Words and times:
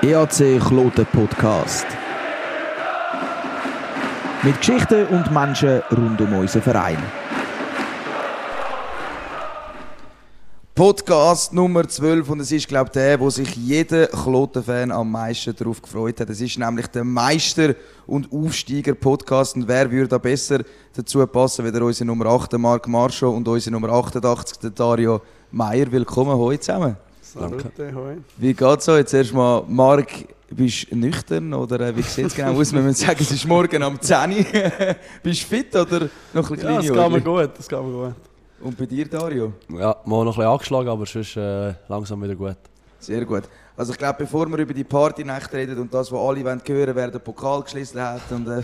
EAC 0.00 0.60
Kloten 0.60 1.06
Podcast. 1.06 1.84
Mit 4.44 4.56
Geschichten 4.58 5.08
und 5.08 5.32
Menschen 5.32 5.82
rund 5.90 6.20
um 6.20 6.34
unseren 6.34 6.62
Verein. 6.62 7.02
Podcast 10.72 11.52
Nummer 11.52 11.88
12 11.88 12.30
und 12.30 12.38
es 12.38 12.52
ist 12.52 12.68
glaube 12.68 12.90
ich 12.90 12.92
der, 12.92 13.18
wo 13.18 13.28
sich 13.28 13.56
jeder 13.56 14.06
Kloten-Fan 14.06 14.92
am 14.92 15.10
meisten 15.10 15.56
darauf 15.56 15.82
gefreut 15.82 16.20
hat. 16.20 16.30
Es 16.30 16.40
ist 16.40 16.56
nämlich 16.60 16.86
der 16.86 17.02
Meister- 17.02 17.74
und 18.06 18.32
Aufsteiger-Podcast 18.32 19.56
und 19.56 19.66
wer 19.66 19.90
würde 19.90 20.06
da 20.06 20.18
besser 20.18 20.60
dazu 20.94 21.26
passen, 21.26 21.64
wie 21.64 21.76
unser 21.76 22.04
Nummer 22.04 22.26
8, 22.26 22.52
Marc 22.52 22.86
Marscho 22.86 23.30
und 23.30 23.48
unser 23.48 23.72
Nummer 23.72 23.88
88, 23.88 24.58
der 24.58 24.70
Dario 24.70 25.20
Meier. 25.50 25.90
Willkommen 25.90 26.38
heute 26.38 26.60
zusammen. 26.60 27.07
Danke. 27.34 27.94
Hoi. 27.94 28.16
Wie 28.36 28.54
geht's 28.54 28.84
so? 28.84 28.96
Jetzt 28.96 29.12
erstmal, 29.14 29.62
Marc, 29.66 30.08
bist 30.50 30.90
du 30.90 30.96
nüchtern 30.96 31.52
oder 31.52 31.80
äh, 31.80 31.96
wie 31.96 32.02
sieht 32.02 32.26
es 32.26 32.34
genau 32.36 32.58
aus? 32.58 32.72
Wir 32.72 32.80
müssen 32.80 33.06
sagen, 33.06 33.18
es 33.20 33.30
ist 33.30 33.46
morgen 33.46 33.82
am 33.82 34.00
10 34.00 34.30
Uhr. 34.32 34.44
bist 35.22 35.42
du 35.42 35.46
fit 35.46 35.74
oder 35.76 36.08
noch 36.32 36.50
ein 36.50 36.56
bisschen 36.56 36.70
Ja, 36.70 36.76
das 36.76 36.86
geht 36.86 37.10
mir 37.10 37.20
gut, 37.20 37.50
das 37.58 37.68
geht 37.68 37.82
mir 37.82 38.06
gut. 38.06 38.14
Und 38.60 38.76
bei 38.76 38.86
dir, 38.86 39.08
Dario? 39.08 39.52
Ja, 39.68 39.96
mal 40.04 40.24
noch 40.24 40.32
ein 40.32 40.38
bisschen 40.38 40.44
angeschlagen, 40.44 40.88
aber 40.88 41.06
sonst 41.06 41.36
äh, 41.36 41.74
langsam 41.88 42.22
wieder 42.22 42.34
gut. 42.34 42.56
Sehr 42.98 43.24
gut. 43.24 43.44
Also 43.76 43.92
ich 43.92 43.98
glaube, 43.98 44.16
bevor 44.18 44.48
wir 44.48 44.58
über 44.58 44.74
die 44.74 44.82
Partynacht 44.82 45.52
reden 45.54 45.78
und 45.78 45.94
das, 45.94 46.10
was 46.10 46.18
alle 46.18 46.44
wollen 46.44 46.60
hören, 46.66 46.96
wer 46.96 47.10
den 47.10 47.20
Pokal 47.20 47.62
geschlossen 47.62 48.00
hat 48.00 48.22
und 48.30 48.48
äh, 48.48 48.60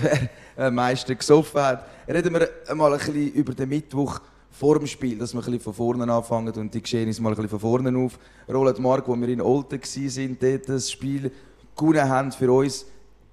wer 0.57 0.67
am 0.67 0.75
meisten 0.75 1.17
gesoffen 1.17 1.61
hat, 1.61 1.87
reden 2.09 2.35
wir 2.35 2.75
mal 2.75 2.93
ein 2.93 2.99
bisschen 2.99 3.33
über 3.33 3.55
den 3.55 3.69
Mittwoch 3.69 4.19
vor 4.55 4.79
dem 4.79 4.87
Spiel, 4.87 5.19
dass 5.19 5.35
wir 5.35 5.41
ein 5.41 5.45
bisschen 5.45 5.61
von 5.61 5.75
vorne 5.75 6.13
anfangen 6.13 6.55
und 6.55 6.73
die 6.73 6.81
Geschehnisse 6.81 7.21
mal 7.21 7.31
ein 7.31 7.35
bisschen 7.35 7.51
von 7.51 7.59
vorne 7.59 7.99
auf. 7.99 8.19
Roland 8.49 8.79
Mark, 8.79 9.09
wo 9.09 9.17
wir 9.17 9.29
in 9.29 9.41
Olten 9.41 9.81
waren, 9.81 10.39
dort 10.41 10.69
das 10.69 10.91
Spiel 10.93 11.33
gewonnen 11.77 12.09
haben 12.09 12.31
für 12.31 12.53
uns. 12.53 12.87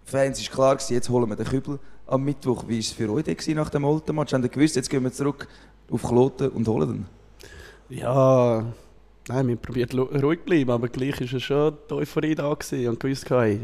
Fans 0.03 0.39
ist 0.39 0.51
klar 0.51 0.77
jetzt 0.89 1.09
holen 1.09 1.29
wir 1.29 1.35
den 1.35 1.45
Kübel 1.45 1.77
am 2.07 2.23
Mittwoch. 2.23 2.63
Wie 2.67 2.73
war 2.73 2.79
es 2.79 2.91
für 2.91 3.11
euch 3.11 3.55
nach 3.55 3.69
dem 3.69 3.83
Olten-Match? 3.85 4.33
Habt 4.33 4.43
ihr 4.43 4.49
gewusst, 4.49 4.75
jetzt 4.75 4.89
gehen 4.89 5.03
wir 5.03 5.11
zurück 5.11 5.47
auf 5.91 6.01
Kloten 6.01 6.49
und 6.49 6.67
holen 6.67 7.05
den? 7.89 7.97
Ja, 7.97 8.65
nein, 9.27 9.47
wir 9.47 9.57
probiert 9.57 9.93
lu- 9.93 10.03
ruhig 10.05 10.39
zu 10.39 10.45
bleiben, 10.45 10.71
aber 10.71 10.87
gleich 10.87 11.19
war 11.19 11.37
es 11.37 11.43
schon 11.43 11.77
die 11.89 11.93
Euphorie 11.93 12.33
da 12.33 12.49
und 12.49 12.59
gewusst, 12.99 13.29
hey, 13.29 13.59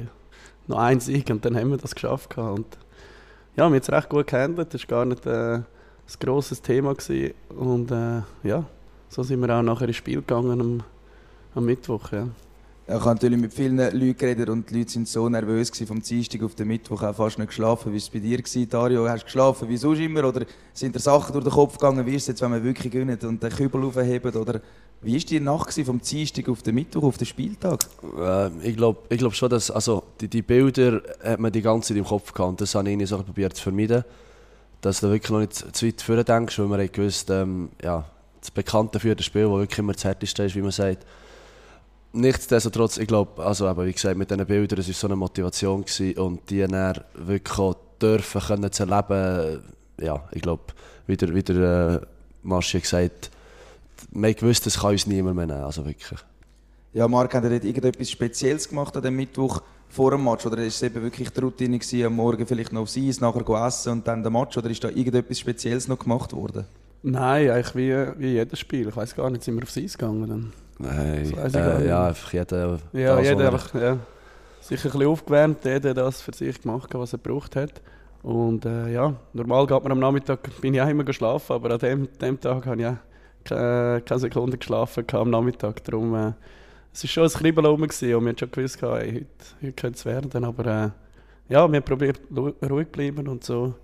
noch 0.67 0.77
ein 0.77 0.99
Sieg 0.99 1.29
und 1.31 1.43
dann 1.43 1.55
haben 1.57 1.71
wir 1.71 1.77
das 1.77 1.95
geschafft. 1.95 2.37
Und 2.37 2.65
ja, 3.55 3.63
wir 3.63 3.63
haben 3.65 3.73
es 3.73 3.91
recht 3.91 4.09
gut 4.09 4.27
gehandelt, 4.27 4.73
das 4.73 4.81
war 4.83 4.87
gar 4.87 5.05
nicht 5.05 5.25
äh, 5.25 5.61
ein 6.07 6.19
grosses 6.19 6.61
Thema. 6.61 6.93
Gewesen. 6.93 7.33
Und 7.49 7.91
äh, 7.91 8.21
ja, 8.43 8.63
so 9.09 9.23
sind 9.23 9.39
wir 9.41 9.49
auch 9.55 9.61
nachher 9.61 9.87
ins 9.87 9.97
Spiel 9.97 10.17
gegangen 10.17 10.59
am, 10.61 10.83
am 11.55 11.65
Mittwoch. 11.65 12.11
Ja. 12.11 12.27
Ich 12.89 12.93
habe 12.93 13.05
natürlich 13.05 13.39
mit 13.39 13.53
vielen 13.53 13.75
Leuten 13.75 14.17
geredet 14.17 14.47
und 14.47 14.69
die 14.69 14.77
Leute 14.77 14.91
sind 14.91 15.09
so 15.09 15.27
nervös 15.27 15.69
gewesen, 15.69 15.87
vom 15.87 16.01
Dienstag 16.01 16.41
auf 16.41 16.55
den 16.55 16.69
Mittwoch 16.69 17.03
auch 17.03 17.15
fast 17.15 17.37
nicht 17.37 17.49
geschlafen. 17.49 17.91
Wie 17.91 17.95
war 17.95 17.97
es 17.97 18.09
bei 18.09 18.19
dir? 18.19 18.37
Gewesen, 18.37 18.69
Dario? 18.69 19.09
Hast 19.09 19.23
du 19.23 19.25
geschlafen 19.25 19.67
wie 19.67 19.75
sonst 19.75 19.99
immer? 19.99 20.23
Oder 20.23 20.45
sind 20.73 20.95
dir 20.95 20.99
Sachen 21.01 21.33
durch 21.33 21.43
den 21.43 21.51
Kopf 21.51 21.73
gegangen, 21.73 22.05
wie 22.05 22.15
ist 22.15 22.21
es 22.21 22.27
jetzt, 22.27 22.41
wenn 22.41 22.53
wir 22.53 22.63
wirklich 22.63 22.93
gewinnen 22.93 23.19
und 23.23 23.43
den 23.43 23.49
Kübel 23.49 23.83
aufheben? 23.83 24.33
Oder 24.35 24.61
wie 25.01 25.15
war 25.15 25.19
die 25.19 25.39
Nacht 25.41 25.67
gewesen, 25.67 25.85
vom 25.85 25.99
Dienstag 25.99 26.47
auf 26.47 26.63
den 26.63 26.75
Mittwoch, 26.75 27.03
auf 27.03 27.17
den 27.17 27.27
Spieltag? 27.27 27.85
Äh, 28.17 28.47
ich 28.69 28.77
glaube 28.77 28.99
ich 29.09 29.17
glaub 29.17 29.35
schon, 29.35 29.49
dass 29.49 29.69
also, 29.69 30.03
die, 30.21 30.29
die 30.29 30.41
Bilder 30.41 31.01
hat 31.21 31.41
man 31.41 31.51
die 31.51 31.61
ganze 31.61 31.89
Zeit 31.89 31.97
im 31.97 32.05
Kopf 32.05 32.31
gehabt. 32.33 32.61
Das 32.61 32.73
habe 32.73 32.89
ich 32.89 33.09
so 33.09 33.17
probiert 33.17 33.53
zu 33.57 33.63
vermeiden. 33.63 34.05
Dass 34.81 34.99
du 34.99 35.09
wirklich 35.09 35.31
noch 35.31 35.39
nicht 35.39 35.75
zu 35.75 35.85
weit 35.87 36.01
vorne 36.01 36.23
denkst, 36.23 36.59
weil 36.59 36.67
man 36.67 36.91
gewusst, 36.91 37.29
ähm, 37.29 37.69
ja, 37.81 38.05
das 38.39 38.51
Bekannte 38.51 38.99
für 38.99 39.15
das 39.15 39.25
Spiel, 39.25 39.43
das 39.43 39.51
wirklich 39.51 39.79
immer 39.79 39.93
das 39.93 40.03
Härteste 40.03 40.43
ist, 40.43 40.55
wie 40.55 40.61
man 40.61 40.71
sagt. 40.71 41.05
Nichtsdestotrotz, 42.13 42.97
ich 42.97 43.07
glaube, 43.07 43.43
also 43.43 43.69
eben, 43.69 43.85
wie 43.85 43.93
gesagt, 43.93 44.17
mit 44.17 44.29
diesen 44.29 44.45
Bildern, 44.45 44.79
es 44.79 44.87
war 44.87 44.93
so 44.93 45.07
eine 45.07 45.15
Motivation 45.15 45.83
gewesen 45.83 46.17
und 46.17 46.49
die 46.49 46.65
dann 46.65 46.99
wirklich 47.15 47.59
auch 47.59 47.75
dürfen 48.01 48.41
können 48.41 48.71
zu 48.71 48.83
erleben, 48.83 49.63
ja, 49.99 50.23
ich 50.31 50.41
glaube, 50.41 50.63
wie 51.07 51.17
der, 51.17 51.33
wie 51.33 51.43
der 51.43 52.01
äh, 52.01 52.05
Marschi 52.43 52.79
gesagt 52.79 53.31
man 54.11 54.33
gewusst, 54.33 54.65
das 54.65 54.79
kann 54.79 54.91
uns 54.91 55.07
niemand 55.07 55.35
mehr 55.35 55.47
nehmen, 55.47 55.63
also 55.63 55.85
wirklich. 55.85 56.19
Ja, 56.93 57.07
Marc, 57.07 57.33
hat 57.33 57.43
er 57.43 57.51
irgendetwas 57.51 58.09
Spezielles 58.09 58.67
gemacht 58.69 58.95
an 58.95 59.03
dem 59.03 59.15
Mittwoch 59.15 59.61
vor 59.89 60.11
dem 60.11 60.23
Match? 60.23 60.45
Oder 60.45 60.57
ist 60.63 60.75
es 60.75 60.83
eben 60.83 61.01
wirklich 61.01 61.29
die 61.29 61.39
Routine 61.39 61.77
gewesen, 61.79 62.05
am 62.05 62.15
Morgen 62.15 62.45
vielleicht 62.45 62.73
noch 62.73 62.81
aufs 62.81 62.97
Eis, 62.97 63.21
nachher 63.21 63.65
essen 63.67 63.93
und 63.93 64.07
dann 64.07 64.21
der 64.21 64.31
Match? 64.31 64.57
Oder 64.57 64.69
ist 64.69 64.83
da 64.83 64.89
irgendetwas 64.89 65.39
Spezielles 65.39 65.87
noch 65.87 65.99
gemacht 65.99 66.33
worden? 66.33 66.65
Nein, 67.03 67.49
eigentlich 67.51 67.75
wie, 67.75 68.19
wie 68.21 68.33
jedes 68.33 68.59
Spiel. 68.59 68.87
Ich 68.89 68.95
weiß 68.95 69.15
gar 69.15 69.29
nicht, 69.29 69.43
sind 69.43 69.55
wir 69.55 69.63
aufs 69.63 69.77
Eis 69.77 69.97
gegangen? 69.97 70.27
Dann? 70.27 70.53
Nein, 70.79 71.33
äh, 71.53 71.87
ja, 71.87 72.07
einfach 72.07 72.33
jeder. 72.33 72.79
Ja, 72.93 73.19
jeder 73.19 73.43
er- 73.45 73.53
einfach, 73.53 73.73
ja, 73.73 73.97
sicher 74.61 74.89
ein 74.89 74.91
bisschen 74.91 75.07
aufgewärmt, 75.07 75.65
jeder 75.65 75.93
das 75.93 76.21
für 76.21 76.33
sich 76.33 76.61
gemacht, 76.61 76.89
was 76.93 77.13
er 77.13 77.19
gebraucht 77.19 77.55
hat. 77.55 77.81
Und 78.23 78.65
äh, 78.65 78.91
ja, 78.91 79.13
normal 79.33 79.65
geht 79.67 79.81
man 79.83 79.91
am 79.93 79.99
Nachmittag, 79.99 80.49
bin 80.59 80.73
ich 80.73 80.81
auch 80.81 80.87
immer 80.89 81.03
geschlafen, 81.03 81.53
aber 81.53 81.71
an 81.71 81.79
dem, 81.79 82.09
dem 82.19 82.39
Tag 82.39 82.65
habe 82.65 82.81
ich 82.81 82.87
auch 82.87 82.95
keine, 83.45 84.01
keine 84.05 84.19
Sekunde 84.19 84.57
geschlafen 84.57 85.05
am 85.13 85.29
Nachmittag. 85.29 85.83
Darum, 85.85 86.13
äh, 86.15 86.33
es 86.97 87.03
war 87.03 87.09
schon 87.09 87.23
ein 87.25 87.29
Kribbeln 87.29 87.65
rum 87.67 87.83
und 87.83 88.01
wir 88.01 88.15
haben 88.15 88.37
schon 88.37 88.49
gewusst, 88.49 88.81
hey, 88.81 89.13
heute, 89.13 89.27
heute 89.61 89.73
könnte 89.73 89.97
es 89.99 90.05
werden. 90.05 90.43
Aber 90.43 90.65
äh, 90.65 90.89
ja, 91.53 91.67
wir 91.71 91.77
haben 91.77 91.83
probiert, 91.83 92.19
ruhig 92.35 92.87
zu 92.87 92.91
bleiben 92.91 93.27
und 93.27 93.43
so, 93.43 93.75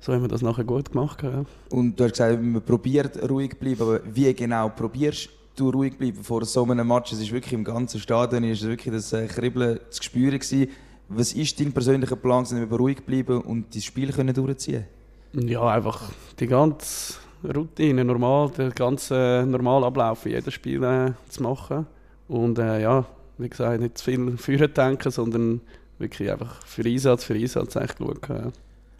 so 0.00 0.12
haben 0.12 0.22
wir 0.22 0.28
das 0.28 0.42
nachher 0.42 0.64
gut 0.64 0.90
gemacht. 0.90 1.22
Ja. 1.22 1.44
Und 1.70 1.98
du 1.98 2.04
hast 2.04 2.12
gesagt, 2.12 2.42
man 2.42 2.62
probiert 2.62 3.30
ruhig 3.30 3.52
zu 3.52 3.56
bleiben, 3.58 3.82
aber 3.82 4.00
wie 4.12 4.34
genau 4.34 4.68
probierst 4.70 5.28
du 5.54 5.70
ruhig 5.70 5.92
zu 5.92 5.98
bleiben 5.98 6.24
vor 6.24 6.44
so 6.44 6.64
einem 6.64 6.88
Match? 6.88 7.12
Es 7.12 7.20
ist 7.20 7.30
wirklich 7.30 7.52
im 7.52 7.62
ganzen 7.62 8.00
Stadion 8.00 8.42
ist 8.42 8.66
wirklich 8.66 8.92
das 8.92 9.12
äh, 9.12 9.26
Kribbeln 9.26 9.78
zu 9.90 10.02
spüren 10.02 10.38
gewesen. 10.38 10.68
Was 11.08 11.34
ist 11.34 11.60
dein 11.60 11.72
persönlicher 11.72 12.16
Plan, 12.16 12.42
gewesen, 12.42 12.64
um 12.64 12.76
ruhig 12.76 12.96
zu 12.96 13.04
bleiben 13.04 13.42
und 13.42 13.76
das 13.76 13.84
Spiel 13.84 14.12
können 14.12 14.34
durchziehen? 14.34 14.86
Ja, 15.34 15.68
einfach 15.68 16.10
die 16.40 16.48
ganze 16.48 17.14
Routine, 17.44 18.04
normal, 18.04 18.50
den 18.50 18.70
ganzen 18.70 19.52
normalen 19.52 19.84
Ablauf 19.84 20.26
in 20.26 20.32
jedem 20.32 20.50
Spiel 20.50 20.82
äh, 20.82 21.12
zu 21.28 21.44
machen. 21.44 21.86
Und 22.28 22.58
äh, 22.58 22.82
ja, 22.82 23.06
wie 23.38 23.48
gesagt, 23.48 23.80
nicht 23.80 23.98
zu 23.98 24.04
viel 24.04 24.36
führen 24.38 24.72
denken, 24.72 25.10
sondern 25.10 25.60
wirklich 25.98 26.30
einfach 26.30 26.64
für 26.66 26.84
Einsatz, 26.84 27.24
für 27.24 27.34
Einsatz 27.34 27.76
echt 27.76 27.98
schauen. 27.98 28.18
Ja. 28.28 28.52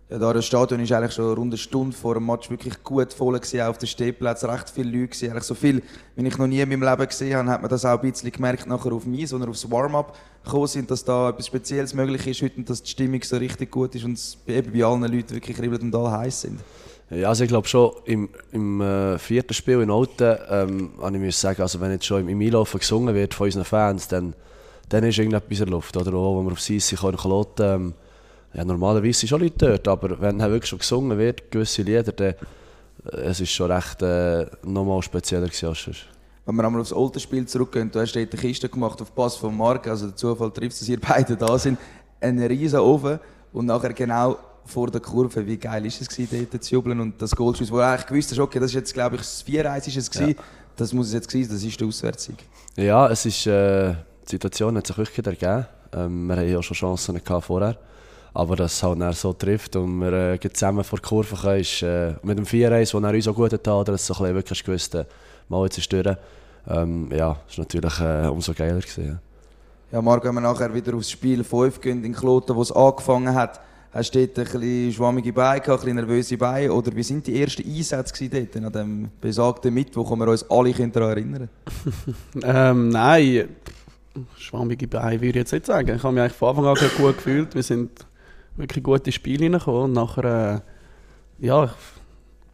Ja, 0.09 0.19
da 0.19 0.33
das 0.33 0.47
Stadion 0.47 0.79
ist 0.79 0.93
eigentlich 0.93 1.15
schon 1.15 1.35
rund 1.35 1.53
eine 1.53 1.59
Stunde 1.59 1.97
vor 1.97 2.15
dem 2.15 2.27
Match 2.27 2.49
wirklich 2.49 2.81
gut 2.85 3.13
voll 3.13 3.35
gewesen, 3.41 3.63
auf 3.63 3.79
den 3.79 3.89
Stehplätzen, 3.89 4.49
recht 4.49 4.71
viele 4.71 4.89
Leute 4.89 5.09
gewesen, 5.09 5.31
eigentlich 5.31 5.43
so 5.43 5.55
viel, 5.57 5.83
wie 6.15 6.25
ich 6.29 6.39
noch 6.39 6.47
nie 6.47 6.61
in 6.61 6.69
meinem 6.69 6.85
Leben 6.85 7.09
gesehen 7.09 7.37
habe, 7.37 7.51
hat 7.51 7.61
man 7.61 7.69
das 7.69 7.85
auch 7.85 8.01
ein 8.01 8.09
bisschen 8.09 8.31
gemerkt 8.31 8.69
nachher 8.69 8.93
auf 8.93 9.05
mich, 9.05 9.29
sondern 9.29 9.51
aufs 9.51 9.69
Warm-up 9.69 10.17
gekommen 10.45 10.69
sind, 10.69 10.93
dass 10.93 11.05
da 11.05 11.31
etwas 11.31 11.49
Spezielles 11.49 11.93
möglich 11.93 12.25
ist 12.25 12.41
heute 12.41 12.57
und 12.59 12.71
dass 12.71 12.85
die 12.85 12.91
Stimmung 12.91 13.21
so 13.25 13.37
richtig 13.37 13.73
gut 13.73 13.97
ist 13.97 14.05
und 14.05 14.13
es 14.13 14.39
eben 14.47 14.73
bei 14.73 14.85
allen 14.85 15.03
Leuten 15.03 15.31
wirklich 15.31 15.57
kribbelt 15.57 15.83
und 15.83 15.93
alle 15.93 16.13
heiß 16.13 16.43
sind. 16.43 16.61
Ja, 17.11 17.28
also 17.28 17.44
ich 17.44 17.49
glaube 17.49 17.69
schon, 17.69 17.93
im, 18.05 18.28
im 18.50 18.81
äh, 18.81 19.19
vierten 19.19 19.55
Spiel 19.55 19.81
in 19.81 19.91
Alten, 19.91 20.39
ähm, 20.50 20.91
ich 21.00 21.21
müssen 21.21 21.41
sagen, 21.41 21.62
also 21.62 21.81
wenn 21.81 21.93
jetzt 21.93 22.05
schon 22.05 22.22
im, 22.22 22.28
im 22.28 22.41
Einlaufen 22.41 22.81
gesungen 22.81 23.15
wird 23.15 23.33
von 23.33 23.47
unseren 23.47 23.65
Fans, 23.65 24.09
dann, 24.09 24.34
dann 24.89 25.05
ist 25.05 25.19
irgendetwas 25.19 25.61
in 25.61 25.66
der 25.66 25.69
Luft. 25.69 25.97
Oder 25.97 26.12
auch, 26.15 26.39
wenn 26.39 26.47
wir 26.47 26.53
auf 26.53 26.61
Seis 26.61 26.89
sind, 26.89 27.00
können 27.00 27.16
Kloten, 27.16 27.65
ähm, 27.65 27.95
ja, 28.55 28.65
normalerweise 28.65 29.21
sind 29.21 29.28
schon 29.28 29.41
Leute 29.41 29.78
dort, 29.78 29.87
aber 29.87 30.21
wenn 30.21 30.39
dann 30.39 30.50
wirklich 30.50 30.69
schon 30.69 30.81
gesungen 30.81 31.16
wird, 31.16 31.50
gewisse 31.50 31.83
Lieder, 31.83 32.11
dann 32.11 32.34
äh, 33.12 33.16
es 33.16 33.41
ist 33.41 33.50
schon 33.50 33.71
recht 33.71 34.03
äh, 34.03 34.47
nochmal 34.65 35.00
spezieller 35.03 35.47
gewesen. 35.47 35.95
Wenn 36.45 36.55
wir 36.55 36.65
einmal 36.65 36.81
aufs 36.81 36.93
alte 36.93 37.21
Spiel 37.21 37.47
zurückgehen, 37.47 37.91
du 37.91 38.00
hast 38.00 38.15
dort 38.15 38.33
eine 38.33 38.41
Kiste 38.41 38.69
gemacht 38.69 39.00
auf 39.03 39.15
Pass 39.15 39.37
von 39.37 39.56
Marc, 39.56 39.87
also 39.87 40.06
der 40.06 40.16
Zufall 40.16 40.50
trifft, 40.50 40.81
dass 40.81 40.89
ihr 40.89 41.00
beide 41.00 41.37
da 41.37 41.59
sind, 41.59 41.78
einen 42.21 42.45
riesen 42.47 42.81
Ofen 42.81 43.21
und 43.53 43.66
nachher 43.66 43.93
genau 43.93 44.39
vor 44.66 44.91
der 44.91 45.00
Kurve, 45.00 45.47
wie 45.47 45.56
geil 45.56 45.87
ist 45.87 46.00
es 46.00 46.09
gewesen, 46.09 46.47
dort 46.50 46.62
zu 46.62 46.75
jubeln 46.75 47.00
und 47.00 47.21
das 47.21 47.34
Goalschuss, 47.34 47.71
wo 47.71 47.77
du 47.77 47.87
eigentlich 47.87 48.06
gewusst 48.06 48.31
hast, 48.32 48.38
okay, 48.38 48.59
das 48.59 48.71
ist 48.71 48.75
jetzt 48.75 48.94
glaube 48.94 49.16
ich 49.16 49.22
das 49.22 49.44
4-1 49.47 49.88
ist 49.88 49.97
es 49.97 50.10
gewesen, 50.10 50.37
das 50.77 50.93
muss 50.93 51.09
es 51.09 51.15
jetzt 51.15 51.28
gewesen 51.28 51.49
sein, 51.49 51.56
das 51.56 51.65
ist 51.65 51.81
der 51.81 51.88
Auswärtssieg. 51.88 52.37
Ja, 52.77 53.09
es 53.09 53.25
ist, 53.25 53.47
äh, 53.47 53.94
die 54.27 54.32
Situation 54.32 54.77
hat 54.77 54.86
sich 54.86 54.98
wirklich 54.98 55.18
wieder 55.18 55.30
ergeben. 55.30 55.66
Ähm, 55.95 56.27
wir 56.27 56.36
hatten 56.36 56.53
ja 56.53 56.63
schon 56.63 56.77
Chancen 56.77 57.22
gehabt 57.22 57.47
vorher. 57.47 57.78
Aber 58.34 58.54
dass 58.54 58.74
es 58.74 58.83
halt 58.83 59.16
so 59.16 59.33
trifft 59.33 59.77
und 59.77 59.98
wir 59.98 60.13
äh, 60.13 60.53
zusammen 60.53 60.84
vor 60.84 60.98
die 60.98 61.09
Kurve 61.09 61.36
können, 61.36 61.60
ist 61.60 61.83
äh, 61.83 62.15
mit 62.22 62.36
dem 62.36 62.45
4-1, 62.45 62.92
das 62.92 62.92
er 62.92 63.15
uns 63.15 63.28
auch 63.28 63.34
gut 63.34 63.53
hat, 63.54 63.66
dass 63.66 63.89
es 63.89 64.07
so 64.07 64.15
ein 64.15 64.19
bisschen 64.19 64.34
wirklich 64.34 64.65
gewusst 64.65 64.95
äh, 64.95 65.04
mal 65.48 65.65
jetzt 65.65 65.91
durch. 65.91 66.16
Ähm, 66.69 67.10
ja, 67.12 67.39
ist 67.48 67.59
natürlich 67.59 67.98
äh, 68.01 68.27
umso 68.27 68.53
geiler 68.53 68.80
gewesen. 68.80 69.07
Ja. 69.07 69.19
Ja, 69.92 70.03
Marc, 70.03 70.24
wenn 70.24 70.34
wir 70.34 70.41
nachher 70.41 70.74
wieder 70.74 70.95
aufs 70.95 71.10
Spiel 71.10 71.45
5 71.45 71.80
gehen, 71.80 72.04
in 72.04 72.12
Kloten, 72.12 72.57
wo 72.57 72.62
es 72.62 72.72
angefangen 72.72 73.33
hat, 73.34 73.60
hast 73.97 74.15
du 74.15 74.27
dort 74.27 74.39
ein 74.39 74.45
bisschen 74.45 74.93
schwammige 74.93 75.33
Beine 75.33 75.60
gehabt, 75.60 75.81
ein 75.81 75.84
bisschen 75.84 75.97
nervöse 75.97 76.37
Beine? 76.37 76.72
Oder 76.72 76.95
wie 76.95 77.03
sind 77.03 77.27
die 77.27 77.41
ersten 77.41 77.66
Einsätze 77.66 78.28
dort, 78.28 78.57
an 78.57 78.72
dem 78.72 79.10
besagten 79.21 79.72
Mittwoch, 79.72 80.10
wo 80.10 80.16
wir 80.16 80.28
uns 80.28 80.48
alle 80.51 80.72
daran 80.72 81.10
erinnern 81.10 81.48
Ähm, 82.43 82.89
nein, 82.91 83.48
schwammige 84.37 84.87
Beine 84.87 85.21
würde 85.21 85.28
ich 85.28 85.34
jetzt 85.37 85.53
nicht 85.53 85.66
sagen. 85.66 85.97
Ich 85.97 86.03
habe 86.03 86.13
mich 86.13 86.22
eigentlich 86.22 86.37
von 86.37 86.51
Anfang 86.51 86.66
an 86.66 86.77
gut 86.97 87.16
gefühlt. 87.16 87.54
Wir 87.54 87.63
sind 87.63 88.07
wirklich 88.57 88.84
gute 88.84 89.13
Spiele 89.13 89.45
reingekommen. 89.45 89.83
Und 89.83 89.93
nachher, 89.93 90.63
äh, 91.41 91.47
ja, 91.47 91.71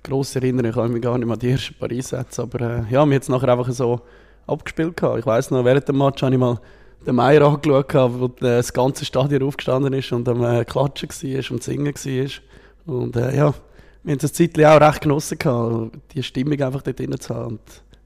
grosse 0.03 0.39
Erinnerung, 0.39 0.71
ich 0.71 0.75
kann 0.77 0.93
mich 0.93 1.03
gar 1.03 1.19
nicht 1.19 1.27
mehr 1.27 1.35
an 1.35 1.41
die 1.41 1.51
ersten 1.51 1.75
paar 1.75 1.91
Einsätze. 1.91 2.43
Aber 2.43 2.61
äh, 2.61 2.77
ja, 2.91 2.91
wir 2.91 2.99
haben 3.01 3.13
es 3.13 3.29
nachher 3.29 3.49
einfach 3.49 3.71
so 3.73 4.01
abgespielt. 4.47 4.97
Gehabt. 4.97 5.19
Ich 5.19 5.27
weiss 5.27 5.51
noch, 5.51 5.65
während 5.65 5.89
dem 5.89 5.99
Match 5.99 6.23
habe 6.23 6.33
ich 6.33 6.41
mal 6.41 6.61
den 7.07 7.15
Meier 7.15 7.43
angeschaut 7.43 7.95
habe, 7.95 8.21
wo 8.21 8.29
das 8.29 8.73
ganze 8.73 9.05
Stadion 9.05 9.43
aufgestanden 9.43 9.93
ist 9.93 10.13
und 10.13 10.29
am 10.29 10.45
äh, 10.45 10.65
Klatschen 10.65 11.09
war 11.09 11.51
und 11.51 11.63
Singen 11.63 11.95
war. 11.95 12.95
Und 12.95 13.17
äh, 13.17 13.37
ja, 13.37 13.55
wir 14.03 14.13
haben 14.13 14.19
das 14.19 14.33
Zeitchen 14.33 14.65
auch 14.65 14.81
recht 14.81 15.01
genossen, 15.03 15.39
gehabt, 15.39 15.99
die 16.15 16.23
Stimmung 16.23 16.61
einfach 16.61 16.83
dort 16.83 16.99
drin 16.99 17.19
zu 17.19 17.35
haben. 17.35 17.47
Und, 17.47 17.61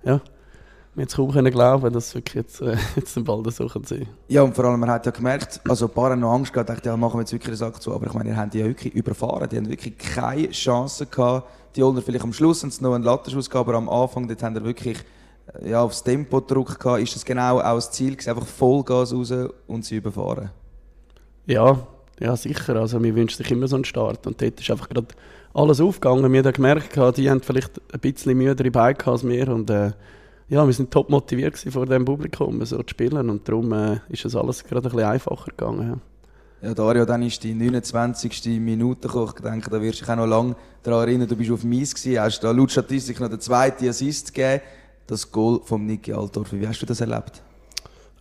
ja, 0.04 0.20
wir 0.94 1.02
haben 1.02 1.08
es 1.08 1.16
kaum 1.16 1.30
glauben, 1.30 1.92
dass 1.92 2.08
es 2.08 2.14
wirklich 2.14 2.34
jetzt, 2.34 2.60
äh, 2.62 2.76
jetzt 2.96 3.22
bald 3.24 3.52
so 3.52 3.68
sein 3.68 3.84
kann. 3.84 4.08
Ja, 4.28 4.42
und 4.42 4.54
vor 4.54 4.64
allem, 4.64 4.80
man 4.80 4.90
hat 4.90 5.04
ja 5.04 5.12
gemerkt, 5.12 5.60
also 5.68 5.86
ein 5.86 5.92
paar 5.92 6.10
haben 6.10 6.20
noch 6.20 6.32
Angst 6.32 6.52
gehabt, 6.52 6.70
dachte, 6.70 6.88
ja, 6.88 6.96
machen 6.96 7.18
wir 7.18 7.20
jetzt 7.20 7.32
wirklich 7.32 7.48
eine 7.48 7.56
Sache 7.56 7.80
zu, 7.80 7.94
aber 7.94 8.06
ich 8.06 8.14
meine, 8.14 8.30
ihr 8.30 8.36
habt 8.36 8.54
die 8.54 8.58
ja 8.58 8.66
wirklich 8.66 8.94
überfahren, 8.94 9.48
die 9.48 9.56
haben 9.58 9.68
wirklich 9.68 9.98
keine 9.98 10.50
Chance 10.50 11.06
gehabt, 11.06 11.48
die 11.76 11.82
Older 11.82 12.00
vielleicht 12.00 12.24
am 12.24 12.32
Schluss 12.32 12.64
und 12.64 12.80
noch 12.80 12.94
einen 12.94 13.04
Lattenschuss 13.04 13.50
gehabt, 13.50 13.68
aber 13.68 13.76
am 13.76 13.88
Anfang, 13.90 14.26
dort 14.26 14.42
haben 14.42 14.54
wir 14.54 14.64
wirklich 14.64 14.98
ja, 15.64 15.82
aufs 15.82 16.02
Tempo 16.02 16.40
Druck 16.40 16.78
gehabt. 16.78 17.02
Ist 17.02 17.14
das 17.14 17.24
genau 17.24 17.60
auch 17.60 17.74
das 17.76 17.90
Ziel 17.90 18.16
einfach 18.26 18.46
Vollgas 18.46 19.12
raus 19.12 19.32
und 19.66 19.84
sie 19.84 19.96
überfahren? 19.96 20.50
Ja, 21.46 21.86
ja, 22.20 22.36
sicher. 22.36 22.76
Also, 22.76 23.02
wir 23.02 23.14
wünschen 23.14 23.36
sich 23.36 23.50
immer 23.50 23.68
so 23.68 23.76
einen 23.76 23.84
Start. 23.84 24.26
Und 24.26 24.40
dort 24.40 24.60
ist 24.60 24.70
einfach 24.70 24.88
gerade 24.88 25.08
alles 25.54 25.80
aufgegangen. 25.80 26.32
Wir 26.32 26.42
haben 26.42 26.52
gemerkt, 26.52 26.96
die 27.16 27.30
haben 27.30 27.40
vielleicht 27.40 27.80
ein 27.92 28.00
bisschen 28.00 28.36
müdere 28.36 28.70
Beine 28.70 29.06
als 29.06 29.26
wir. 29.26 29.48
Und 29.48 29.70
äh, 29.70 29.92
ja, 30.48 30.66
wir 30.66 30.72
sind 30.72 30.90
top 30.90 31.10
motiviert 31.10 31.58
vor 31.58 31.86
dem 31.86 32.04
Publikum, 32.04 32.64
so 32.64 32.78
zu 32.78 32.88
spielen. 32.88 33.30
Und 33.30 33.48
darum 33.48 33.72
äh, 33.72 34.00
ist 34.08 34.24
es 34.24 34.34
alles 34.36 34.64
gerade 34.64 34.88
ein 34.88 34.92
bisschen 34.92 35.08
einfacher 35.08 35.50
gegangen. 35.50 35.88
Ja. 35.88 35.98
Ja, 36.62 36.72
Dario, 36.72 37.04
dann 37.04 37.22
ist 37.22 37.44
die 37.44 37.54
29. 37.54 38.46
Minute 38.60 39.08
gekommen. 39.08 39.32
Ich 39.36 39.42
denke, 39.42 39.70
da 39.70 39.80
wirst 39.80 40.00
du 40.00 40.04
dich 40.04 40.12
auch 40.12 40.16
noch 40.16 40.26
lange 40.26 40.56
daran 40.82 41.06
erinnern. 41.06 41.28
Du 41.28 41.36
bist 41.36 41.50
auf 41.50 41.62
Mies 41.64 41.94
gewesen, 41.94 42.18
hast 42.18 42.40
da 42.40 42.50
laut 42.50 42.70
Statistik 42.70 43.20
noch 43.20 43.28
den 43.28 43.40
zweiten 43.40 43.86
Assist 43.86 44.32
gegeben. 44.32 44.62
Das 45.06 45.30
Goal 45.30 45.60
von 45.64 45.86
Niki 45.86 46.12
Altdorf. 46.12 46.52
Wie 46.52 46.66
hast 46.66 46.82
du 46.82 46.86
das 46.86 47.00
erlebt? 47.00 47.42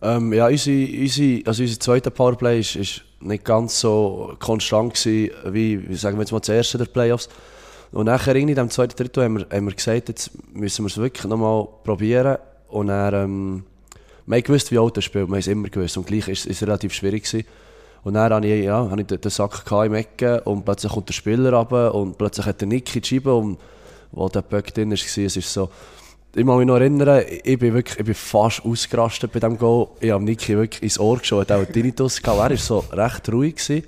Ähm, 0.02 0.32
ja, 0.32 0.46
unsere, 0.46 1.00
unsere, 1.00 1.46
also 1.46 1.62
unser 1.62 1.80
zweiter 1.80 2.10
Powerplay 2.10 2.60
ist, 2.60 2.76
ist 2.76 3.02
nicht 3.20 3.44
ganz 3.44 3.80
so 3.80 4.34
konstant 4.38 4.94
gewesen, 4.94 5.34
wie, 5.52 5.88
wie 5.88 5.94
sagen 5.96 6.16
wir 6.16 6.22
jetzt 6.22 6.32
mal, 6.32 6.38
das 6.38 6.50
erste 6.50 6.78
der 6.78 6.84
Playoffs. 6.84 7.28
Und 7.92 8.06
nachher 8.06 8.36
in 8.36 8.46
dem 8.46 8.70
zweiten 8.70 8.94
Drittel 8.94 9.24
haben 9.24 9.38
wir, 9.38 9.46
haben 9.50 9.66
wir 9.66 9.74
gesagt, 9.74 10.08
jetzt 10.08 10.30
müssen 10.54 10.84
wir 10.84 10.88
es 10.88 10.98
wirklich 10.98 11.24
nochmal 11.24 11.66
probieren. 11.82 12.36
Und 12.68 12.88
dann, 12.88 13.14
ähm, 13.14 13.64
wir 14.26 14.36
haben 14.36 14.44
gewusst, 14.44 14.70
wie 14.70 14.78
Auto 14.78 15.00
spielt, 15.00 15.28
wir 15.28 15.38
es 15.38 15.46
immer 15.46 15.68
gewusst. 15.68 15.96
Und 15.96 16.06
gleich 16.06 16.28
ist 16.28 16.46
es 16.46 16.62
relativ 16.62 16.92
schwierig 16.92 17.24
gewesen. 17.24 17.46
Und 18.04 18.14
dann 18.14 18.32
hatte 18.32 18.46
ich, 18.46 18.64
ja, 18.64 18.88
hatte 18.88 19.00
ich 19.00 19.20
den 19.20 19.30
Sack 19.30 19.64
im 19.84 19.94
Ecken 19.94 20.38
und 20.40 20.64
plötzlich 20.64 20.92
kommt 20.92 21.08
der 21.08 21.14
Spieler 21.14 21.52
runter 21.52 21.92
und 21.92 22.16
plötzlich 22.16 22.46
hat 22.46 22.60
der 22.60 22.68
Niki 22.68 23.00
die 23.00 23.08
Scheibe 23.08 23.34
und 23.34 23.58
wo 24.12 24.28
der 24.28 24.42
Böck 24.42 24.72
drin 24.72 24.90
war, 24.90 24.94
es 24.94 25.16
ist 25.16 25.52
so, 25.52 25.68
ich 26.36 26.44
kann 26.44 26.58
mich 26.58 26.66
noch 26.66 26.76
erinnern, 26.76 27.24
ich 27.44 27.58
bin, 27.58 27.72
wirklich, 27.72 27.98
ich 27.98 28.04
bin 28.04 28.14
fast 28.14 28.62
ausgerastet 28.62 29.32
bei 29.32 29.40
diesem 29.40 29.56
Goal. 29.56 29.88
Ich 30.00 30.10
habe 30.10 30.22
Niki 30.22 30.54
wirklich 30.54 30.82
ins 30.82 31.00
Ohr 31.00 31.16
geschaut, 31.16 31.50
auch 31.50 31.64
Tinnitus 31.64 32.20
gehabt. 32.20 32.38
Er 32.38 32.50
war 32.50 32.56
so 32.58 32.84
recht 32.92 33.32
ruhig. 33.32 33.56
Gewesen. 33.56 33.84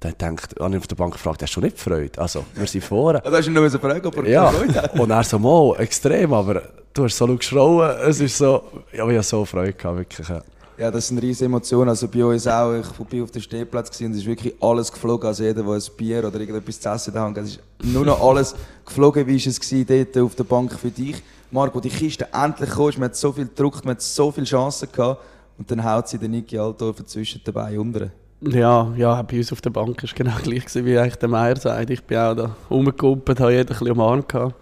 Dann 0.00 0.14
denkt, 0.20 0.56
habe 0.58 0.74
ich 0.74 0.80
auf 0.80 0.86
der 0.88 0.96
Bank 0.96 1.12
gefragt, 1.12 1.42
hast 1.42 1.54
du 1.54 1.60
nicht 1.60 1.78
Freude? 1.78 2.20
Also, 2.20 2.44
wir 2.56 2.66
sind 2.66 2.82
vorne. 2.82 3.22
Da 3.24 3.30
hast 3.30 3.46
du 3.46 3.52
nur 3.52 3.70
fragen, 3.70 4.04
ob 4.06 4.16
er 4.16 4.28
ja. 4.28 4.50
Freude 4.50 4.74
hat. 4.74 4.98
Und 4.98 5.08
er 5.08 5.22
so, 5.22 5.38
mal, 5.38 5.76
extrem, 5.78 6.32
aber 6.32 6.62
du 6.92 7.04
hast 7.04 7.16
so 7.16 7.26
geschrauen. 7.28 7.88
Es 8.04 8.18
ist 8.18 8.38
so, 8.38 8.64
ja, 8.92 9.08
ich 9.08 9.14
habe 9.14 9.22
so 9.22 9.44
Freude 9.44 9.72
gehabt, 9.72 9.96
wirklich. 9.96 10.28
Ja. 10.28 10.42
Ja, 10.76 10.90
das 10.90 11.06
sind 11.06 11.18
riesige 11.18 11.44
Emotionen. 11.44 11.90
Also 11.90 12.08
bei 12.08 12.24
uns 12.24 12.48
auch. 12.48 12.74
Ich 12.74 12.84
war 12.84 13.22
auf 13.22 13.30
dem 13.30 13.40
Stehplatz 13.40 14.00
und 14.00 14.10
es 14.10 14.18
ist 14.18 14.26
wirklich 14.26 14.52
alles 14.60 14.90
geflogen. 14.90 15.28
Also 15.28 15.44
jeder, 15.44 15.62
der 15.62 15.72
ein 15.72 15.82
Bier 15.96 16.26
oder 16.26 16.40
irgendetwas 16.40 16.80
zu 16.80 16.88
essen 16.88 17.14
hat, 17.14 17.36
es 17.38 17.50
ist 17.50 17.60
nur 17.84 18.04
noch 18.04 18.20
alles 18.20 18.56
geflogen. 18.84 19.24
Wie 19.28 19.38
war 19.38 19.52
es 19.52 19.86
dort 19.86 20.18
auf 20.18 20.34
der 20.34 20.44
Bank 20.44 20.72
für 20.76 20.90
dich? 20.90 21.22
Marco, 21.54 21.78
die 21.78 21.88
Kiste 21.88 22.26
endlich 22.32 22.70
kam, 22.70 22.90
man 22.96 23.04
hat 23.04 23.16
so 23.16 23.30
viel 23.30 23.46
gedruckt, 23.46 23.84
man 23.84 23.94
hat 23.94 24.02
so 24.02 24.32
viele 24.32 24.44
Chancen 24.44 24.88
gehabt. 24.90 25.22
Und 25.56 25.70
dann 25.70 25.84
haut 25.84 26.08
sie 26.08 26.18
den 26.18 26.32
Niki 26.32 26.58
Altdorfer 26.58 27.06
zwischen 27.06 27.40
dabei 27.44 27.78
unter. 27.78 28.10
Ja, 28.40 28.92
ja, 28.96 29.22
bei 29.22 29.38
uns 29.38 29.52
auf 29.52 29.60
der 29.60 29.70
Bank 29.70 29.96
war 29.96 30.04
es 30.04 30.14
genau 30.16 30.34
gleich, 30.42 30.64
wie 30.74 30.98
eigentlich 30.98 31.14
der 31.14 31.28
Meier 31.28 31.54
sagt. 31.54 31.90
Ich 31.90 32.02
bin 32.02 32.18
auch 32.18 32.34
da 32.34 32.56
rumgekumpelt, 32.68 33.38
habe 33.38 33.52
jeden 33.52 33.62
ein 33.62 33.66
bisschen 33.68 33.92
umarmt. 33.92 34.28
Gehabt. 34.28 34.56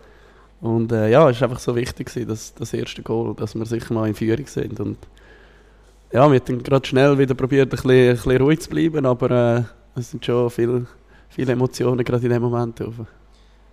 Und 0.60 0.92
äh, 0.92 1.10
ja, 1.10 1.30
es 1.30 1.40
war 1.40 1.48
einfach 1.48 1.60
so 1.60 1.74
wichtig, 1.74 2.12
dass, 2.28 2.52
das 2.52 2.74
erste 2.74 3.02
Goal, 3.02 3.34
dass 3.36 3.54
wir 3.54 3.64
sicher 3.64 3.94
mal 3.94 4.06
in 4.06 4.14
Führung 4.14 4.46
sind. 4.46 4.78
Und 4.78 4.98
ja, 6.12 6.30
wir 6.30 6.40
haben 6.40 6.62
gerade 6.62 6.86
schnell 6.86 7.18
wieder 7.18 7.34
probiert, 7.34 7.68
ein 7.68 7.70
bisschen, 7.70 7.90
ein 8.10 8.16
bisschen 8.16 8.36
ruhig 8.36 8.60
zu 8.60 8.68
bleiben, 8.68 9.06
aber 9.06 9.30
äh, 9.30 9.62
es 9.98 10.10
sind 10.10 10.26
schon 10.26 10.50
viele, 10.50 10.86
viele 11.30 11.52
Emotionen 11.52 12.04
gerade 12.04 12.22
in 12.22 12.32
dem 12.32 12.42
Moment. 12.42 12.78
Drauf. 12.78 12.94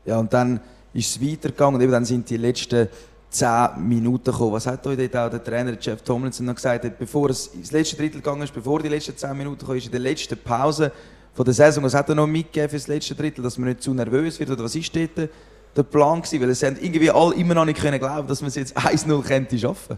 Ja, 0.06 0.18
und 0.20 0.32
dann 0.32 0.62
ist 0.94 1.16
es 1.16 1.22
weitergegangen 1.22 1.76
und 1.76 1.82
eben 1.82 1.92
dann 1.92 2.06
sind 2.06 2.30
die 2.30 2.38
letzten 2.38 2.88
zehn 3.30 3.88
Minuten 3.88 4.32
gekommen. 4.32 4.54
Was 4.54 4.68
hat 4.68 4.86
euch 4.88 4.98
auch 5.16 5.30
der 5.30 5.44
Trainer 5.44 5.78
Jeff 5.80 6.02
Tomlinson 6.02 6.46
noch 6.46 6.56
gesagt, 6.56 6.98
bevor 6.98 7.30
es 7.30 7.48
ins 7.48 7.72
letzte 7.72 7.96
Drittel 7.96 8.22
gegangen 8.22 8.42
ist, 8.42 8.54
bevor 8.54 8.82
die 8.82 8.90
letzten 8.90 9.16
zehn 9.16 9.38
Minuten 9.38 9.60
gekommen 9.60 9.78
ist, 9.78 9.86
in 9.86 9.92
der 9.92 10.00
letzten 10.00 10.38
Pause 10.38 10.92
von 11.34 11.46
der 11.46 11.54
Saison, 11.54 11.84
was 11.84 11.94
hat 11.94 12.10
er 12.10 12.16
noch 12.16 12.28
mitgegeben 12.28 12.70
für 12.70 12.76
das 12.78 12.88
letzte 12.88 13.16
Drittel, 13.16 13.44
dass 13.44 13.58
man 13.58 13.70
nicht 13.70 13.84
zu 13.84 13.94
nervös 13.94 14.40
wird 14.40 14.50
oder 14.50 14.64
was 14.64 14.76
ist 14.76 14.96
dort 14.96 15.30
der 15.76 15.84
Plan 15.84 16.22
gewesen? 16.22 16.42
Weil 16.42 16.50
es 16.50 16.64
haben 16.64 16.78
irgendwie 16.82 17.12
alle 17.12 17.36
immer 17.36 17.54
noch 17.54 17.66
nicht 17.66 17.80
können 17.80 18.00
glauben, 18.00 18.28
dass 18.28 18.42
man 18.42 18.50
es 18.50 18.56
jetzt 18.56 18.78
1-0 18.78 19.22
könnte 19.24 19.58
schaffen. 19.58 19.98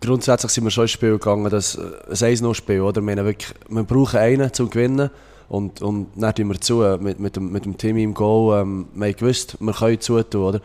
Grundsätzlich 0.00 0.50
sind 0.50 0.64
wir 0.64 0.70
schon 0.72 0.84
ins 0.84 0.90
Spiel 0.90 1.12
gegangen, 1.12 1.48
das 1.48 1.78
ein 1.78 2.14
1-0-Spiel, 2.14 2.80
oder? 2.80 3.00
Wir, 3.00 3.24
wirklich, 3.24 3.54
wir 3.68 3.84
brauchen 3.84 4.18
einen 4.18 4.52
zum 4.52 4.68
Gewinnen. 4.68 5.10
Und, 5.48 5.80
und 5.80 6.08
dann 6.16 6.34
tun 6.34 6.48
wir 6.48 6.60
zu, 6.60 6.98
mit, 6.98 7.20
mit, 7.20 7.36
dem, 7.36 7.52
mit 7.52 7.64
dem 7.64 7.76
Team 7.76 7.98
im 7.98 8.14
Goal, 8.14 8.60
ähm, 8.60 8.88
wir 8.94 9.08
haben 9.08 9.16
gewusst, 9.16 9.56
wir 9.60 9.72
können 9.72 10.00
zutun, 10.00 10.42
oder? 10.42 10.60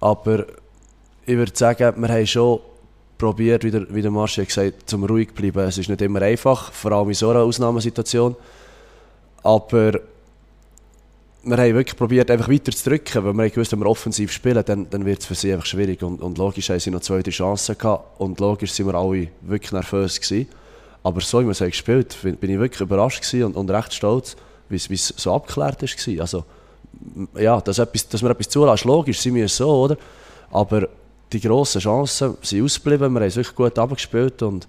Aber 0.00 0.46
ich 1.24 1.36
würde 1.36 1.52
sagen, 1.54 2.00
wir 2.00 2.08
haben 2.08 2.26
schon 2.26 2.60
probiert, 3.18 3.64
wie 3.64 3.70
der, 3.70 3.86
wie 3.94 4.02
der 4.02 4.10
Marci 4.10 4.44
gesagt 4.44 4.88
zum 4.88 5.04
ruhig 5.04 5.32
bleiben. 5.34 5.66
Es 5.66 5.78
ist 5.78 5.88
nicht 5.88 6.02
immer 6.02 6.22
einfach, 6.22 6.72
vor 6.72 6.92
allem 6.92 7.08
in 7.08 7.14
so 7.14 7.30
einer 7.30 7.40
Ausnahmesituation. 7.40 8.36
Aber 9.42 10.00
wir 11.42 11.56
haben 11.56 11.74
wirklich 11.74 11.96
probiert, 11.96 12.30
einfach 12.30 12.48
weiter 12.48 12.72
zu 12.72 12.90
drücken, 12.90 13.24
weil 13.24 13.32
wir 13.32 13.50
gewusst, 13.50 13.72
wenn 13.72 13.78
wir 13.78 13.86
offensiv 13.86 14.32
spielen, 14.32 14.62
dann, 14.66 14.90
dann 14.90 15.04
wird 15.04 15.20
es 15.20 15.26
für 15.26 15.34
sie 15.34 15.52
einfach 15.52 15.66
schwierig. 15.66 16.02
Und, 16.02 16.20
und 16.20 16.38
logisch 16.38 16.70
haben 16.70 16.80
sie 16.80 16.90
noch 16.90 17.00
zwei, 17.00 17.22
drei 17.22 17.30
Chancen 17.30 17.78
gehabt 17.78 18.20
und 18.20 18.40
logisch 18.40 18.72
sind 18.72 18.86
wir 18.86 18.94
alle 18.94 19.28
wirklich 19.42 19.72
nervös 19.72 20.20
gewesen. 20.20 20.48
Aber 21.04 21.20
so 21.20 21.40
wie 21.40 21.44
wir 21.44 21.52
es 21.52 21.60
gespielt 21.60 22.16
haben, 22.24 22.36
bin 22.36 22.50
ich 22.50 22.58
wirklich 22.58 22.80
überrascht 22.80 23.32
und, 23.34 23.56
und 23.56 23.70
recht 23.70 23.94
stolz, 23.94 24.36
wie 24.68 24.76
es 24.76 25.14
so 25.16 25.34
abgeklärt 25.34 25.80
war. 25.80 26.20
Also, 26.20 26.44
ja, 27.36 27.60
dass, 27.60 27.78
etwas, 27.78 28.08
dass 28.08 28.22
wir 28.22 28.30
etwas 28.30 28.48
zulassen, 28.48 28.88
logisch, 28.88 29.20
sind 29.20 29.34
wir 29.34 29.48
so, 29.48 29.68
oder? 29.68 29.96
Aber 30.50 30.88
die 31.32 31.40
grossen 31.40 31.80
Chancen 31.80 32.36
sind 32.42 32.64
ausgeblieben, 32.64 33.12
wir 33.12 33.20
haben 33.20 33.26
es 33.26 33.36
wirklich 33.36 33.56
gut 33.56 33.78
abgespielt 33.78 34.42
und, 34.42 34.66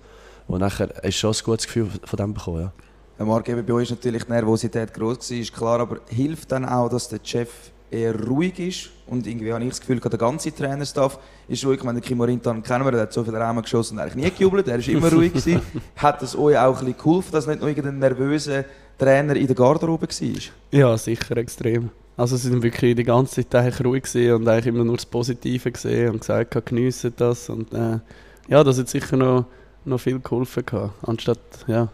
und 0.48 0.60
nachher 0.60 0.90
hast 0.96 1.04
du 1.04 1.12
schon 1.12 1.34
ein 1.34 1.44
gutes 1.44 1.68
Gefühl 1.68 1.90
von 2.04 2.18
dem 2.18 2.34
bekommen. 2.34 2.72
Ja. 3.20 3.26
Marc, 3.26 3.46
bei 3.46 3.74
euch 3.74 3.84
ist 3.84 3.92
natürlich 3.92 4.24
die 4.26 4.32
Nervosität 4.32 4.94
groß 4.94 5.32
ist 5.32 5.54
klar, 5.54 5.80
aber 5.80 6.00
hilft 6.08 6.52
dann 6.52 6.66
auch, 6.66 6.90
dass 6.90 7.10
der 7.10 7.20
Chef 7.24 7.50
eher 7.90 8.16
ruhig 8.28 8.60
ist 8.60 8.90
und 9.08 9.26
irgendwie 9.26 9.54
habe 9.54 9.64
ich 9.64 9.70
das 9.70 9.80
Gefühl, 9.80 10.00
der 10.00 10.20
ganze 10.20 10.54
Trainerstaff 10.54 11.18
ist 11.48 11.66
ruhig. 11.66 11.80
Ich 11.80 11.84
meine, 11.84 12.00
den 12.00 12.08
Kimorintan 12.08 12.62
kennen 12.62 12.86
wir, 12.86 12.92
der 12.92 13.02
hat 13.02 13.14
so 13.14 13.24
viele 13.24 13.40
Rahmen 13.40 13.64
geschossen 13.64 13.98
und 13.98 14.04
eigentlich 14.04 14.24
nie 14.24 14.32
gejubelt, 14.32 14.68
er 14.68 14.80
ist 14.80 14.88
immer 14.88 15.12
ruhig 15.12 15.34
gewesen. 15.34 15.62
Hat 15.96 16.22
das 16.22 16.36
euch 16.36 16.58
auch 16.58 16.80
ein 16.80 16.86
bisschen 16.86 16.98
geholfen, 16.98 17.32
dass 17.32 17.48
nicht 17.48 17.60
nur 17.60 17.70
irgendein 17.70 18.00
nervöser 18.00 18.66
Trainer 18.98 19.36
in 19.36 19.48
der 19.48 19.56
Garderobe 19.56 20.08
war? 20.08 20.42
Ja, 20.72 20.98
sicher, 20.98 21.38
extrem. 21.38 21.90
Also 22.18 22.36
sie 22.36 22.50
sind 22.50 22.64
wirklich 22.64 22.96
die 22.96 23.04
ganze 23.04 23.48
Zeit 23.48 23.54
eigentlich 23.54 23.86
ruhig 23.86 24.34
und 24.34 24.48
eigentlich 24.48 24.66
immer 24.68 24.84
nur 24.84 24.96
das 24.96 25.06
Positive 25.06 25.72
gesehen 25.72 26.12
und 26.12 26.20
gesagt, 26.22 26.66
geniessen 26.66 27.14
das 27.16 27.48
und 27.50 27.72
äh, 27.74 28.00
ja, 28.48 28.64
das 28.64 28.80
hat 28.80 28.90
sicher 28.90 29.16
noch, 29.16 29.46
noch 29.86 30.00
viel 30.00 30.20
geholfen 30.20 30.66
gehabt. 30.66 30.94
Anstatt, 31.08 31.40
ja, 31.68 31.90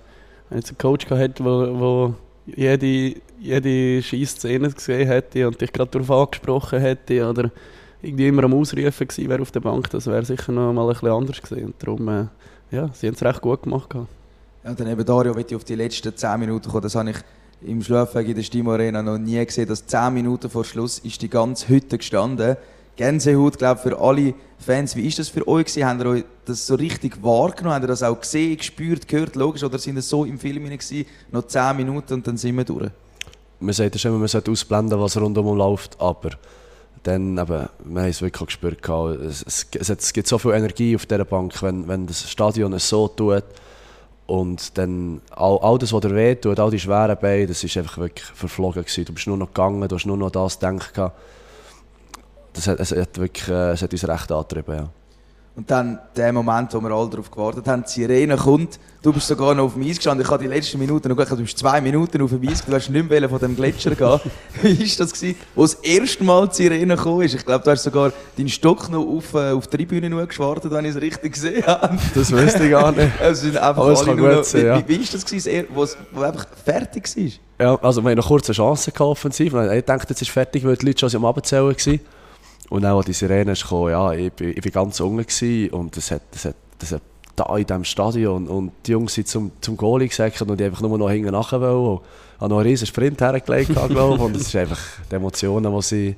wenn 0.49 0.59
jetzt 0.59 0.69
einen 0.69 0.77
Coach 0.77 1.07
gehabt 1.07 1.39
der 1.39 1.45
wo 1.45 2.15
jede 2.45 3.15
jede 3.43 4.01
scheiß 4.01 4.31
Szene 4.31 4.69
gesehen 4.71 5.07
hätte 5.07 5.47
und 5.47 5.59
dich 5.59 5.73
gerade 5.73 5.91
darauf 5.91 6.09
angesprochen 6.09 6.79
hätte 6.79 7.27
oder 7.29 7.51
irgendwie 8.01 8.27
immer 8.27 8.45
am 8.45 8.53
Ausrufen 8.53 9.07
gewesen 9.07 9.29
wäre 9.29 9.41
auf 9.41 9.51
der 9.51 9.59
Bank, 9.59 9.89
das 9.89 10.07
wäre 10.07 10.23
sicher 10.23 10.51
noch 10.53 10.71
mal 10.71 10.83
ein 10.83 10.93
bisschen 10.93 11.09
anders 11.09 11.41
gewesen. 11.41 11.65
Und 11.65 11.75
darum, 11.79 12.07
äh, 12.07 12.25
ja, 12.71 12.89
sie 12.93 13.07
haben 13.07 13.15
es 13.15 13.23
recht 13.23 13.41
gut 13.41 13.63
gemacht. 13.63 13.93
Ja, 13.93 14.69
und 14.69 14.79
dann 14.79 14.87
eben 14.87 15.05
Dario, 15.05 15.35
wenn 15.35 15.45
ich 15.45 15.55
auf 15.55 15.65
die 15.65 15.75
letzten 15.75 16.15
10 16.15 16.39
Minuten 16.39 16.69
komme, 16.69 16.81
das 16.81 16.95
habe 16.95 17.09
ich 17.09 17.17
im 17.65 17.84
Schlafweg 17.84 18.27
in 18.27 18.36
der 18.36 18.43
Stimo 18.43 18.74
Arena 18.74 19.01
noch 19.01 19.17
nie 19.17 19.43
gesehen, 19.46 19.67
dass 19.67 19.86
10 19.86 20.13
Minuten 20.13 20.50
vor 20.50 20.65
Schluss 20.65 21.00
ist 21.00 21.22
die 21.22 21.29
ganze 21.29 21.70
Hütte 21.70 21.98
gestanden. 21.98 22.58
Gänsehaut, 22.96 23.58
glaube 23.58 23.82
für 23.82 24.00
alle 24.00 24.36
Fans. 24.60 24.96
Wie 24.96 25.08
ist 25.08 25.17
das 25.17 25.29
für 25.29 25.48
euch 25.48 25.65
gewesen? 25.65 25.86
Habt 25.86 26.01
ihr 26.01 26.05
euch 26.08 26.25
das 26.46 26.67
so 26.67 26.75
richtig 26.75 27.24
wahrgenommen? 27.24 27.75
Habt 27.75 27.86
ihr 27.86 27.88
das 27.88 28.03
auch 28.03 28.20
gesehen, 28.20 28.58
gespürt, 28.58 29.08
gehört, 29.08 29.36
logisch? 29.36 29.63
Oder 29.63 29.79
sind 29.79 29.96
ihr 29.96 30.01
so 30.01 30.25
im 30.25 30.38
Film 30.38 30.63
gewesen, 30.63 31.05
noch 31.32 31.48
10 31.48 31.75
Minuten 31.75 32.13
und 32.13 32.27
dann 32.27 32.38
sind 32.38 32.55
wir 32.55 32.63
durch? 32.63 32.91
man 33.63 33.74
sagt 33.74 34.03
immer, 34.03 34.17
man 34.17 34.27
sollte 34.27 34.51
ausblenden, 34.51 35.00
was 35.00 35.17
rundum 35.17 35.58
läuft, 35.58 36.00
aber 36.00 36.32
dann 37.03 37.38
eben, 37.38 37.48
wir 37.48 38.01
haben 38.01 38.10
es 38.10 38.22
wirklich 38.22 38.46
gespürt, 38.46 38.88
es, 39.22 39.43
es, 39.43 39.89
es, 39.89 40.13
gibt 40.13 40.27
so 40.27 40.38
viel 40.38 40.51
Energie 40.51 40.96
auf 40.96 41.05
dieser 41.05 41.25
Bank, 41.25 41.62
wenn, 41.62 41.88
wenn 41.88 42.05
das 42.05 42.29
Stadion 42.29 42.74
es 42.74 42.88
so 42.88 43.08
tut 43.08 43.43
und 44.33 44.79
dann 44.79 45.21
all, 45.29 45.59
all 45.61 45.77
das, 45.77 45.93
was 45.93 46.01
dir 46.01 46.15
weh 46.15 46.33
tut, 46.33 46.59
all 46.59 46.71
die 46.71 46.79
schweren 46.79 47.15
Beine, 47.21 47.45
das 47.45 47.63
ist 47.63 47.77
einfach 47.77 47.99
wirklich 47.99 48.25
verflogen 48.25 48.81
gewesen. 48.81 49.05
Du 49.05 49.13
bist 49.13 49.27
nur 49.27 49.37
noch 49.37 49.49
gegangen, 49.49 49.87
du 49.87 49.95
hast 49.95 50.07
nur 50.07 50.17
noch 50.17 50.31
das 50.31 50.57
gedacht. 50.57 50.99
Das 52.53 52.67
hat, 52.67 52.79
es, 52.79 52.91
hat 52.93 53.19
wirklich, 53.19 53.47
äh, 53.47 53.73
es 53.73 53.83
hat 53.83 53.91
uns 53.91 54.07
recht 54.07 54.31
angetrieben, 54.31 54.75
ja. 54.75 54.89
Und 55.55 55.69
dann 55.69 56.00
der 56.15 56.33
Moment, 56.33 56.74
wo 56.74 56.81
wir 56.81 56.89
alle 56.89 57.10
darauf 57.12 57.29
gewartet 57.29 57.67
haben, 57.67 57.83
die 57.83 57.91
Sirene 57.91 58.38
kommt, 58.38 58.79
du 59.03 59.13
bist 59.13 59.27
sogar 59.27 59.53
noch 59.53 59.65
auf 59.65 59.74
dem 59.74 59.83
Eis 59.83 59.98
gestanden, 59.98 60.25
ich 60.25 60.31
habe 60.31 60.41
die 60.41 60.50
letzten 60.50 60.79
Minuten 60.79 61.10
noch 61.10 61.15
gesagt, 61.15 61.38
du 61.38 61.43
bist 61.43 61.60
zwei 61.60 61.79
Minuten 61.79 62.24
auf 62.24 62.31
dem 62.31 62.50
Eis, 62.50 62.65
du 62.65 62.74
hast 62.74 62.89
nicht 62.89 63.07
mehr 63.07 63.29
von 63.29 63.38
dem 63.38 63.55
Gletscher 63.55 63.93
gehen. 63.93 64.19
Wie 64.63 64.79
war 64.79 64.98
das, 64.98 65.13
gewesen, 65.13 65.36
wo 65.53 65.62
das 65.62 65.75
erste 65.75 66.24
Mal 66.24 66.48
die 66.48 66.55
Sirene 66.55 66.95
ist? 67.24 67.36
Ich 67.36 67.45
glaube, 67.45 67.63
du 67.63 67.69
hast 67.69 67.83
sogar 67.83 68.12
deinen 68.36 68.50
Stock 68.50 68.89
noch 68.89 69.05
auf, 69.05 69.36
äh, 69.36 69.51
auf 69.51 69.67
die 69.67 69.77
Tribüne 69.77 70.10
nur 70.10 70.25
geschwartet, 70.25 70.72
wenn 70.72 70.86
ich 70.86 70.95
es 70.95 71.01
richtig 71.01 71.33
gesehen 71.33 71.63
habe. 71.67 72.00
Das 72.15 72.31
wüsste 72.31 72.63
ich 72.63 72.72
gar 72.72 72.91
nicht. 72.91 73.12
Es 73.22 73.41
sind 73.41 73.55
einfach 73.55 73.83
Aber 73.83 73.91
es 73.91 74.01
alle 74.01 74.15
nur 74.15 74.29
noch, 74.29 74.43
sein, 74.43 74.62
wie, 74.62 74.65
ja. 74.65 74.83
wie, 74.88 74.95
ist 74.95 75.13
das 75.13 75.24
gewesen, 75.24 75.67
wo 75.72 76.22
einfach 76.22 76.48
fertig 76.65 77.03
war? 77.15 77.31
Ja, 77.60 77.79
also 77.79 78.01
wir 78.01 78.10
haben 78.10 78.17
noch 78.17 78.27
kurz 78.27 78.50
eine 78.50 78.55
Chance 78.55 78.91
gehabt, 78.91 79.01
offensiv. 79.01 79.53
Ich 79.53 79.86
dachte, 79.86 80.07
jetzt 80.10 80.22
ist 80.22 80.31
fertig, 80.31 80.65
weil 80.65 80.77
die 80.77 80.88
Leute 80.88 81.07
schon 81.07 81.15
am 81.15 81.25
Abzählen 81.25 81.75
waren. 81.75 82.00
Und 82.70 82.82
dann, 82.84 82.96
als 82.96 83.05
die 83.05 83.13
Sirene 83.13 83.51
ist 83.51 83.63
gekommen, 83.63 83.91
ja, 83.91 84.13
ich, 84.13 84.32
bin- 84.32 84.50
ich 84.50 84.62
bin 84.62 84.72
ganz 84.72 85.00
unten 85.00 85.70
und 85.72 85.96
das 85.98 86.12
hat, 86.12 86.22
das 86.32 86.46
hat, 86.46 86.55
das 86.79 86.91
hat 86.93 87.01
da 87.36 87.55
in 87.58 87.65
diesem 87.65 87.84
Stadion 87.84 88.48
und 88.48 88.72
die 88.86 88.91
Jungs 88.91 89.13
sind 89.15 89.27
zum, 89.27 89.51
zum 89.60 89.75
Goalie 89.75 90.08
gesäckert 90.08 90.48
und 90.50 90.60
die 90.60 90.65
einfach 90.65 90.82
nur 90.82 90.98
noch 90.98 91.10
hinten 91.10 91.32
nachher 91.32 91.60
wollen. 91.62 92.00
Ich 92.36 92.41
habe 92.41 92.50
noch 92.50 92.60
einen 92.60 92.67
riesen 92.70 92.88
Sprint 92.88 93.20
hergelegt, 93.22 93.72
glaube 93.72 93.93
ich, 93.93 94.00
und 94.22 94.36
es 94.36 94.43
ist 94.43 94.55
einfach 94.55 94.79
die 95.10 95.15
Emotionen, 95.15 95.74
die 95.75 95.82
sie, 95.82 96.15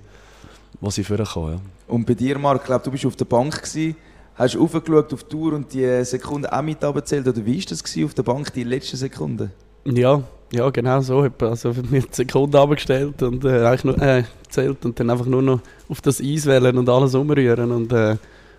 die 0.82 0.92
sie 0.92 1.04
vorkommen. 1.04 1.54
Ja. 1.54 1.60
Und 1.88 2.06
bei 2.06 2.14
dir, 2.16 2.38
Marc, 2.38 2.62
ich 2.62 2.66
glaube, 2.66 2.84
du 2.84 2.92
bist 2.92 3.06
auf 3.06 3.16
der 3.16 3.26
Bank 3.26 3.62
gewesen, 3.62 3.96
hast 4.36 4.58
aufgeschaut 4.58 5.14
auf 5.14 5.24
die 5.24 5.30
Tour 5.30 5.54
und 5.54 5.74
die 5.74 6.04
Sekunden 6.04 6.48
auch 6.48 6.62
mit 6.62 6.84
abgezählt, 6.84 7.28
oder 7.28 7.46
wie 7.46 7.60
war 7.60 7.66
das 7.70 7.84
gewesen, 7.84 8.06
auf 8.06 8.14
der 8.14 8.24
Bank, 8.24 8.52
die 8.54 8.64
letzten 8.64 8.98
Sekunden? 8.98 9.52
Ja, 9.86 10.22
ja, 10.52 10.70
genau 10.70 11.02
so. 11.02 11.28
Also 11.40 11.74
mir 11.90 12.02
die 12.02 12.08
Sekunden 12.12 12.56
abgestellt 12.56 13.22
und 13.24 13.44
äh, 13.46 13.66
eigentlich 13.66 13.84
nur, 13.84 14.02
äh, 14.02 14.24
gezählt 14.44 14.86
und 14.86 15.00
dann 15.00 15.10
einfach 15.10 15.26
nur 15.26 15.42
noch 15.42 15.60
auf 15.90 16.02
das 16.02 16.22
Eis 16.22 16.46
wählen 16.46 16.78
und 16.78 16.88
alles 16.90 17.16
umrühren. 17.16 17.72
Und 17.72 17.92
äh, 17.92 18.18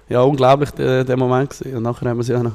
ja, 0.08 0.20
unglaublich 0.22 0.70
der, 0.70 1.04
der 1.04 1.16
Moment 1.16 1.50
gewesen. 1.50 1.76
Und 1.76 1.82
nachher 1.82 2.08
haben 2.08 2.18
wir 2.18 2.22
es 2.22 2.28
ja 2.28 2.42
noch 2.42 2.52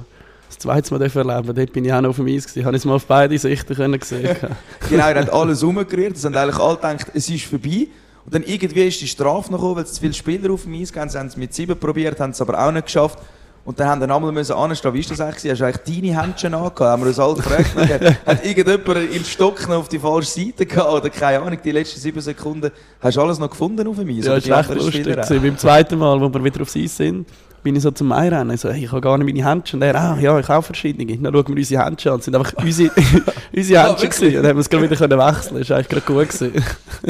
das 0.48 0.60
zweite 0.60 0.94
Mal 0.94 1.02
erleben. 1.02 1.56
Dort 1.56 1.74
bin 1.74 1.86
ich 1.86 1.94
auch 1.94 2.02
noch 2.02 2.10
auf 2.10 2.18
dem 2.18 2.28
Eis 2.28 2.46
gewesen. 2.46 2.66
Habe 2.66 2.76
ich 2.76 2.82
es 2.82 2.86
mal 2.86 2.96
auf 2.96 3.06
beide 3.06 3.38
Sichten 3.38 3.76
können 3.76 4.00
sehen. 4.02 4.36
Genau, 4.90 5.08
er 5.08 5.22
hat 5.22 5.30
alles 5.32 5.64
umgerührt, 5.64 6.18
es 6.18 6.26
haben 6.26 6.36
eigentlich 6.36 6.60
alle 6.60 6.76
gedacht, 6.76 7.08
es 7.14 7.30
ist 7.30 7.46
vorbei. 7.46 7.88
Und 8.26 8.36
dann 8.36 8.44
irgendwie 8.44 8.88
ist 8.88 9.02
die 9.02 9.08
Strafe 9.08 9.52
noch 9.52 9.58
gekommen, 9.58 9.78
weil 9.78 9.84
es 9.84 9.94
zu 9.94 10.02
viele 10.02 10.14
Spieler 10.14 10.52
auf 10.52 10.64
dem 10.64 10.74
Eis 10.76 10.92
gab. 10.92 11.10
Sie 11.10 11.18
haben 11.18 11.28
es 11.28 11.38
mit 11.38 11.54
sieben 11.54 11.78
probiert, 11.78 12.20
haben 12.20 12.32
es 12.32 12.42
aber 12.42 12.60
auch 12.64 12.72
nicht 12.72 12.86
geschafft. 12.86 13.18
Und 13.64 13.80
dann 13.80 13.88
haben 13.88 14.02
dann 14.02 14.12
einmal 14.12 14.32
müssen 14.32 14.54
anstehen, 14.54 14.94
wie 14.94 15.00
ist 15.02 15.12
das 15.12 15.22
eigentlich? 15.22 15.52
Hast 15.52 15.62
du 15.62 15.66
eigentlich 15.66 16.02
deine 16.02 16.22
Händchen 16.22 16.54
angehabt? 16.54 16.80
Haben 16.80 17.04
wir 17.04 17.08
uns 17.10 17.20
alle 17.20 17.36
gefragt. 17.36 17.76
Hat 18.26 18.44
irgendjemand 18.46 19.14
im 19.14 19.24
Stock 19.24 19.70
noch 19.70 19.78
auf 19.78 19.90
die 19.90 20.00
falsche 20.00 20.32
Seite 20.32 20.66
gehabt 20.66 20.92
oder 20.92 21.10
keine 21.12 21.42
Ahnung, 21.44 21.60
die 21.64 21.72
letzten 21.72 22.00
sieben 22.00 22.20
Sekunden. 22.22 22.72
Hast 23.00 23.18
du 23.18 23.22
alles 23.22 23.38
noch 23.38 23.50
gefunden 23.52 23.88
auf 23.88 24.00
Eis? 24.00 24.26
ja, 24.26 24.36
das 24.36 24.50
war 24.50 24.60
echt 24.62 24.74
lustig. 24.74 25.08
Auch? 25.08 25.22
gewesen. 25.22 25.42
Beim 25.44 25.58
zweiten 25.58 26.00
Mal, 26.00 26.20
wo 26.20 26.34
wir 26.34 26.44
wieder 26.44 26.62
aufs 26.62 26.76
Eis 26.76 26.98
sind, 26.98 27.28
bin 27.62 27.76
ich 27.76 27.84
so 27.84 27.92
zum 27.92 28.12
Einrennen. 28.12 28.56
Ich 28.56 28.62
so, 28.62 28.72
hey, 28.72 28.84
ich 28.86 28.92
habe 28.92 29.02
gar 29.02 29.16
nicht 29.20 29.32
meine 29.32 29.48
Händchen. 29.48 29.78
Und 29.80 29.84
er, 29.84 29.94
ah, 29.96 30.18
ja, 30.20 30.40
ich 30.40 30.48
habe 30.48 30.64
verschiedene. 30.64 31.06
Dann 31.18 31.32
schauen 31.32 31.48
wir 31.50 31.56
unsere 31.56 31.86
Händchen 31.86 32.12
an. 32.14 32.20
Es 32.20 32.26
sind 32.26 32.36
einfach 32.36 32.54
unsere, 32.58 32.92
unsere 33.56 33.74
Ja, 33.74 33.88
Händchen 33.90 34.02
wirklich? 34.02 34.20
gewesen. 34.20 34.38
Und 34.38 34.44
dann 34.44 34.50
haben 34.50 34.58
wir 34.58 34.62
es 34.62 34.70
gerade 34.70 34.84
wieder 34.90 34.96
können 34.96 35.20
wechseln. 35.20 35.58
Das 35.60 35.70
war 35.70 35.78
eigentlich 35.78 35.90
gerade 35.90 36.02
gut. 36.02 36.30
Gewesen. 36.30 36.64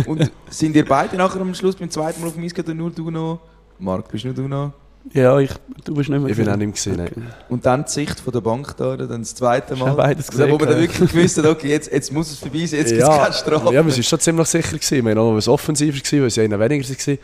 Und 0.06 0.32
sind 0.50 0.76
ihr 0.76 0.86
beide 0.86 1.16
nachher 1.16 1.40
am 1.40 1.54
Schluss 1.54 1.78
beim 1.78 1.90
zweiten 1.90 2.20
Mal 2.20 2.28
auf 2.28 2.34
dem 2.34 2.44
Eis 2.44 2.54
gegangen, 2.54 2.82
oder 2.82 2.90
nur 2.90 2.92
du 2.92 3.10
noch? 3.10 3.40
Marc, 3.80 4.12
bist 4.12 4.26
nur 4.26 4.34
du 4.34 4.50
noch? 4.50 4.74
Ja, 5.14 5.40
ich, 5.40 5.52
du 5.84 5.94
bist 5.96 6.10
nicht 6.10 6.22
mehr 6.22 6.30
Ich 6.30 6.38
bin 6.38 6.48
auch 6.50 6.56
nicht 6.56 6.86
mehr 6.86 6.96
gesehen. 7.08 7.28
Und 7.50 7.66
dann 7.66 7.84
die 7.86 7.92
Sicht 7.92 8.20
von 8.20 8.32
der 8.32 8.42
Bank 8.42 8.76
da, 8.78 8.96
dann 8.96 9.22
das 9.22 9.36
zweite 9.36 9.74
Ich 9.74 9.80
Mal. 9.80 9.88
habe 9.90 9.98
beides 9.98 10.30
Also, 10.30 10.44
wo 10.44 10.58
man 10.58 10.60
dann 10.60 10.68
gesehen. 10.70 10.82
wirklich 10.82 11.12
gewusst 11.12 11.38
hat, 11.38 11.46
okay, 11.46 11.70
jetzt, 11.70 11.92
jetzt 11.92 12.14
muss 12.14 12.32
es 12.32 12.38
vorbei 12.40 12.66
sein, 12.66 12.80
jetzt 12.80 12.90
gibt 12.92 13.02
es 13.02 13.08
keine 13.10 13.34
Strafe. 13.34 13.66
ja, 13.74 13.86
wir 13.86 13.92
waren 13.92 14.04
schon 14.04 14.20
ziemlich 14.20 14.48
sicher. 14.48 14.78
Gewesen. 14.78 15.06
Wir 15.06 15.16
waren 15.16 15.38
noch 15.38 15.48
offensiver, 15.48 15.98
gewesen, 16.00 16.22
weil 16.22 16.30
sie 16.30 16.42
einer 16.42 16.60
weniger 16.60 16.88
waren. 16.88 17.18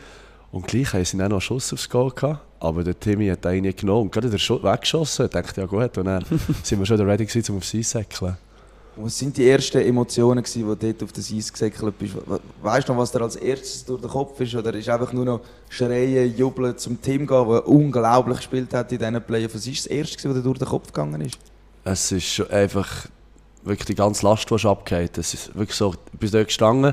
Und 0.50 0.66
gleich 0.66 0.92
haben 0.92 1.04
sie 1.04 1.16
dann 1.18 1.28
noch 1.28 1.36
einen 1.36 1.40
Schuss 1.42 1.72
aufs 1.72 1.88
Goal 1.88 2.10
gehabt. 2.10 2.40
Aber 2.60 2.82
der 2.82 2.98
Timmy 2.98 3.28
hat 3.28 3.46
einen 3.46 3.74
genommen 3.76 4.02
und 4.02 4.12
gerade 4.12 4.28
den 4.30 4.38
Schuss 4.38 4.62
weggeschossen. 4.62 5.26
Ich 5.26 5.30
dachte, 5.30 5.60
ja 5.60 5.66
gut. 5.66 5.96
Und 5.98 6.04
dann 6.06 6.24
sind 6.62 6.78
wir 6.78 6.86
schon 6.86 7.00
ready 7.00 7.26
gewesen, 7.26 7.52
um 7.52 7.58
aufs 7.58 7.74
Eis 7.74 7.90
zu 7.90 7.98
säckeln. 7.98 8.36
Was 9.00 9.16
sind 9.18 9.36
die 9.36 9.48
ersten 9.48 9.78
Emotionen, 9.78 10.44
wo 10.44 10.74
du 10.74 10.86
dort 10.86 11.02
auf 11.04 11.12
das 11.12 11.32
Eis 11.32 11.52
gesäckelt 11.52 11.96
bist? 11.98 12.14
We- 12.26 12.40
Weißt 12.62 12.88
du 12.88 12.92
noch, 12.92 13.00
was 13.00 13.12
dir 13.12 13.20
als 13.20 13.36
erstes 13.36 13.84
durch 13.84 14.00
den 14.00 14.10
Kopf 14.10 14.40
ist? 14.40 14.54
Oder 14.56 14.74
ist 14.74 14.88
einfach 14.88 15.12
nur 15.12 15.24
noch 15.24 15.40
schreien, 15.68 16.36
jubeln, 16.36 16.76
zum 16.76 17.00
Team 17.00 17.26
gehen, 17.26 17.48
das 17.48 17.60
unglaublich 17.64 18.38
gespielt 18.38 18.74
hat 18.74 18.90
in 18.90 18.98
diesen 18.98 19.22
Playoffs? 19.22 19.54
Was 19.54 19.66
ist 19.66 19.84
das 19.84 19.86
erste, 19.86 20.16
gewesen, 20.16 20.30
was 20.30 20.36
dir 20.38 20.42
durch 20.42 20.58
den 20.58 20.68
Kopf 20.68 20.86
gegangen 20.88 21.20
ist? 21.20 21.38
Es 21.84 22.10
ist 22.10 22.50
einfach 22.50 23.06
wirklich 23.62 23.86
die 23.86 23.94
ganze 23.94 24.26
Last, 24.26 24.50
die 24.50 24.54
ist 24.56 24.66
abgehakt. 24.66 25.16
Es 25.18 25.32
ist 25.32 25.54
wirklich 25.56 25.76
so, 25.76 25.94
ich 26.12 26.18
bin 26.18 26.30
dort 26.30 26.48
gestanden 26.48 26.92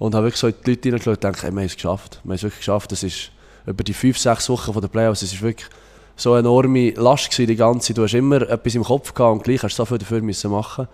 und 0.00 0.14
habe 0.14 0.26
wirklich 0.26 0.40
so 0.40 0.48
in 0.48 0.54
die 0.64 0.70
Leute 0.70 0.82
hineingeschaut 0.88 1.14
und 1.16 1.20
gedacht, 1.20 1.42
hey, 1.44 1.52
wir 1.52 1.60
haben 1.60 1.66
es 1.66 1.74
geschafft. 1.74 2.20
Wir 2.24 2.30
haben 2.30 2.34
es 2.36 2.42
wirklich 2.42 2.60
geschafft. 2.60 2.92
Es 2.92 3.02
ist 3.04 3.30
über 3.64 3.84
die 3.84 3.94
fünf, 3.94 4.18
sechs 4.18 4.48
Wochen 4.48 4.72
von 4.72 4.80
der 4.82 4.88
Playoffs, 4.88 5.22
es 5.22 5.32
ist 5.32 5.42
wirklich 5.42 5.68
so 6.16 6.32
eine 6.32 6.40
enorme 6.40 6.90
Last 6.92 7.30
gewesen, 7.30 7.46
die 7.46 7.54
ganze. 7.56 7.94
Du 7.94 8.02
hast 8.02 8.14
immer 8.14 8.42
etwas 8.42 8.74
im 8.74 8.82
Kopf 8.82 9.14
gehabt 9.14 9.34
und 9.36 9.44
gleich 9.44 9.62
hast 9.62 9.74
du 9.74 9.82
so 9.82 9.84
viel 9.84 9.98
dafür 9.98 10.20
müssen 10.20 10.50
machen. 10.50 10.88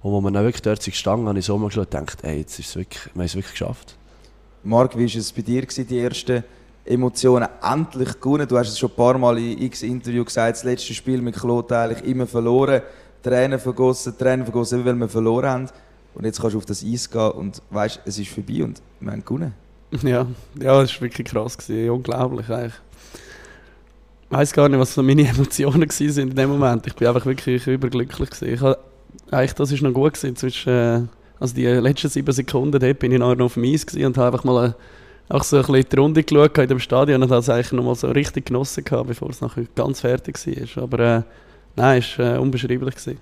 Und 0.00 0.14
als 0.14 0.24
wir 0.24 0.30
dann 0.30 0.44
wirklich 0.44 0.62
dort 0.62 0.82
sind 0.82 0.92
gestanden, 0.92 1.28
habe 1.28 1.38
ich 1.38 1.44
so 1.44 1.54
umgeschaut 1.54 1.86
und 1.86 1.90
gedacht, 1.90 2.18
hey, 2.22 2.38
jetzt 2.38 2.58
ist 2.58 2.68
es 2.68 2.76
wirklich, 2.76 3.04
wir 3.06 3.20
haben 3.20 3.26
es 3.26 3.34
wirklich 3.34 3.52
geschafft. 3.52 3.96
Marc, 4.62 4.96
wie 4.96 5.12
war 5.12 5.20
es 5.20 5.32
bei 5.32 5.42
dir, 5.42 5.62
gewesen, 5.62 5.86
die 5.86 5.98
ersten 5.98 6.44
Emotionen? 6.84 7.48
Endlich 7.62 8.20
gewonnen. 8.20 8.46
Du 8.46 8.56
hast 8.58 8.68
es 8.68 8.78
schon 8.78 8.90
ein 8.90 8.96
paar 8.96 9.18
Mal 9.18 9.38
in 9.38 9.62
x 9.62 9.82
Interview 9.82 10.24
gesagt, 10.24 10.56
das 10.56 10.64
letzte 10.64 10.94
Spiel 10.94 11.20
mit 11.20 11.36
Claude 11.36 11.76
eigentlich 11.76 12.04
immer 12.04 12.26
verloren. 12.26 12.82
Tränen 13.22 13.58
vergossen, 13.58 14.16
Tränen 14.16 14.44
vergossen, 14.44 14.84
weil 14.84 14.94
wir 14.94 15.08
verloren 15.08 15.48
haben. 15.48 15.68
Und 16.14 16.24
jetzt 16.24 16.40
kannst 16.40 16.54
du 16.54 16.58
auf 16.58 16.66
das 16.66 16.84
Eis 16.84 17.10
gehen 17.10 17.30
und 17.30 17.62
weißt, 17.70 18.00
es 18.04 18.18
ist 18.18 18.30
vorbei 18.30 18.64
und 18.64 18.80
wir 19.00 19.12
haben 19.12 19.24
gewonnen. 19.24 19.54
Ja, 20.02 20.26
ja, 20.60 20.82
das 20.82 20.94
war 20.94 21.02
wirklich 21.02 21.26
krass. 21.28 21.56
Gewesen. 21.56 21.90
Unglaublich 21.90 22.48
eigentlich. 22.50 22.74
Ich 24.30 24.36
weiß 24.36 24.52
gar 24.52 24.68
nicht, 24.68 24.78
was 24.78 24.92
so 24.92 25.02
meine 25.02 25.26
Emotionen 25.28 25.88
waren 25.88 26.18
in 26.18 26.34
dem 26.34 26.50
Moment. 26.50 26.86
Ich 26.86 26.94
bin 26.94 27.08
einfach 27.08 27.24
wirklich 27.24 27.66
überglücklich. 27.66 28.28
Gewesen. 28.28 28.54
Ich 28.54 28.60
hab, 28.60 28.78
eigentlich, 29.30 29.54
das 29.54 29.72
war 29.72 29.88
noch 29.88 29.94
gut. 29.94 30.14
Gewesen, 30.14 30.36
zwischen, 30.36 30.72
äh, 30.72 31.00
also 31.40 31.54
die 31.54 31.66
letzten 31.66 32.08
sieben 32.08 32.32
Sekunden 32.32 32.78
dort 32.78 32.98
bin 32.98 33.12
ich 33.12 33.18
noch 33.18 33.38
auf 33.38 33.54
dem 33.54 33.64
Eis 33.64 33.84
und 33.94 34.16
habe 34.16 34.26
einfach 34.26 34.44
mal 34.44 34.68
äh, 34.68 34.72
auch 35.34 35.44
so 35.44 35.56
ein 35.56 35.62
bisschen 35.62 35.88
die 35.90 35.96
Runde 35.96 36.22
geschaut 36.24 36.58
in 36.58 36.68
dem 36.68 36.80
Stadion 36.80 37.22
und 37.22 37.30
habe 37.30 37.40
es 37.40 37.48
eigentlich 37.48 37.72
noch 37.72 37.84
mal 37.84 37.94
so 37.94 38.08
richtig 38.08 38.46
genossen, 38.46 38.84
gehabt, 38.84 39.08
bevor 39.08 39.30
es 39.30 39.40
nachher 39.40 39.64
ganz 39.74 40.00
fertig 40.00 40.38
war. 40.46 40.82
Aber 40.82 40.98
äh, 40.98 41.22
nein, 41.76 41.98
es 41.98 42.18
war 42.18 42.36
äh, 42.36 42.38
unbeschreiblich. 42.38 42.94
Gewesen. 42.94 43.18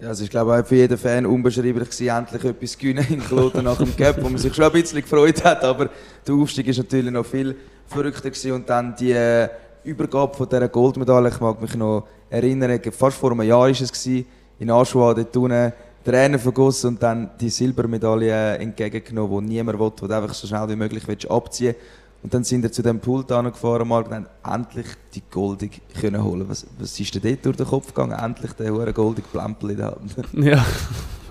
Ja, 0.00 0.10
es 0.10 0.20
ist 0.20 0.30
glaube 0.30 0.52
ich 0.56 0.64
auch 0.64 0.66
für 0.66 0.74
jeden 0.74 0.98
Fan 0.98 1.26
unbeschreiblich 1.26 1.90
gewesen, 1.90 2.08
endlich 2.08 2.44
etwas 2.44 2.76
gewinnen 2.76 3.06
in 3.10 3.20
Kloten 3.20 3.64
nach 3.64 3.78
dem 3.78 3.96
Cup, 3.96 4.16
wo 4.20 4.28
man 4.28 4.38
sich 4.38 4.54
schon 4.54 4.64
ein 4.64 4.72
bisschen 4.72 5.00
gefreut 5.00 5.44
hat, 5.44 5.62
aber 5.62 5.90
der 6.26 6.34
Aufstieg 6.34 6.66
ist 6.66 6.78
natürlich 6.78 7.12
noch 7.12 7.24
viel 7.24 7.54
verrückter 7.86 8.30
gewesen 8.30 8.52
und 8.52 8.68
dann 8.68 8.96
die 8.96 9.12
äh, 9.12 9.48
Übergabe 9.84 10.36
von 10.36 10.48
dieser 10.48 10.68
Goldmedaille, 10.68 11.28
ich 11.28 11.40
mag 11.40 11.60
mich 11.60 11.76
noch 11.76 12.08
erinnern, 12.30 12.80
fast 12.90 13.16
vor 13.16 13.30
einem 13.30 13.42
Jahr 13.42 13.60
war 13.60 13.70
es 13.70 13.78
gewesen, 13.92 14.26
in 14.62 14.70
Aschua, 14.70 15.12
dort 15.12 15.36
unten 15.36 15.72
Tränen 16.04 16.38
vergossen 16.38 16.88
und 16.88 17.02
dann 17.02 17.30
die 17.40 17.50
Silbermedaille 17.50 18.56
äh, 18.56 18.62
entgegengenommen, 18.62 19.46
die 19.46 19.54
niemand 19.54 19.78
will, 19.78 19.92
die 20.08 20.12
einfach 20.12 20.34
so 20.34 20.46
schnell 20.46 20.68
wie 20.68 20.76
möglich 20.76 21.06
willst 21.06 21.30
abziehen 21.30 21.74
und 22.22 22.32
dann 22.32 22.44
sind 22.44 22.62
wir 22.62 22.70
zu 22.70 22.82
dem 22.82 23.00
Pult 23.00 23.28
gefahren 23.28 23.90
und 23.90 23.92
haben 23.92 24.26
endlich 24.48 24.86
die 25.12 25.22
Goldig 25.28 25.80
können 26.00 26.22
holen. 26.22 26.48
Was, 26.48 26.66
was 26.78 26.98
ist 26.98 27.14
dir 27.14 27.20
dort 27.20 27.44
durch 27.44 27.56
den 27.56 27.66
Kopf 27.66 27.88
gegangen? 27.88 28.12
Endlich 28.12 28.52
der 28.52 28.72
hure 28.72 28.92
Goldig 28.92 29.24
Plempel 29.32 29.70
in 29.70 29.76
der 29.76 29.86
Hand. 29.86 30.16
Ja, 30.34 30.64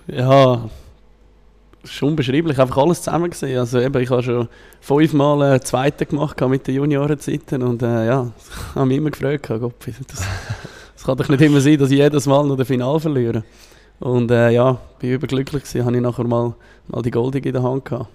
ja, 0.08 0.70
schon 1.86 2.10
unbeschreiblich, 2.10 2.60
einfach 2.60 2.78
alles 2.78 3.02
zusammen 3.02 3.30
gesehen. 3.30 3.58
Also 3.58 3.80
eben, 3.80 4.02
ich 4.02 4.10
habe 4.10 4.24
schon 4.24 4.50
fünfmal 4.82 5.42
einen 5.42 5.62
zweiten 5.62 6.10
gemacht 6.10 6.42
mit 6.42 6.68
den 6.68 6.76
Juniorenzeiten 6.76 7.64
und 7.64 7.82
äh, 7.82 8.08
ja, 8.08 8.32
ich 8.70 8.76
habe 8.76 8.86
mich 8.86 8.98
immer 8.98 9.12
gehabt, 9.12 9.48
Gott, 9.48 9.74
das, 10.08 10.22
das 11.02 11.08
kann 11.08 11.18
doch 11.18 11.30
nicht 11.30 11.42
immer 11.42 11.60
sein, 11.60 11.80
dass 11.80 11.90
ich 11.90 11.98
jedes 11.98 12.28
Mal 12.28 12.46
noch 12.46 12.56
das 12.56 12.68
Final 12.68 13.00
verliere. 13.00 13.44
Und 14.00 14.30
äh, 14.30 14.52
ja, 14.52 14.78
bin 15.00 15.14
überglücklich 15.14 15.64
gewesen, 15.64 15.84
habe 15.84 15.96
ich 15.96 16.02
nachher 16.02 16.26
mal, 16.26 16.54
mal 16.88 17.02
die 17.02 17.10
Goldige 17.10 17.50
in 17.50 17.54
der 17.54 17.64
Hand 17.64 17.86
gehabt. 17.86 18.08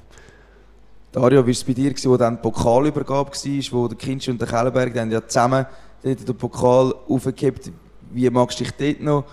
Dario, 1.11 1.43
wie 1.43 1.47
war 1.47 1.50
es 1.50 1.64
bei 1.64 1.73
dir, 1.73 1.90
gewesen, 1.90 2.12
wo 2.12 2.16
dann 2.16 2.37
die 2.37 2.43
Pokalübergabe 2.43 3.33
war, 3.33 3.73
wo 3.73 3.88
der 3.88 3.99
Kinsch 3.99 4.28
und 4.28 4.40
der 4.40 4.47
Kellenberg 4.47 4.95
dann 4.95 5.11
ja 5.11 5.26
zusammen 5.26 5.66
dort 6.00 6.28
den 6.28 6.37
Pokal 6.37 6.95
aufgekippt 7.09 7.73
Wie 8.12 8.31
magst 8.31 8.61
du 8.61 8.64
dich 8.64 8.73
dort 8.78 9.00
noch 9.00 9.25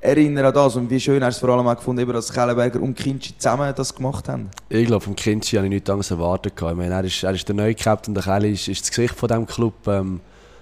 erinnern 0.00 0.44
an 0.44 0.54
das? 0.54 0.76
Und 0.76 0.88
wie 0.88 1.00
schön 1.00 1.24
hast 1.24 1.42
du 1.42 1.46
es 1.46 1.50
vor 1.50 1.58
allem 1.58 1.66
auch 1.66 1.76
gefunden, 1.76 2.02
eben, 2.02 2.12
dass 2.12 2.32
Kellenberger 2.32 2.80
und 2.80 2.94
Kinsch 2.94 3.32
zusammen 3.38 3.72
das 3.74 3.92
gemacht 3.92 4.28
haben? 4.28 4.50
Ich 4.68 4.86
glaube, 4.86 5.04
vom 5.04 5.16
Kindschi 5.16 5.56
habe 5.56 5.66
ich 5.66 5.72
nichts 5.72 5.90
anderes 5.90 6.12
erwartet. 6.12 6.52
Ich 6.56 6.62
meine, 6.62 6.94
er, 6.94 7.02
ist, 7.02 7.24
er 7.24 7.32
ist 7.32 7.48
der 7.48 7.56
neue 7.56 7.74
Captain, 7.74 8.14
der 8.14 8.22
Kelly 8.22 8.52
ist, 8.52 8.68
ist 8.68 8.82
das 8.82 8.90
Gesicht 8.90 9.16
von 9.16 9.28
diesem 9.28 9.46
Club. 9.46 9.74
Ähm, 9.88 10.20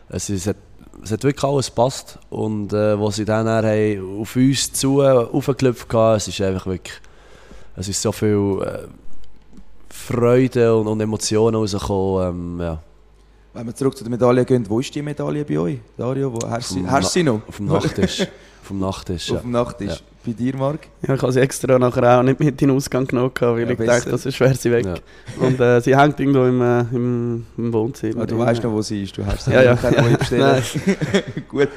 es, 0.09 0.31
ist, 0.31 0.41
es, 0.41 0.47
hat, 0.47 0.57
es 1.03 1.13
hat 1.13 1.23
wirklich 1.25 1.45
alles 1.45 1.67
gepasst. 1.67 2.19
Und 2.31 2.73
äh, 2.73 3.01
was 3.01 3.17
sie 3.17 3.25
dann 3.25 3.49
haben 3.49 4.21
auf 4.21 4.37
uns 4.37 4.73
zu 4.73 5.03
aufgeklopft 5.03 5.93
haben, 5.93 6.17
es 6.17 6.29
ist 6.29 6.41
einfach 6.41 6.67
wirklich... 6.67 6.95
Es 7.77 7.89
ist 7.89 8.03
so 8.03 8.11
viel 8.11 8.61
äh, 8.61 8.89
Freude 9.89 10.77
und, 10.77 10.89
und 10.89 11.01
Emotionen 11.01 11.55
rausgekommen. 11.55 12.29
Ähm, 12.29 12.61
ja. 12.61 12.83
Wenn 13.55 13.67
wir 13.67 13.75
zurück 13.75 13.97
zu 13.97 14.05
der 14.05 14.11
Medaille 14.11 14.45
gehen, 14.45 14.65
wo 14.69 14.81
ist 14.81 14.95
die 14.95 15.03
Medaille 15.03 15.45
bei 15.45 15.59
euch, 15.59 15.79
Dario? 15.97 16.33
Wo, 16.33 16.49
hast, 16.49 16.71
sie, 16.71 16.87
hast 16.87 17.13
sie 17.13 17.23
noch? 17.23 17.41
Auf 17.47 17.57
dem 17.57 17.67
Nachttisch. 17.67 18.27
auf 18.71 18.77
dem 18.77 18.81
Nachttisch, 18.81 19.29
ja. 19.31 19.37
Auf 19.37 19.43
dem 19.43 19.51
Nachttisch. 19.53 19.89
Ja. 19.89 19.97
Bei 20.27 20.33
dir, 20.33 20.57
Marc? 20.57 20.81
Ja, 21.07 21.15
ich 21.15 21.23
habe 21.23 21.33
sie 21.33 21.41
extra 21.41 21.79
nachher 21.79 22.19
auch 22.19 22.23
nicht 22.23 22.39
mit 22.39 22.49
in 22.49 22.57
den 22.57 22.71
Ausgang 22.73 23.07
genommen, 23.07 23.31
weil 23.41 23.61
Ja, 23.65 23.71
ich 23.71 23.79
besser. 23.79 23.93
dachte, 23.99 24.11
das 24.11 24.27
ist 24.27 24.35
schwer 24.37 24.55
sie 24.55 24.71
weg. 24.71 24.85
Ja. 24.85 24.95
Und 25.41 25.59
äh, 25.61 25.81
sie 25.81 25.97
hängt 25.97 26.21
irgendwo 26.21 26.45
im, 26.45 26.61
äh, 26.61 26.81
im, 26.95 27.47
im 27.57 27.73
Wohnzimmer. 27.73 28.23
Ah, 28.23 28.27
du 28.27 28.39
weißt 28.39 28.63
noch, 28.63 28.73
wo 28.73 28.83
sie 28.83 29.05
ist. 29.05 29.17
Du 29.17 29.25
hast 29.25 29.45
sie 29.47 29.53
Ja, 29.53 29.63
ja. 29.63 29.75
keine 29.77 30.03
neue 30.03 30.19
bestellen. 30.19 30.63
Gut. 31.49 31.69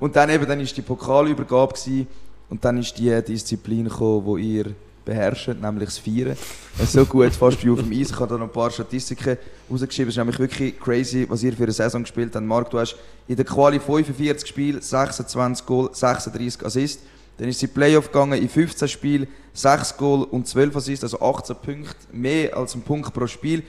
Und 0.00 0.14
dann 0.16 0.28
eben, 0.28 0.46
dann 0.46 0.60
ist 0.60 0.76
die 0.76 0.82
Pokalübergabe 0.82 1.72
gewesen, 1.72 2.06
und 2.50 2.62
dann 2.64 2.76
ist 2.78 2.98
die 2.98 3.22
Disziplin 3.22 3.84
gekommen, 3.84 4.22
wo 4.26 4.36
ihr 4.36 4.66
beherrscht, 5.04 5.48
nämlich 5.48 5.88
das. 5.88 5.98
Äh, 6.06 6.34
So 6.86 7.04
gut, 7.04 7.32
fast 7.32 7.64
wie 7.64 7.70
auf 7.70 7.80
dem 7.80 7.92
Eis. 7.92 8.10
Ich 8.10 8.16
habe 8.16 8.26
da 8.26 8.38
noch 8.38 8.46
ein 8.46 8.52
paar 8.52 8.70
Statistiken 8.70 9.36
rausgeschrieben. 9.70 10.08
Es 10.08 10.14
ist 10.14 10.18
nämlich 10.18 10.38
wirklich 10.38 10.78
crazy, 10.80 11.26
was 11.28 11.42
ihr 11.42 11.52
für 11.52 11.64
eine 11.64 11.72
Saison 11.72 12.02
gespielt 12.02 12.34
habt. 12.34 12.44
Marc, 12.44 12.70
du 12.70 12.78
hast 12.78 12.96
in 13.28 13.36
der 13.36 13.44
Quali 13.44 13.78
45 13.78 14.48
Spiele, 14.48 14.82
26 14.82 15.66
Goal, 15.66 15.90
36 15.92 16.64
Assists. 16.64 17.02
Dann 17.38 17.48
ist 17.48 17.58
sie 17.58 17.66
Playoff 17.66 18.12
gegangen 18.12 18.40
in 18.40 18.48
15 18.48 18.88
Spielen, 18.88 19.26
6 19.54 19.96
Goal 19.96 20.22
und 20.24 20.46
12 20.46 20.76
Assists, 20.76 21.02
also 21.04 21.20
18 21.20 21.56
Punkte, 21.56 21.96
mehr 22.12 22.56
als 22.56 22.74
ein 22.74 22.82
Punkt 22.82 23.12
pro 23.12 23.26
Spiel. 23.26 23.62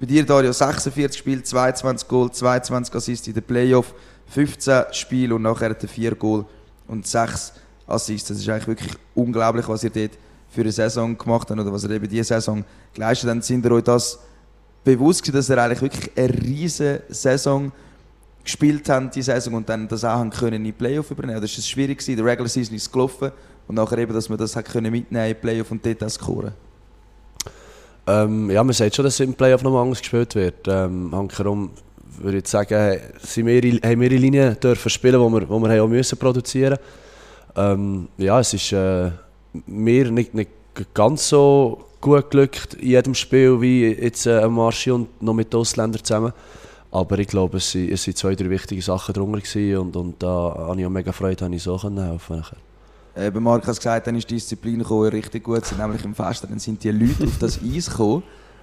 Bei 0.00 0.06
dir, 0.06 0.24
Dario, 0.24 0.52
46 0.52 1.18
Spiele, 1.18 1.42
22 1.42 2.08
Goal, 2.08 2.30
22 2.30 2.94
Assists 2.94 3.26
in 3.28 3.34
der 3.34 3.42
Playoff, 3.42 3.94
15 4.28 4.84
Spiele 4.92 5.34
und 5.34 5.42
nachher 5.42 5.70
hat 5.70 5.82
er 5.82 5.88
4 5.88 6.14
Goal 6.14 6.46
und 6.88 7.06
6 7.06 7.52
Assists. 7.86 8.28
Das 8.28 8.38
ist 8.38 8.48
eigentlich 8.48 8.68
wirklich 8.68 8.92
unglaublich, 9.14 9.68
was 9.68 9.84
ihr 9.84 9.90
dort 9.90 10.12
für 10.50 10.62
eine 10.62 10.72
Saison 10.72 11.16
gemacht 11.16 11.48
habt 11.48 11.60
oder 11.60 11.72
was 11.72 11.84
ihr 11.84 11.90
eben 11.90 12.08
diese 12.08 12.24
Saison 12.24 12.64
geleistet 12.92 13.30
habt. 13.30 13.44
Sind 13.44 13.64
ihr 13.64 13.72
euch 13.72 13.84
das 13.84 14.18
bewusst 14.84 15.22
gewesen, 15.22 15.36
dass 15.36 15.50
ihr 15.50 15.62
eigentlich 15.62 15.82
wirklich 15.82 16.10
eine 16.16 16.42
riesige 16.42 17.02
Saison 17.08 17.72
gespielt 18.42 18.88
habt, 18.88 19.14
die 19.14 19.22
Saison, 19.22 19.54
und 19.54 19.68
dann 19.68 19.86
das 19.86 20.04
auch 20.04 20.10
haben 20.10 20.30
können 20.30 20.56
in 20.56 20.64
die 20.64 20.72
Playoff 20.72 21.10
übernehmen? 21.10 21.40
Das 21.40 21.56
ist 21.56 21.68
schwierig 21.68 21.98
gewesen, 21.98 22.16
der 22.16 22.24
Regular 22.24 22.48
Season 22.48 22.74
ist 22.74 22.92
gelaufen 22.92 23.30
und 23.68 23.76
nachher 23.76 23.98
eben, 23.98 24.12
dass 24.12 24.28
man 24.28 24.38
das 24.38 24.56
hat 24.56 24.66
können 24.66 24.90
mitnehmen 24.90 25.24
in 25.24 25.34
die 25.34 25.40
Playoff 25.40 25.70
und 25.70 25.84
dort 25.84 26.10
scoren. 26.10 26.52
Ähm, 28.06 28.50
ja, 28.50 28.64
man 28.64 28.72
sagt 28.72 28.96
schon, 28.96 29.04
dass 29.04 29.20
im 29.20 29.34
Playoff 29.34 29.62
noch 29.62 29.70
mal 29.70 29.82
anders 29.82 30.00
gespielt 30.00 30.34
wird. 30.34 30.66
Ähm, 30.66 31.14
Hankerum 31.14 31.70
würde 32.18 32.38
ich 32.38 32.48
sagen, 32.48 32.74
hey, 32.74 33.00
wir, 33.36 33.80
haben 33.82 34.02
in 34.02 34.20
Linien 34.20 34.58
dürfen 34.58 34.90
spielen, 34.90 35.20
wo 35.20 35.28
wir, 35.28 35.48
wo 35.48 35.58
wir 35.60 35.68
haben 35.70 35.80
auch 35.80 35.88
müssen 35.88 36.18
produzieren 36.18 36.78
ähm, 37.56 38.08
Ja, 38.16 38.40
es 38.40 38.54
ist 38.54 38.72
äh, 38.72 39.10
mir 39.66 40.10
nicht, 40.10 40.34
nicht 40.34 40.50
ganz 40.94 41.28
so 41.28 41.84
gut 42.00 42.30
glückt 42.30 42.74
in 42.74 42.88
jedem 42.88 43.14
Spiel 43.14 43.60
wie 43.60 43.86
jetzt 43.86 44.26
äh, 44.26 44.48
Marschi 44.48 44.90
und 44.90 45.22
noch 45.22 45.34
mit 45.34 45.52
den 45.52 45.60
Ausländern 45.60 46.02
zusammen. 46.02 46.32
Aber 46.92 47.18
ich 47.18 47.28
glaube, 47.28 47.58
es 47.58 47.74
waren 47.74 48.16
zwei, 48.16 48.34
drei 48.34 48.50
wichtige 48.50 48.82
Sachen 48.82 49.12
drunter 49.12 49.80
und, 49.80 49.94
und 49.94 50.22
da 50.22 50.54
habe 50.58 50.80
ich 50.80 50.86
auch 50.86 50.90
mega 50.90 51.12
Freude, 51.12 51.36
dass 51.36 51.50
ich 51.50 51.62
so 51.62 51.80
helfen. 51.80 52.42
Äh, 53.14 53.30
bei 53.30 53.40
Marc 53.40 53.62
hat 53.62 53.72
es 53.72 53.78
gesagt, 53.78 54.06
dann 54.06 54.16
ist 54.16 54.28
die 54.30 54.34
Disziplin 54.34 54.78
gekommen, 54.78 55.08
richtig 55.08 55.44
gut, 55.44 55.64
sind 55.64 55.78
nämlich 55.78 56.04
im 56.04 56.14
Fest, 56.14 56.44
dann 56.48 56.58
sind 56.58 56.82
die 56.82 56.90
Leute 56.90 57.24
auf 57.24 57.38
das 57.38 57.60
Eis 57.62 57.90
gekommen. 57.90 58.22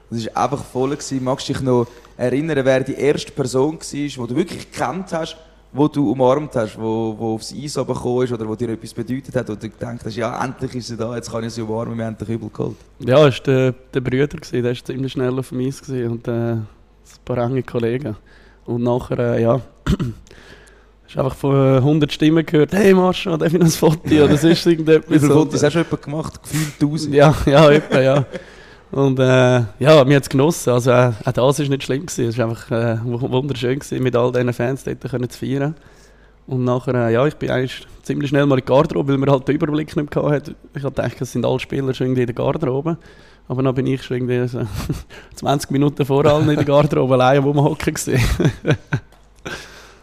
Es 0.09 0.25
war 0.27 0.43
einfach 0.43 0.63
voll. 0.63 0.91
Gewesen. 0.91 1.23
Magst 1.23 1.49
du 1.49 1.53
dich 1.53 1.61
noch 1.61 1.87
erinnern, 2.15 2.63
wer 2.63 2.81
die 2.81 2.93
erste 2.93 3.31
Person 3.31 3.75
war, 3.75 3.81
die 3.91 4.09
du 4.09 4.35
wirklich 4.35 4.71
gekannt 4.71 5.11
hast, 5.11 5.35
wo 5.73 5.87
du 5.87 6.11
umarmt 6.11 6.55
hast, 6.55 6.77
wo, 6.79 7.15
wo 7.17 7.35
aufs 7.35 7.53
Eis 7.53 7.73
gekommen 7.75 8.23
ist 8.23 8.31
oder 8.33 8.47
wo 8.47 8.55
dir 8.55 8.69
etwas 8.69 8.93
bedeutet 8.93 9.35
hat, 9.35 9.49
wo 9.49 9.55
du 9.55 9.69
gedacht 9.69 9.99
hast, 10.05 10.15
ja, 10.15 10.43
endlich 10.43 10.75
ist 10.75 10.87
sie 10.87 10.97
da, 10.97 11.15
jetzt 11.15 11.31
kann 11.31 11.43
ich 11.43 11.53
sie 11.53 11.61
umarmen, 11.61 11.97
wir 11.97 12.05
haben 12.05 12.17
den 12.17 12.27
Kübel 12.27 12.49
geholt. 12.49 12.77
Ja, 12.99 13.25
das 13.25 13.37
war 13.39 13.43
der, 13.45 13.71
der 13.93 14.01
Brüder, 14.01 14.27
gewesen, 14.27 14.63
der 14.63 14.75
war 14.75 14.83
ziemlich 14.83 15.11
schnell 15.11 15.37
auf 15.37 15.49
dem 15.49 15.59
Eis 15.59 15.81
gewesen 15.81 16.11
und 16.11 16.27
äh, 16.27 16.31
ein 16.53 16.67
paar 17.25 17.37
enge 17.39 17.63
Kollegen. 17.63 18.15
Und 18.65 18.83
nachher, 18.83 19.19
äh, 19.19 19.41
ja, 19.43 19.61
hast 21.05 21.15
du 21.15 21.19
einfach 21.19 21.35
von 21.35 21.55
äh, 21.55 21.77
100 21.77 22.11
Stimmen 22.11 22.45
gehört, 22.45 22.73
hey 22.73 22.93
Marsch, 22.93 23.25
darf 23.25 23.41
ich 23.41 23.53
noch 23.53 23.65
ein 23.65 23.71
Foto? 23.71 23.99
Oder 24.07 24.27
das 24.29 24.43
ist 24.43 24.65
Wie 24.65 24.71
irgendetwas. 24.71 25.21
viele 25.21 25.33
Fotos 25.33 25.63
hast 25.63 25.73
du 25.73 25.79
jemand 25.79 26.01
gemacht? 26.01 26.43
Gefühlt 26.43 26.73
1000. 26.81 27.13
Ja, 27.13 27.35
ja, 27.45 27.71
etwa, 27.71 27.99
ja. 28.01 28.25
Und 28.91 29.19
äh, 29.19 29.23
ja, 29.23 29.67
wir 29.79 29.97
haben 29.99 30.11
es 30.11 30.29
genossen. 30.29 30.69
Also, 30.71 30.91
äh, 30.91 31.11
auch 31.25 31.31
das 31.31 31.59
war 31.59 31.67
nicht 31.67 31.83
schlimm. 31.83 32.05
Gewesen. 32.05 32.25
Es 32.29 32.37
war 32.37 32.45
einfach 32.49 32.71
äh, 32.71 32.97
wu- 33.03 33.29
wunderschön, 33.31 33.79
gewesen, 33.79 34.01
mit 34.01 34.15
all 34.15 34.31
diesen 34.31 34.53
Fans 34.53 34.83
dort 34.83 35.01
können 35.01 35.29
zu 35.29 35.37
feiern. 35.39 35.75
Und 36.47 36.63
nachher, 36.63 36.93
äh, 36.95 37.13
ja, 37.13 37.27
ich 37.27 37.35
bin 37.35 37.49
eigentlich 37.51 37.85
ziemlich 38.03 38.29
schnell 38.29 38.45
mal 38.45 38.57
in 38.57 38.65
die 38.65 38.71
Garderobe, 38.71 39.11
weil 39.11 39.17
man 39.17 39.29
halt 39.29 39.47
den 39.47 39.55
Überblick 39.55 39.93
nicht 39.95 40.15
mehr 40.15 40.23
hatte. 40.29 40.55
Ich 40.73 40.83
hatte 40.83 41.01
gedacht, 41.01 41.21
es 41.21 41.33
sind 41.33 41.45
alle 41.45 41.59
Spieler 41.59 41.93
schon 41.93 42.07
irgendwie 42.07 42.21
in 42.21 42.27
der 42.27 42.35
Garderobe. 42.35 42.97
Aber 43.49 43.63
dann 43.63 43.75
bin 43.75 43.87
ich 43.87 44.03
schon 44.03 44.17
irgendwie 44.17 44.47
so 44.47 44.61
20 45.35 45.71
Minuten 45.71 46.05
vor 46.05 46.25
allen 46.25 46.49
in 46.49 46.55
der 46.55 46.65
Garderobe 46.65 47.13
allein 47.15 47.43
wo 47.43 47.53
man 47.53 47.65
hocken. 47.65 47.93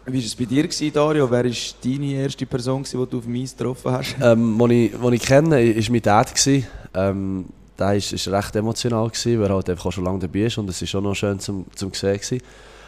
Wie 0.07 0.13
war 0.13 0.25
es 0.25 0.35
bei 0.35 0.45
dir, 0.45 0.63
gewesen, 0.63 0.93
Dario? 0.93 1.29
Wer 1.31 1.43
war 1.45 1.51
deine 1.83 2.05
erste 2.13 2.45
Person, 2.45 2.83
gewesen, 2.83 2.99
die 3.05 3.09
du 3.09 3.17
auf 3.17 3.23
dem 3.25 3.35
Eis 3.41 3.57
getroffen 3.57 3.91
hast? 3.91 4.15
Ähm, 4.21 4.57
den 4.59 4.69
ich, 4.71 4.91
den 4.91 5.13
ich 5.13 5.21
kenne, 5.23 5.49
war 5.75 5.91
mein 5.91 6.01
Dad. 6.03 6.29
gewesen. 6.35 6.67
Ähm, 6.93 7.45
war 7.77 7.95
ist, 7.95 8.13
ist 8.13 8.27
recht 8.27 8.55
emotional, 8.55 9.07
gewesen, 9.09 9.39
weil 9.39 9.49
er 9.49 9.55
halt 9.55 9.69
einfach 9.69 9.91
schon 9.91 10.03
lange 10.03 10.19
dabei 10.19 10.41
ist 10.41 10.57
und 10.57 10.69
es 10.69 10.81
war 10.81 10.87
schon 10.87 11.03
noch 11.03 11.15
schön 11.15 11.39
zum, 11.39 11.65
zum 11.75 11.93
sehen. 11.93 12.13
Gewesen. 12.13 12.41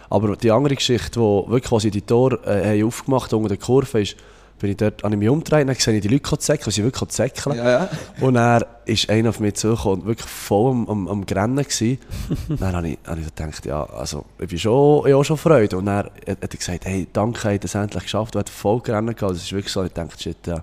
Aber 0.10 0.36
die 0.36 0.52
andere 0.52 0.76
Geschichte, 0.76 1.20
wo 1.20 1.46
wirklich, 1.50 1.72
als 1.72 1.84
die 1.84 2.02
Tore 2.02 2.40
äh, 2.46 2.84
aufgemacht 2.84 3.34
unter 3.34 3.50
der 3.50 3.58
Kurve, 3.58 4.02
ist, 4.02 4.16
bin 4.60 4.72
ich 4.72 4.78
dort 4.78 5.04
an 5.04 5.18
mich 5.18 5.30
umgedreht 5.30 5.68
und 5.68 5.80
sehe 5.80 6.00
die 6.02 6.08
Leute 6.08 6.38
zäckeln, 6.38 6.72
sie 6.72 6.84
wirklich 6.84 7.10
zäckeln. 7.10 7.58
Ja, 7.58 7.70
ja. 7.70 7.90
Und 8.22 8.36
er 8.36 8.66
ist 8.86 9.10
einer 9.10 9.30
auf 9.30 9.40
mich 9.40 9.56
zugekommen 9.56 10.02
und 10.02 10.08
wirklich 10.08 10.28
voll 10.28 10.72
am, 10.72 10.90
am, 10.90 11.08
am 11.08 11.26
Grennen 11.26 11.58
gewesen. 11.58 12.00
dann 12.60 12.76
habe 12.76 12.90
ich, 12.90 12.98
habe 13.06 13.22
ich 13.22 13.36
gedacht, 13.36 13.66
ja, 13.66 13.84
also, 13.84 14.26
ich 14.40 14.48
bin 14.48 14.58
schon, 14.58 15.00
ich 15.00 15.12
habe 15.12 15.18
auch 15.18 15.24
schon 15.24 15.38
Freude. 15.38 15.78
Und 15.78 15.88
er 15.88 16.06
hat 16.06 16.38
er 16.42 16.48
gesagt, 16.48 16.86
hey, 16.86 17.08
danke, 17.14 17.54
ich 17.54 17.60
das 17.60 17.76
endlich 17.76 18.04
geschafft. 18.04 18.34
Du 18.34 18.40
hast 18.40 18.50
voll 18.50 18.80
Grennen 18.80 19.16
gehabt. 19.16 19.34
Das 19.34 19.44
ist 19.44 19.54
wirklich 19.54 19.72
so, 19.72 19.84
ich 19.84 19.92
dachte, 19.92 20.20
shit, 20.20 20.38
ja, 20.48 20.56
wir 20.56 20.62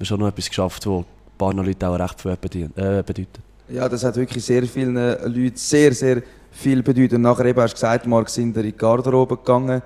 haben 0.00 0.04
schon 0.04 0.20
noch 0.20 0.28
etwas 0.28 0.48
geschafft, 0.48 0.86
was 0.86 0.98
ein 0.98 1.04
paar 1.38 1.54
Leute 1.54 1.88
auch 1.88 1.98
recht 1.98 2.20
viel 2.20 2.32
äh, 2.32 3.02
bedeutet. 3.02 3.40
Ja, 3.68 3.88
das 3.88 4.04
hat 4.04 4.16
wirklich 4.16 4.44
sehr 4.44 4.62
vielen 4.64 4.94
Leuten 4.94 5.52
sehr, 5.56 5.92
sehr 5.92 6.22
viel 6.52 6.82
bedeutet. 6.82 7.14
Und 7.14 7.22
nachher 7.22 7.46
eben 7.46 7.60
hast 7.60 7.72
du 7.72 7.76
gesagt, 7.76 8.06
Marc, 8.06 8.28
sind 8.28 8.56
in 8.56 8.62
die 8.62 8.72
Garderobe 8.72 9.36
gegangen. 9.36 9.82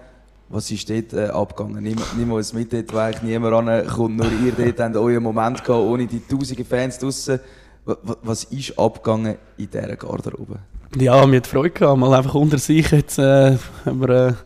Was 0.48 0.70
ist 0.70 0.90
dort 0.90 1.12
äh, 1.12 1.28
abgegangen? 1.28 1.82
Nimm, 2.16 2.32
uns 2.32 2.52
mit 2.52 2.72
dort, 2.72 2.92
wo 2.92 2.98
eigentlich 2.98 3.22
niemand 3.22 3.54
rankommt. 3.68 4.16
Nur 4.16 4.26
ihr 4.44 4.52
dort 4.56 4.80
habt 4.80 4.96
euren 4.96 5.22
Moment 5.22 5.64
gehabt, 5.64 5.84
ohne 5.84 6.06
die 6.06 6.20
tausenden 6.26 6.64
Fans 6.64 6.98
draussen. 6.98 7.38
Wa- 7.84 7.96
wa- 8.02 8.16
Was 8.22 8.44
ist 8.44 8.78
abgegangen 8.78 9.36
in 9.56 9.70
dieser 9.70 9.96
Garderobe? 9.96 10.56
Ja, 10.96 11.24
mir 11.24 11.36
hat 11.36 11.46
Freude 11.46 11.70
gehabt, 11.70 11.98
mal 11.98 12.12
einfach 12.14 12.34
unter 12.34 12.58
sich 12.58 12.90
jetzt 12.90 13.18
äh, 13.18 13.56
haben 13.86 14.00
wir 14.00 14.08
äh, 14.08 14.26
ein 14.28 14.36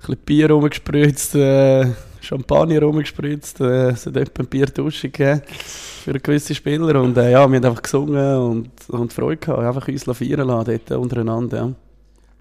bisschen 0.00 0.16
Bier 0.26 0.50
rumgespritzt, 0.50 1.36
äh, 1.36 1.86
Champagner 2.22 2.82
rumgespritzt, 2.82 3.60
äh, 3.60 3.90
es 3.90 4.06
hat 4.06 4.16
etwa 4.16 4.42
ein 4.42 4.48
Bierdusche 4.48 5.10
gegeben 5.10 5.42
für 5.48 6.12
gewisse 6.12 6.54
Spieler 6.54 7.00
und 7.00 7.16
äh, 7.16 7.32
ja, 7.32 7.48
wir 7.48 7.56
haben 7.56 7.64
einfach 7.64 7.82
gesungen 7.82 8.36
und, 8.36 8.70
und 8.88 9.12
Freude 9.12 9.38
gehabt, 9.38 9.58
einfach 9.60 9.88
uns 9.88 10.04
feiern 10.04 10.46
lassen 10.46 10.80
dort 10.86 11.00
untereinander, 11.00 11.56
ja. 11.56 11.72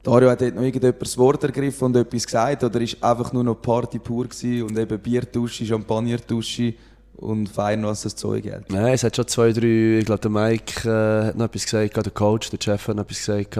Dario 0.04 0.32
hat 0.32 0.42
dort 0.42 0.56
noch 0.56 0.64
irgendjemand 0.64 1.02
das 1.02 1.18
Wort 1.18 1.44
ergriffen 1.44 1.86
und 1.86 1.96
etwas 1.96 2.26
gesagt? 2.26 2.64
Oder 2.64 2.82
ist 2.82 3.04
einfach 3.04 3.34
nur 3.34 3.44
noch 3.44 3.62
Party 3.62 4.00
pur 4.00 4.28
gewesen 4.28 4.64
und 4.64 4.78
eben 4.78 5.00
Bierdusche, 5.00 5.66
Champagnerdusche 5.66 6.74
und 7.18 7.48
fein, 7.48 7.86
was 7.86 8.02
das 8.02 8.16
Zeug 8.16 8.46
hält? 8.46 8.72
Nein, 8.72 8.94
es 8.94 9.04
hat 9.04 9.16
schon 9.16 9.28
zwei, 9.28 9.52
drei, 9.52 10.00
ich 10.00 10.06
glaube, 10.06 10.22
der 10.22 10.32
Mike 10.32 10.90
äh, 10.90 11.28
hat 11.28 11.38
noch 11.38 11.46
etwas 11.46 11.66
gesagt, 11.66 11.96
der 11.96 12.12
Coach, 12.12 12.50
der 12.50 12.58
Chef 12.60 12.88
hat 12.88 12.96
noch 12.96 13.04
etwas 13.04 13.18
gesagt. 13.18 13.58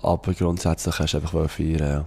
Aber 0.00 0.32
grundsätzlich 0.32 0.98
hast 0.98 1.12
du 1.12 1.18
einfach 1.18 1.50
feiern, 1.50 1.78
ja. 1.78 2.04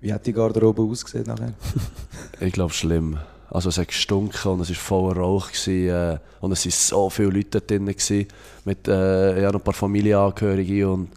Wie 0.00 0.12
hat 0.12 0.26
die 0.26 0.32
Garderobe 0.32 0.82
ausgesehen 0.82 1.26
nachher? 1.26 1.54
Ich 2.40 2.52
glaube, 2.52 2.72
schlimm. 2.72 3.18
Also 3.50 3.68
es 3.68 3.78
hat 3.78 3.88
gestunken 3.88 4.52
und 4.52 4.60
es 4.60 4.70
war 4.70 4.76
voller 4.76 5.20
Rauch. 5.20 5.48
Gewesen, 5.48 5.88
äh, 5.88 6.18
und 6.40 6.52
es 6.52 6.64
waren 6.64 6.72
so 6.72 7.10
viele 7.10 7.30
Leute 7.30 7.60
drin. 7.60 7.86
Gewesen, 7.86 8.26
mit 8.64 8.88
äh, 8.88 9.42
noch 9.42 9.54
ein 9.54 9.60
paar 9.60 9.74
Familienangehörigen 9.74 10.84
und 10.86 11.08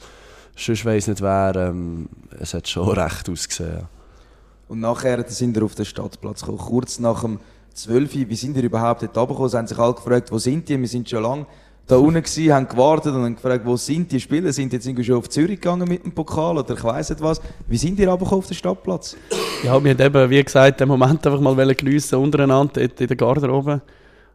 sonst 0.55 0.85
weiss 0.85 1.07
nicht 1.07 1.21
wer. 1.21 1.55
Ähm, 1.55 2.07
es 2.39 2.53
hat 2.53 2.67
schon 2.67 2.89
recht 2.97 3.29
ausgesehen. 3.29 3.87
Und 4.67 4.81
nachher 4.81 5.27
sind 5.29 5.55
wir 5.55 5.63
auf 5.63 5.75
den 5.75 5.85
Stadtplatz 5.85 6.41
gekommen. 6.41 6.57
Kurz 6.59 6.99
nach 6.99 7.21
dem 7.21 7.39
12 7.73 8.15
Uhr, 8.15 8.29
wie 8.29 8.35
sind 8.35 8.55
wir 8.55 8.63
überhaupt 8.63 9.01
dort 9.03 9.17
runtergekommen? 9.17 9.49
Sie 9.49 9.57
haben 9.57 9.67
sich 9.67 9.79
alle 9.79 9.93
gefragt, 9.93 10.31
wo 10.31 10.37
sind 10.37 10.67
die? 10.67 10.79
Wir 10.79 10.87
sind 10.87 11.09
schon 11.09 11.23
lange 11.23 11.45
da 11.87 11.95
unten 11.95 12.21
gewesen, 12.21 12.53
haben 12.53 12.67
gewartet 12.67 13.15
und 13.15 13.23
haben 13.23 13.35
gefragt, 13.35 13.65
wo 13.65 13.77
sind 13.77 14.11
die 14.11 14.19
Spieler? 14.19 14.51
Sind 14.51 14.71
die 14.71 14.75
jetzt 14.75 14.85
irgendwie 14.85 15.05
schon 15.05 15.15
auf 15.15 15.29
Zürich 15.29 15.61
gegangen 15.61 15.87
mit 15.87 16.03
dem 16.03 16.11
Pokal 16.11 16.57
oder 16.57 16.73
ich 16.73 16.83
weiss 16.83 17.09
nicht 17.09 17.21
was? 17.21 17.41
Wie 17.65 17.77
sind 17.77 17.97
die 17.97 18.03
runtergekommen 18.03 18.39
auf 18.39 18.47
den 18.47 18.55
Stadtplatz? 18.55 19.15
Ja, 19.63 19.81
wir 19.81 19.91
haben 19.91 20.01
eben, 20.01 20.29
wie 20.29 20.43
gesagt, 20.43 20.81
den 20.81 20.89
Moment 20.89 21.25
einfach 21.25 21.39
mal 21.39 21.73
geniessen 21.73 22.15
untereinander 22.15 22.81
dort 22.81 22.99
in 22.99 23.07
der 23.07 23.15
Garderobe 23.15 23.81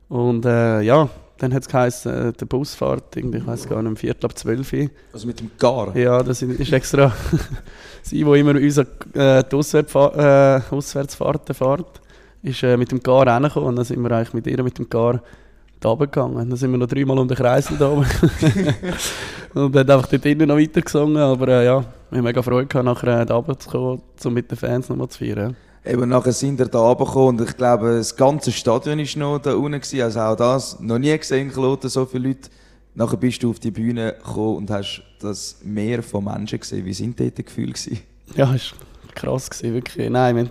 und 0.09 0.47
äh, 0.47 0.81
ja, 0.81 1.09
dann 1.39 1.53
hat 1.53 1.63
es 1.63 1.69
geheißen, 1.69 2.29
äh, 2.29 2.33
der 2.33 2.47
Busfahrt, 2.47 3.17
irgendwie, 3.17 3.39
ich 3.39 3.47
weiß 3.47 3.69
gar 3.69 3.83
nicht, 3.83 3.91
um 3.91 3.97
Viertel 3.97 4.27
ab 4.27 4.39
zwölf. 4.39 4.73
Also 5.13 5.27
mit 5.27 5.41
dem 5.41 5.51
Gar? 5.59 5.95
Ja, 5.97 6.23
das 6.23 6.41
ist 6.41 6.73
extra 6.73 7.13
sie, 8.03 8.25
wo 8.25 8.35
immer 8.35 8.55
unsere 8.55 8.87
äh, 9.13 9.43
die 9.45 9.57
äh, 9.57 10.61
Auswärtsfahrten 10.71 11.55
fährt, 11.55 12.01
ist 12.43 12.63
äh, 12.63 12.77
mit 12.77 12.93
dem 12.93 13.03
Gar 13.03 13.27
reingekommen 13.27 13.71
und 13.71 13.77
dann 13.77 13.85
sind 13.85 14.01
wir 14.03 14.11
eigentlich 14.13 14.33
mit 14.33 14.47
ihr 14.47 14.63
mit 14.63 14.79
dem 14.79 14.89
Gar 14.89 15.21
da 15.85 15.91
runtergegangen. 15.91 16.49
Dann 16.49 16.57
sind 16.57 16.71
wir 16.71 16.79
noch 16.79 16.87
dreimal 16.87 17.19
um 17.19 17.29
den 17.29 17.37
Kreisel 17.37 17.77
da 17.77 17.91
oben. 17.91 18.07
und 19.55 19.77
hat 19.77 19.91
einfach 19.91 20.09
dort 20.09 20.25
innen 20.25 20.49
noch 20.49 20.59
weiter 20.59 20.81
gesungen. 20.81 21.17
Aber 21.17 21.49
äh, 21.49 21.65
ja, 21.65 21.85
wir 22.11 22.19
haben 22.19 22.25
mega 22.25 22.43
Freude 22.43 22.67
gehabt, 22.67 22.85
nachher 22.85 23.21
äh, 23.21 23.27
da 23.27 23.37
runterzukommen, 23.37 24.01
um 24.25 24.35
mit 24.35 24.51
den 24.51 24.59
Fans 24.59 24.89
nochmal 24.89 25.09
zu 25.09 25.19
feiern. 25.19 25.57
Eben 25.85 26.09
nachher 26.09 26.33
sind 26.33 26.59
wir 26.59 26.67
da 26.67 26.79
runtergekommen 26.79 27.41
und 27.41 27.49
ich 27.49 27.57
glaube, 27.57 27.97
das 27.97 28.15
ganze 28.15 28.53
Stadion 28.53 28.99
war 28.99 29.19
noch 29.19 29.39
da 29.39 29.55
unten. 29.55 29.81
Gewesen. 29.81 30.03
Also 30.03 30.21
auch 30.21 30.37
das, 30.37 30.81
noch 30.81 30.99
nie 30.99 31.17
gesehen 31.17 31.51
Kloten, 31.51 31.91
so 31.91 32.07
viele 32.07 32.29
Leute. 32.29 32.51
Nachher 32.95 33.17
bist 33.17 33.43
du 33.43 33.51
auf 33.51 33.59
die 33.59 33.71
Bühne 33.71 34.13
gekommen 34.13 34.59
und 34.59 34.71
hast 34.71 35.03
das 35.21 35.57
Meer 35.65 36.03
von 36.03 36.25
Menschen 36.25 36.61
gesehen. 36.61 36.85
Wie 36.85 36.93
sind 36.93 37.19
dort 37.19 37.39
die 37.39 37.45
Gefühle? 37.45 37.73
Ja, 38.37 38.55
es 38.55 38.73
war 38.73 38.79
krass, 39.15 39.51
gewesen, 39.51 39.75
wirklich. 39.75 40.11
Nein, 40.11 40.37
wir 40.37 40.51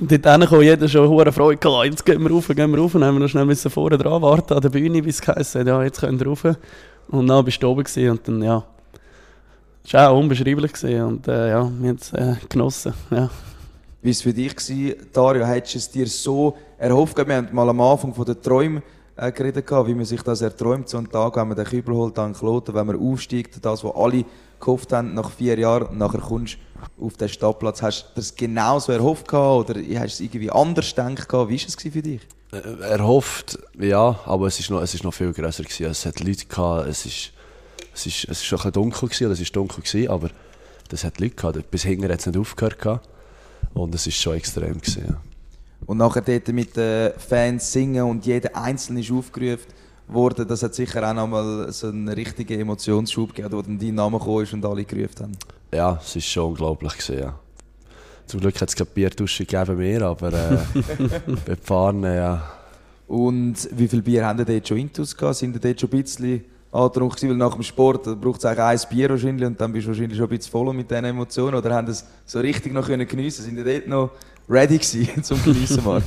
dort 0.00 0.26
hingekommen, 0.26 0.64
jeder 0.64 0.88
schon 0.88 1.08
hohe 1.08 1.32
Freude 1.32 1.58
gehabt. 1.58 1.86
Jetzt 1.86 2.04
gehen 2.04 2.22
wir 2.22 2.30
rauf, 2.30 2.48
gehen 2.48 2.70
wir 2.70 2.78
rauf. 2.78 2.92
Dann 2.92 3.04
haben 3.04 3.16
wir 3.16 3.20
noch 3.20 3.28
schnell 3.28 3.44
müssen 3.44 3.70
vorne 3.70 3.98
dran 3.98 4.22
warten 4.22 4.54
an 4.54 4.60
der 4.60 4.68
Bühne, 4.68 5.04
wie 5.04 5.08
es 5.08 5.20
geheißen. 5.20 5.66
Ja, 5.66 5.82
jetzt 5.82 6.00
können 6.00 6.18
wir 6.18 6.26
rauf. 6.26 6.44
Und 7.08 7.26
dann 7.26 7.44
bist 7.44 7.62
du 7.62 7.68
oben 7.68 7.84
gewesen 7.84 8.10
und 8.10 8.26
dann, 8.26 8.42
ja, 8.42 8.64
es 9.84 9.92
war 9.92 10.10
auch 10.10 10.18
unbeschreiblich 10.18 10.72
gewesen 10.72 11.02
und 11.02 11.28
äh, 11.28 11.50
ja, 11.50 11.70
wir 11.78 11.88
haben 11.90 11.98
es 12.00 12.12
äh, 12.12 12.34
genossen, 12.48 12.92
ja. 13.10 13.30
Wie 14.02 14.08
war 14.08 14.10
es 14.10 14.22
für 14.22 14.32
dich, 14.32 14.56
gewesen, 14.56 14.96
Dario? 15.12 15.46
Hättest 15.46 15.74
du 15.74 15.78
es 15.78 15.90
dir 15.90 16.06
so 16.08 16.56
erhofft? 16.76 17.16
Wir 17.16 17.36
haben 17.36 17.48
mal 17.52 17.68
am 17.68 17.80
Anfang 17.80 18.12
von 18.12 18.24
den 18.24 18.40
Träumen 18.42 18.82
äh, 19.16 19.32
geredet, 19.32 19.70
wie 19.70 19.94
man 19.94 20.04
sich 20.04 20.22
das 20.22 20.40
erträumt, 20.40 20.88
so 20.88 20.98
einen 20.98 21.10
Tag, 21.10 21.36
wenn 21.36 21.48
man 21.48 21.56
den 21.56 21.66
Kübel 21.66 21.94
holt 21.94 22.18
an 22.18 22.34
Kloten, 22.34 22.74
wenn 22.74 22.86
man 22.86 22.98
aufsteigt, 22.98 23.64
das, 23.64 23.82
was 23.82 23.94
alle 23.94 24.24
gehofft 24.60 24.92
haben 24.92 25.14
nach 25.14 25.30
vier 25.30 25.58
Jahren, 25.58 25.96
nachher 25.96 26.20
kommst 26.20 26.58
du 26.98 27.06
auf 27.06 27.16
den 27.16 27.28
Stadtplatz. 27.28 27.82
Hast 27.82 28.02
du 28.02 28.06
das 28.16 28.34
genauso 28.34 28.92
erhofft 28.92 29.28
gehabt, 29.28 29.70
oder 29.70 29.80
hast 29.80 30.00
du 30.00 30.04
es 30.04 30.20
irgendwie 30.20 30.50
anders 30.50 30.90
gedacht? 30.90 31.32
Wie 31.32 31.34
war 31.34 31.50
es 31.50 31.74
für 31.74 32.02
dich? 32.02 32.20
Äh, 32.52 32.80
erhofft, 32.82 33.58
ja, 33.78 34.18
aber 34.24 34.46
es 34.46 34.60
ist 34.60 34.70
noch, 34.70 34.82
noch 35.02 35.14
viel 35.14 35.32
grösser 35.32 35.64
gewesen. 35.64 35.86
Es 35.86 36.06
hat 36.06 36.20
Leute 36.20 36.46
gehabt, 36.46 36.88
es 36.88 37.06
ist, 37.06 37.32
es 37.94 38.06
ist, 38.06 38.24
es 38.24 38.40
ist 38.40 38.44
schon 38.44 38.72
dunkel 38.72 39.08
gewesen, 39.08 39.30
es 39.30 39.40
ist 39.40 39.54
dunkel 39.56 39.82
gewesen, 39.82 40.10
aber 40.10 40.30
das 40.88 41.04
hat 41.04 41.18
Leute 41.18 41.34
gehabt. 41.34 41.70
Bis 41.70 41.82
hinten 41.82 42.10
hat 42.10 42.20
es 42.20 42.26
nicht 42.26 42.38
aufgehört 42.38 42.78
gehabt. 42.78 43.08
Und 43.74 43.94
es 43.94 44.06
ist 44.06 44.16
schon 44.16 44.36
extrem 44.36 44.80
gewesen, 44.80 45.04
ja. 45.08 45.16
Und 45.86 45.98
nachher 45.98 46.22
dort 46.22 46.48
mit 46.48 46.76
den 46.76 47.12
Fans 47.16 47.72
singen 47.72 48.04
und 48.04 48.26
jeder 48.26 48.56
Einzelne 48.56 49.00
ist 49.00 49.12
aufgerufen 49.12 49.66
worden, 50.08 50.46
das 50.46 50.62
hat 50.62 50.74
sicher 50.74 51.08
auch 51.08 51.14
nochmal 51.14 51.72
so 51.72 51.88
einen 51.88 52.08
richtigen 52.08 52.60
Emotionsschub 52.60 53.34
gegeben, 53.34 53.56
wo 53.56 53.62
dann 53.62 53.78
dein 53.78 53.94
Name 53.94 54.18
gekommen 54.18 54.42
ist 54.42 54.52
und 54.52 54.64
alle 54.64 54.84
gerufen 54.84 55.20
haben. 55.20 55.32
Ja, 55.72 56.00
es 56.02 56.16
ist 56.16 56.26
schon 56.26 56.50
unglaublich 56.50 56.92
gewesen, 56.92 57.18
ja. 57.18 57.38
Zum 58.26 58.40
Glück 58.40 58.60
hat 58.60 58.68
es 58.68 58.74
keine 58.74 58.90
Bierdusche 58.92 59.44
gegeben 59.44 59.76
mir, 59.78 60.02
aber 60.02 60.32
äh, 60.32 60.58
bei 61.46 61.56
Pfarne, 61.56 62.16
ja. 62.16 62.52
Und 63.06 63.68
wie 63.72 63.86
viel 63.86 64.02
Bier 64.02 64.26
haben 64.26 64.40
ihr 64.40 64.44
dort 64.44 64.66
schon 64.66 64.78
intus 64.78 65.16
gehabt? 65.16 65.36
Sind 65.36 65.54
ihr 65.54 65.60
dort 65.60 65.80
schon 65.80 65.90
ein 65.92 66.02
bisschen 66.02 66.44
angetrunken 66.72 67.30
Weil 67.30 67.36
nach 67.36 67.54
dem 67.54 67.62
Sport 67.62 68.20
braucht 68.20 68.40
es 68.40 68.44
eigentlich 68.44 68.84
ein 68.84 68.88
Bier 68.90 69.10
wahrscheinlich 69.10 69.46
und 69.46 69.60
dann 69.60 69.72
bist 69.72 69.86
du 69.86 69.90
wahrscheinlich 69.90 70.18
schon 70.18 70.26
ein 70.26 70.36
bisschen 70.36 70.50
voll 70.50 70.74
mit 70.74 70.90
diesen 70.90 71.04
Emotionen. 71.04 71.54
Oder 71.54 71.74
haben 71.74 71.86
das 71.86 72.04
so 72.24 72.40
richtig 72.40 72.72
noch 72.72 72.86
können 72.86 73.06
geniessen 73.06 73.44
Sind 73.44 73.56
ihr 73.58 73.64
dort 73.64 73.86
noch 73.86 74.10
ready 74.48 74.78
gewesen 74.78 75.22
zum 75.22 75.42
Geniessen, 75.42 75.84
Marc? 75.84 76.04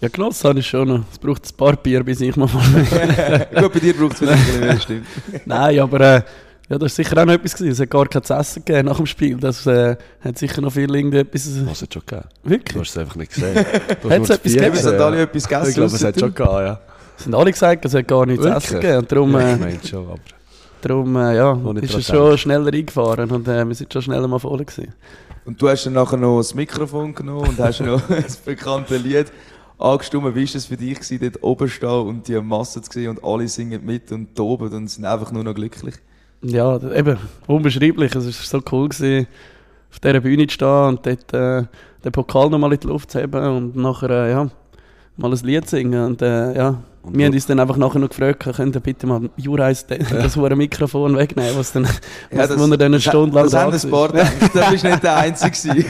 ja, 0.00 0.08
genossen 0.08 0.48
habe 0.48 0.58
ich 0.58 0.66
schon 0.66 0.88
noch. 0.88 1.04
Es 1.10 1.18
braucht 1.18 1.44
ein 1.44 1.56
paar 1.56 1.76
Bier, 1.76 2.02
bis 2.02 2.20
ich 2.20 2.36
mal 2.36 2.46
Gut, 3.54 3.72
bei 3.72 3.80
dir 3.80 3.94
braucht 3.94 4.12
es 4.12 4.18
vielleicht 4.18 4.60
mehr, 4.60 4.80
stimmt. 4.80 5.06
Nein, 5.44 5.78
aber... 5.80 6.00
Äh, 6.00 6.22
ja, 6.68 6.78
das 6.78 6.96
war 6.96 7.04
sicher 7.04 7.20
auch 7.20 7.24
noch 7.24 7.32
etwas. 7.32 7.54
Gewesen. 7.54 7.72
Es 7.72 7.80
hat 7.80 7.90
gar 7.90 8.06
kein 8.06 8.22
Essen 8.22 8.64
gegeben 8.64 8.86
nach 8.86 8.96
dem 8.96 9.06
Spiel. 9.06 9.36
Das 9.38 9.66
äh, 9.66 9.96
hat 10.20 10.38
sicher 10.38 10.60
noch 10.60 10.72
viel 10.72 10.94
irgendetwas... 10.94 11.50
Was 11.66 11.82
hat 11.82 11.92
schon 11.92 12.02
gegeben? 12.06 12.28
Wirklich? 12.44 12.74
Du 12.74 12.80
hast 12.80 12.90
es 12.90 12.98
einfach 12.98 13.16
nicht 13.16 13.34
gesehen. 13.34 13.56
hat 13.56 14.04
es 14.04 14.30
etwas 14.30 14.52
gegeben? 14.52 14.76
Es 14.76 14.86
hat 14.86 15.00
alle 15.00 15.22
etwas 15.22 15.48
gegessen. 15.48 15.68
Ich 15.68 15.74
glaube, 15.74 15.96
es 15.96 16.04
hat 16.04 16.20
schon 16.20 16.32
gegeben, 16.32 16.58
ja. 16.58 16.80
Es 17.18 17.26
haben 17.26 17.34
alle 17.34 17.50
gesagt, 17.50 17.84
es 17.84 17.94
hat 17.94 18.06
gar 18.06 18.24
nichts 18.24 18.44
zu 18.44 18.48
essen 18.48 18.80
gegeben. 18.80 18.98
Und 18.98 19.12
darum, 19.12 19.32
ja, 19.32 19.40
äh, 19.40 19.54
ich 19.54 19.60
meine 19.60 19.78
schon, 19.84 20.06
aber... 20.06 20.18
Darum 20.80 21.16
äh, 21.16 21.36
ja, 21.36 21.58
ist 21.82 21.94
es 21.94 22.06
schon 22.06 22.38
schneller 22.38 22.72
eingefahren 22.72 23.30
und 23.30 23.46
äh, 23.48 23.66
wir 23.66 23.74
sind 23.74 23.92
schon 23.92 24.02
schneller 24.02 24.28
mal 24.28 24.38
voll 24.38 24.64
gewesen. 24.64 24.94
Und 25.44 25.60
du 25.60 25.68
hast 25.68 25.84
dann 25.86 25.94
nachher 25.94 26.16
noch 26.16 26.38
das 26.38 26.54
Mikrofon 26.54 27.14
genommen 27.14 27.48
und 27.48 27.58
hast 27.58 27.80
noch 27.80 28.00
das 28.08 28.36
bekannte 28.36 28.96
Lied 28.96 29.32
angestimmt. 29.78 30.34
Wie 30.34 30.46
war 30.46 30.54
es 30.56 30.66
für 30.66 30.76
dich, 30.76 31.00
gewesen, 31.00 31.18
dort 31.20 31.42
oben 31.42 31.68
stehen 31.68 32.06
und 32.06 32.28
die 32.28 32.40
Masse 32.40 32.82
zu 32.82 32.92
sehen 32.92 33.10
und 33.10 33.24
alle 33.24 33.48
singen 33.48 33.84
mit 33.84 34.12
und 34.12 34.34
toben 34.34 34.72
und 34.72 34.88
sind 34.88 35.04
einfach 35.04 35.32
nur 35.32 35.44
noch 35.44 35.54
glücklich? 35.54 35.94
Ja, 36.42 36.76
eben, 36.92 37.18
unbeschreiblich. 37.46 38.14
Es 38.14 38.52
war 38.52 38.60
so 38.60 38.64
cool, 38.72 38.88
gewesen, 38.88 39.26
auf 39.90 39.98
dieser 39.98 40.20
Bühne 40.20 40.46
zu 40.46 40.54
stehen 40.54 40.88
und 40.88 41.06
dort 41.06 41.34
äh, 41.34 41.64
den 42.04 42.12
Pokal 42.12 42.48
nochmal 42.48 42.72
in 42.72 42.80
die 42.80 42.86
Luft 42.86 43.10
zu 43.10 43.20
haben 43.20 43.56
und 43.56 43.76
nachher, 43.76 44.10
äh, 44.10 44.30
ja, 44.30 44.50
mal 45.16 45.32
ein 45.32 45.38
Lied 45.38 45.68
singen. 45.68 46.04
Und, 46.04 46.22
äh, 46.22 46.56
ja, 46.56 46.82
und 47.02 47.16
wir 47.16 47.26
haben 47.26 47.32
uns 47.32 47.46
dann 47.46 47.58
einfach 47.58 47.78
nachher 47.78 47.98
noch 47.98 48.10
gefragt, 48.10 48.40
könnt 48.54 48.76
ihr 48.76 48.80
bitte 48.80 49.06
mal 49.06 49.30
Jurais 49.36 49.86
das 49.86 50.36
hohe 50.36 50.54
Mikrofon 50.54 51.16
wegnehmen, 51.16 51.56
was 51.56 51.72
dann 51.72 51.84
ja, 52.30 52.46
das, 52.46 52.58
wir 52.58 52.76
dann 52.76 52.92
eine 52.92 53.00
Stunde 53.00 53.34
lang 53.34 53.44
das 53.50 53.54
haben 53.54 53.72
ein 53.72 53.90
paar 53.90 54.08
gedacht, 54.08 54.32
da 54.52 54.70
bist 54.70 54.84
nicht 54.84 55.02
der 55.02 55.16
Einzige 55.16 55.84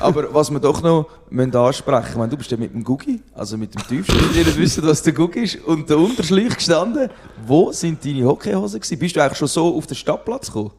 Aber 0.00 0.34
was 0.34 0.50
wir 0.50 0.58
doch 0.58 0.82
noch 0.82 1.06
müssen 1.30 1.54
ansprechen 1.54 2.02
müssen, 2.02 2.18
meine, 2.18 2.30
du 2.30 2.36
bist 2.36 2.50
ja 2.50 2.56
mit 2.56 2.74
dem 2.74 2.82
Gugi, 2.82 3.20
also 3.32 3.56
mit 3.56 3.72
dem 3.74 3.86
Tiefsten, 3.86 4.36
nicht 4.36 4.58
wissen, 4.58 4.84
was 4.84 5.02
der 5.02 5.12
Gugi 5.12 5.40
ist, 5.40 5.64
und 5.64 5.88
der 5.88 5.98
Unterschleich 5.98 6.56
gestanden. 6.56 7.10
Wo 7.46 7.70
sind 7.70 8.04
deine 8.04 8.24
Hockeyhosen 8.24 8.80
gewesen? 8.80 8.98
Bist 8.98 9.14
du 9.14 9.22
eigentlich 9.22 9.38
schon 9.38 9.48
so 9.48 9.76
auf 9.76 9.86
den 9.86 9.96
Stadtplatz 9.96 10.48
gekommen? 10.48 10.72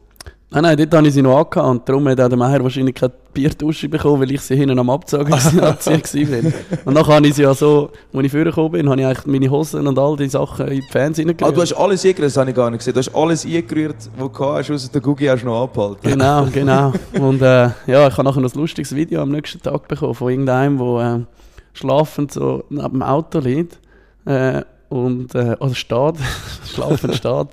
Nein, 0.52 0.64
nein, 0.64 0.76
dort 0.76 0.94
habe 0.94 1.06
ich 1.06 1.14
sie 1.14 1.22
noch 1.22 1.38
angehabt 1.38 1.68
und 1.68 1.88
darum 1.88 2.08
hat 2.08 2.20
auch 2.20 2.28
der 2.28 2.36
Meier 2.36 2.60
wahrscheinlich 2.60 2.96
keine 2.96 3.12
Bierdusche 3.32 3.88
bekommen, 3.88 4.20
weil 4.20 4.32
ich 4.32 4.40
sie 4.40 4.56
hinten 4.56 4.76
am 4.80 4.90
Abzogen 4.90 5.30
war. 5.32 5.38
und 6.84 6.94
dann 6.94 7.06
habe 7.06 7.26
ich 7.28 7.34
sie 7.34 7.42
ja 7.42 7.54
so, 7.54 7.90
als 8.12 8.24
ich 8.24 8.32
vorgekommen 8.32 8.72
bin, 8.72 8.90
habe 8.90 9.00
ich 9.00 9.06
eigentlich 9.06 9.26
meine 9.26 9.48
Hosen 9.48 9.86
und 9.86 9.96
all 9.96 10.16
die 10.16 10.28
Sachen 10.28 10.66
in 10.66 10.80
die 10.80 10.82
Fans 10.90 11.20
reingerührt. 11.20 11.44
Ah, 11.44 11.52
du 11.52 11.62
hast 11.62 11.72
alles 11.74 12.04
eingerührt, 12.04 12.30
das 12.30 12.36
habe 12.36 12.50
ich 12.50 12.56
gar 12.56 12.68
nicht 12.68 12.80
gesehen. 12.80 12.94
Du 12.94 12.98
hast 12.98 13.14
alles 13.14 13.46
eingerührt, 13.46 14.10
was 14.18 14.32
du 14.32 14.44
hast, 14.44 14.70
außer 14.72 14.92
der 14.92 15.00
Gugi 15.00 15.26
hast 15.26 15.42
du 15.42 15.46
noch 15.46 15.62
abgehalten. 15.62 16.10
Genau, 16.10 16.44
genau. 16.52 16.92
Und 17.12 17.42
äh, 17.42 17.70
ja, 17.86 18.08
ich 18.08 18.16
habe 18.16 18.24
nachher 18.24 18.40
noch 18.40 18.52
ein 18.52 18.60
lustiges 18.60 18.92
Video 18.92 19.22
am 19.22 19.30
nächsten 19.30 19.62
Tag 19.62 19.86
bekommen 19.86 20.14
von 20.14 20.30
irgendeinem, 20.30 20.78
der 20.78 21.14
äh, 21.14 21.20
schlafend 21.74 22.32
so 22.32 22.64
neben 22.70 22.90
dem 22.90 23.02
Auto 23.04 23.38
liegt. 23.38 23.78
Äh, 24.24 24.62
und, 24.88 25.32
äh, 25.36 25.56
oder 25.60 25.74
steht, 25.76 26.16
schlafend 26.74 27.14
steht. 27.14 27.48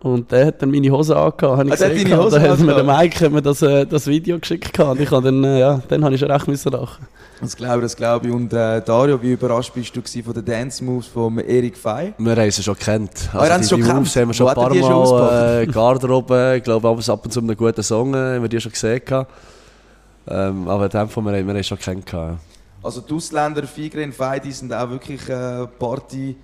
Und 0.00 0.30
der 0.30 0.46
hat 0.46 0.62
dann 0.62 0.70
meine 0.70 0.90
Hose 0.90 1.16
angehabt, 1.16 1.42
habe 1.42 1.64
ich 1.74 1.82
ah, 1.82 1.88
gesehen. 1.88 2.16
Hose 2.16 2.38
da 2.38 2.50
hat 2.52 2.60
mir 2.60 2.74
der 2.74 2.84
Mike 2.84 3.24
hat 3.24 3.32
mir 3.32 3.42
das, 3.42 3.62
äh, 3.62 3.84
das 3.84 4.06
Video 4.06 4.38
geschickt 4.38 4.78
und 4.78 5.00
ich 5.00 5.10
dann, 5.10 5.42
äh, 5.42 5.58
ja, 5.58 5.80
dann 5.88 6.04
habe 6.04 6.14
ich 6.14 6.20
schon 6.20 6.30
recht 6.30 6.46
müssen 6.46 6.70
lachen. 6.70 7.06
Das 7.40 7.56
glaube 7.56 7.78
ich, 7.78 7.82
das 7.82 7.96
glaube 7.96 8.28
ich. 8.28 8.32
Und 8.32 8.52
äh, 8.52 8.80
Dario, 8.80 9.20
wie 9.20 9.32
überrascht 9.32 9.74
bist 9.74 9.96
du 9.96 10.22
von 10.22 10.34
den 10.34 10.44
Dance 10.44 10.84
Moves 10.84 11.08
von 11.08 11.38
Erik 11.38 11.76
Fey? 11.76 12.14
Wir 12.16 12.36
haben 12.36 12.50
sie 12.50 12.62
schon 12.62 12.78
kennt. 12.78 13.28
Also 13.32 13.52
ah, 13.52 13.58
die, 13.58 13.64
schon 13.64 13.82
die 13.82 13.92
Moves 13.92 14.14
haben 14.14 14.28
wir 14.28 14.34
schon 14.34 14.48
ein 14.48 14.54
paar 14.54 14.72
Mal 14.72 15.62
äh, 15.62 15.66
Garderobe, 15.66 16.54
ich 16.58 16.62
glaube 16.62 16.88
ab 16.88 17.24
und 17.24 17.32
zu 17.32 17.40
einem 17.40 17.56
guten 17.56 17.82
Song, 17.82 18.14
äh, 18.14 18.36
haben 18.36 18.42
wir 18.42 18.48
die 18.48 18.60
schon 18.60 18.72
gesehen. 18.72 19.02
Ähm, 20.30 20.68
aber 20.68 20.84
in 20.84 20.90
dem 20.90 21.08
Fall, 21.08 21.24
wir 21.24 21.32
haben 21.32 21.54
wir 21.54 21.62
schon 21.64 21.78
kennt. 21.78 22.14
Also 22.84 23.00
die 23.00 23.14
Ausländer, 23.14 23.64
Figren, 23.64 24.12
Fey, 24.12 24.38
die 24.38 24.52
sind 24.52 24.72
auch 24.72 24.90
wirklich 24.90 25.28
äh, 25.28 25.66
Party... 25.76 26.36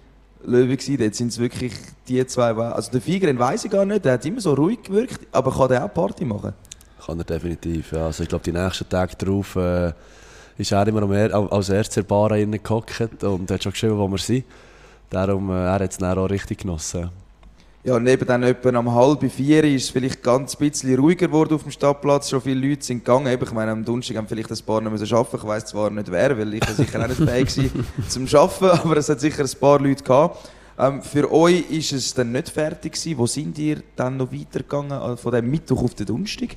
Löwe 0.47 0.77
gewesen. 0.77 0.99
Dort 0.99 1.15
sind 1.15 1.29
es 1.29 1.39
wirklich 1.39 1.73
die 2.09 2.27
zwei. 2.27 2.55
Also 2.55 2.91
der 2.91 3.01
Figren 3.01 3.39
weiß 3.39 3.65
ich 3.65 3.71
gar 3.71 3.85
nicht, 3.85 4.05
der 4.05 4.15
hat 4.15 4.27
immer 4.27 4.41
so 4.41 4.55
ruhig 4.55 4.83
gewirkt, 4.83 5.21
aber 5.33 5.53
kann 5.53 5.69
der 5.69 5.85
auch 5.85 5.93
Party 5.93 6.25
machen? 6.25 6.53
Kann 7.05 7.19
er 7.19 7.25
definitiv, 7.25 7.93
ja. 7.93 8.07
Also 8.07 8.23
ich 8.23 8.29
glaube, 8.29 8.45
die 8.45 8.53
nächsten 8.53 8.89
Tage 8.89 9.15
darauf 9.17 9.57
äh, 9.57 9.93
ist 10.57 10.73
er 10.73 10.87
immer 10.87 11.07
mehr 11.07 11.35
als 11.35 11.67
der 11.67 12.03
Bar 12.03 12.31
gehockt 12.31 13.25
und 13.25 13.51
hat 13.51 13.63
schon 13.63 13.73
geschrieben, 13.73 13.99
wo 13.99 14.09
wir 14.09 14.19
sind. 14.19 14.45
Darum, 15.11 15.51
äh, 15.51 15.65
er 15.67 15.81
hat 15.81 15.93
es 15.93 16.03
auch 16.03 16.27
richtig 16.27 16.59
genossen. 16.59 17.11
Ja, 17.87 18.01
neben 18.01 18.27
dann 18.27 18.43
etwa 18.43 18.79
um 18.79 18.95
halb 18.95 19.31
vier 19.31 19.63
ist 19.65 19.85
es 19.85 19.91
vielleicht 19.91 20.23
ganz 20.23 20.55
ein 20.55 20.71
bisschen 20.71 20.99
ruhiger 20.99 21.27
geworden 21.27 21.53
auf 21.53 21.65
dem 21.65 21.71
Stadtplatz. 21.71 22.31
Schon 22.31 22.41
viele 22.41 22.67
Leute 22.67 22.83
sind 22.83 23.05
gegangen. 23.05 23.39
Ich 23.39 23.53
meine, 23.53 23.73
am 23.73 23.85
Donnerstag 23.85 24.17
haben 24.17 24.27
vielleicht 24.27 24.51
ein 24.51 24.59
paar 24.65 24.81
noch 24.81 24.91
müssen 24.91 25.15
arbeiten. 25.15 25.37
Ich 25.37 25.45
weiß 25.45 25.67
zwar 25.67 25.91
nicht 25.91 26.11
wer, 26.11 26.39
weil 26.39 26.55
ich 26.55 26.65
sicher 26.65 27.03
auch 27.03 27.09
nicht 27.09 27.21
fähig 27.21 27.75
war 27.75 28.09
zum 28.09 28.27
Arbeiten, 28.27 28.81
aber 28.89 28.97
es 28.97 29.11
hat 29.11 29.21
sicher 29.21 29.45
ein 29.45 29.61
paar 29.61 29.81
Leute 29.81 30.03
gehabt. 30.03 30.49
Ähm, 30.79 31.03
für 31.03 31.31
euch 31.31 31.71
ist 31.71 31.93
es 31.93 32.15
dann 32.15 32.33
nicht 32.33 32.49
fertig 32.49 32.95
gewesen. 32.95 33.19
Wo 33.19 33.27
sind 33.27 33.59
ihr 33.59 33.83
dann 33.97 34.17
noch 34.17 34.33
weitergegangen 34.33 34.93
also 34.93 35.17
von 35.17 35.33
dem 35.33 35.51
Mittwoch 35.51 35.83
auf 35.83 35.95
den 35.95 36.07
Donnerstag? 36.07 36.57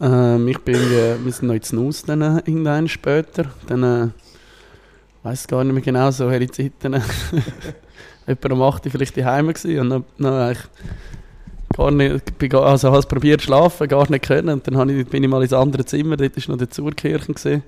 Ähm, 0.00 0.48
ich 0.48 0.58
bin, 0.60 0.76
äh, 0.76 1.22
wir 1.22 1.32
sind 1.32 1.48
noch 1.48 1.54
ins 1.54 1.74
Nuss 1.74 2.02
dann 2.02 2.22
äh, 2.22 2.38
irgendwann 2.46 2.88
später. 2.88 3.44
Dann, 3.66 3.82
äh, 3.82 4.08
weiß 5.22 5.46
gar 5.46 5.64
nicht 5.64 5.74
mehr 5.74 5.82
genau, 5.82 6.10
so 6.10 6.30
welche 6.30 6.50
Zeiten. 6.50 7.02
etwa 8.26 8.52
um 8.52 8.62
8 8.62 8.86
Uhr 8.86 8.92
vielleicht 8.92 9.16
daheim 9.16 9.48
gewesen 9.48 9.78
und 9.80 9.90
dann, 9.90 10.04
dann 10.18 10.56
gar 11.76 11.90
nicht, 11.90 12.54
also 12.54 12.88
habe 12.88 12.98
es 12.98 13.06
probiert 13.06 13.40
zu 13.40 13.46
schlafen, 13.46 13.88
gar 13.88 14.10
nicht 14.10 14.24
können 14.24 14.48
und 14.48 14.66
dann 14.66 14.88
ich, 14.88 15.06
bin 15.06 15.22
ich 15.22 15.28
mal 15.28 15.42
ins 15.42 15.52
andere 15.52 15.84
Zimmer, 15.84 16.16
dort 16.16 16.36
war 16.36 16.52
noch 16.52 16.58
der 16.58 16.70
Zurkirchen 16.70 17.62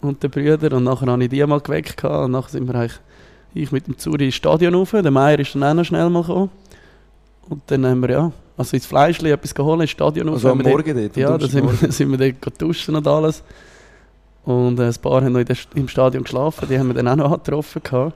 und 0.00 0.22
der 0.22 0.28
Brüder 0.28 0.76
und 0.76 0.84
nachher 0.84 1.06
habe 1.06 1.22
ich 1.22 1.30
die 1.30 1.44
mal 1.44 1.60
geweckt 1.60 2.04
und 2.04 2.32
nachher 2.32 2.50
sind 2.50 2.66
wir 2.66 2.74
eigentlich, 2.74 3.00
ich 3.54 3.72
mit 3.72 3.86
dem 3.86 3.98
Zuri 3.98 4.26
ins 4.26 4.34
Stadion 4.34 4.74
rauf, 4.74 4.90
der 4.90 5.10
Meier 5.10 5.38
ist 5.38 5.54
dann 5.54 5.64
auch 5.64 5.74
noch 5.74 5.84
schnell 5.84 6.10
mal 6.10 6.22
gekommen 6.22 6.50
und 7.48 7.62
dann 7.66 7.86
haben 7.86 8.00
wir 8.00 8.10
ja, 8.10 8.32
also 8.56 8.76
ins 8.76 8.86
Fleischli 8.86 9.30
etwas 9.30 9.54
geholt, 9.54 9.80
ins 9.80 9.90
Stadion 9.90 10.28
rauf. 10.28 10.36
Also 10.36 10.50
am 10.50 10.58
Morgen 10.58 10.96
dort? 10.96 11.16
Ja, 11.16 11.36
da 11.36 11.46
sind 11.46 11.82
wir, 11.82 11.92
sind 11.92 12.10
wir 12.10 12.32
dort 12.32 12.60
duschen 12.60 12.96
und 12.96 13.06
alles 13.06 13.42
und 14.44 14.78
äh, 14.78 14.88
ein 14.88 14.94
paar 15.00 15.24
haben 15.24 15.32
noch 15.32 15.44
im 15.74 15.88
Stadion 15.88 16.24
geschlafen, 16.24 16.68
die 16.68 16.78
haben 16.78 16.88
wir 16.88 16.94
dann 16.94 17.08
auch 17.08 17.16
noch 17.16 17.42
getroffen 17.42 17.82
gehabt. 17.82 18.14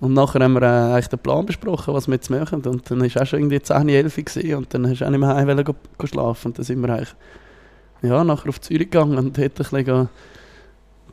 Und 0.00 0.14
nachher 0.14 0.42
haben 0.42 0.54
wir 0.54 0.62
äh, 0.62 0.92
eigentlich 0.94 1.08
den 1.08 1.18
Plan 1.18 1.44
besprochen, 1.44 1.92
was 1.92 2.08
wir 2.08 2.14
jetzt 2.14 2.30
machen. 2.30 2.62
Und 2.64 2.90
dann 2.90 3.00
war 3.00 3.22
auch 3.22 3.26
schon 3.26 3.40
irgendwie 3.40 3.60
10, 3.60 3.88
11 3.88 4.16
gewesen, 4.16 4.54
und 4.54 4.74
dann 4.74 4.88
hast 4.88 5.00
du 5.00 5.04
auch 5.04 5.10
nicht 5.10 5.20
mehr 5.20 5.34
heim 5.34 5.64
go, 5.64 5.74
schlafen. 6.04 6.48
Und 6.48 6.58
dann 6.58 6.64
sind 6.64 6.80
wir 6.80 6.88
eigentlich 6.88 7.14
ja, 8.02 8.24
nachher 8.24 8.48
auf 8.48 8.60
Zürich 8.60 8.90
gegangen 8.90 9.18
und 9.18 9.36
dort 9.36 9.44
ein 9.44 9.52
bisschen 9.52 10.08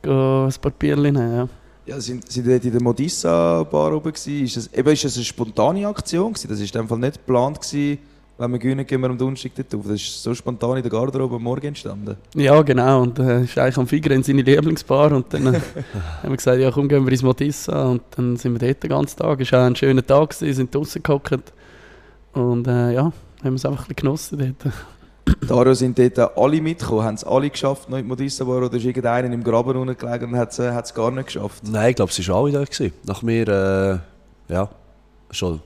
ein 0.02 0.52
paar 0.60 0.72
Bierchen 0.78 1.02
nehmen. 1.02 1.36
Ja. 1.36 1.48
Ja, 1.88 1.98
sind, 2.00 2.30
sind 2.30 2.46
dort 2.46 2.64
in 2.66 2.72
der 2.72 2.82
Modissa-Bar 2.82 3.94
oben? 3.94 4.12
Ist 4.12 4.56
das, 4.56 4.66
eben, 4.74 4.88
ist 4.90 5.04
das 5.04 5.16
eine 5.16 5.24
spontane 5.24 5.88
Aktion 5.88 6.34
gewesen? 6.34 6.48
Das 6.48 6.60
ist 6.60 6.74
in 6.74 6.82
dem 6.82 6.88
Fall 6.88 6.98
nicht 6.98 7.14
geplant 7.14 7.62
gewesen, 7.62 7.98
wenn 8.38 8.52
wir 8.52 8.58
gewinnen, 8.60 8.86
gehen 8.86 9.00
wir 9.00 9.10
am 9.10 9.18
Donnerstag 9.18 9.52
dort 9.56 9.74
auf. 9.74 9.82
Das 9.82 9.94
ist 9.94 10.22
so 10.22 10.32
spontan 10.32 10.76
in 10.76 10.82
der 10.82 10.92
Garderobe 10.92 11.36
am 11.36 11.42
Morgen 11.42 11.66
entstanden. 11.66 12.16
Ja, 12.34 12.62
genau. 12.62 13.02
Und 13.02 13.18
äh, 13.18 13.42
ist 13.42 13.58
eigentlich 13.58 13.76
am 13.76 13.86
Figren 13.88 14.22
seine 14.22 14.42
Lieblingsbar. 14.42 15.10
Und 15.10 15.34
dann 15.34 15.54
äh, 15.54 15.60
haben 16.22 16.30
wir 16.30 16.36
gesagt, 16.36 16.60
ja 16.60 16.70
komm, 16.70 16.88
gehen 16.88 17.04
wir 17.04 17.10
ins 17.10 17.24
Modissa. 17.24 17.86
Und 17.86 18.02
dann 18.16 18.36
sind 18.36 18.52
wir 18.52 18.68
dort 18.68 18.82
den 18.84 18.90
ganzen 18.90 19.18
Tag. 19.18 19.40
Es 19.40 19.50
war 19.50 19.62
auch 19.62 19.66
ein 19.66 19.74
schöner 19.74 20.06
Tag, 20.06 20.30
gewesen, 20.30 20.54
sind 20.54 20.74
draußen 20.74 21.02
gehockt. 21.02 21.52
Und 22.32 22.68
äh, 22.68 22.92
ja, 22.92 23.02
haben 23.02 23.12
wir 23.42 23.54
es 23.54 23.66
einfach 23.66 23.88
ein 23.88 23.94
bisschen 23.94 23.96
genossen 23.96 24.56
dort. 24.60 24.74
Dario 25.46 25.74
sind 25.74 25.98
dort 25.98 26.38
alle 26.38 26.60
mitgekommen. 26.60 27.02
Haben 27.02 27.14
es 27.16 27.24
alle 27.24 27.50
geschafft 27.50 27.90
noch 27.90 27.98
in 27.98 28.06
Modissa 28.06 28.44
Bar 28.44 28.62
oder 28.62 28.76
ist 28.76 28.84
irgendeiner 28.84 29.34
im 29.34 29.42
Graben 29.42 29.76
unten 29.76 29.96
gelegen 29.96 30.32
und 30.32 30.38
hat 30.38 30.52
es 30.52 30.60
äh, 30.60 30.94
gar 30.94 31.10
nicht 31.10 31.26
geschafft? 31.26 31.64
Nein, 31.68 31.90
ich 31.90 31.96
glaube, 31.96 32.12
sie 32.12 32.26
waren 32.28 32.44
alle 32.44 32.52
da. 32.52 32.64
Gewesen. 32.64 32.92
Nach 33.04 33.22
mir, 33.22 33.48
äh, 33.48 34.52
ja, 34.52 34.70
schon 35.32 35.60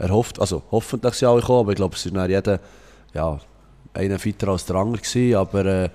erhofft, 0.00 0.40
also 0.40 0.62
hoffentlich 0.70 1.14
sind 1.14 1.28
alle 1.28 1.40
gekommen, 1.40 1.60
aber 1.60 1.70
ich 1.72 1.76
glaube, 1.76 1.96
es 1.96 2.12
war 2.12 2.28
jeder, 2.28 2.60
ja, 3.14 3.38
einer 3.92 4.18
fitter 4.18 4.48
als 4.48 4.64
der 4.64 4.76
andere 4.76 5.02
gewesen, 5.02 5.36
aber, 5.36 5.64
äh, 5.64 5.88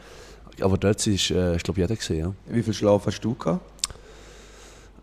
aber 0.62 0.78
dort 0.78 1.06
war, 1.06 1.54
äh, 1.54 1.58
glaube 1.58 1.82
jeder 1.82 1.96
gewesen, 1.96 2.18
ja. 2.18 2.34
Wie 2.48 2.64
viel 2.64 2.74
Schlaf 2.74 3.06
hast 3.06 3.20
du 3.22 3.34
gehabt? 3.34 3.62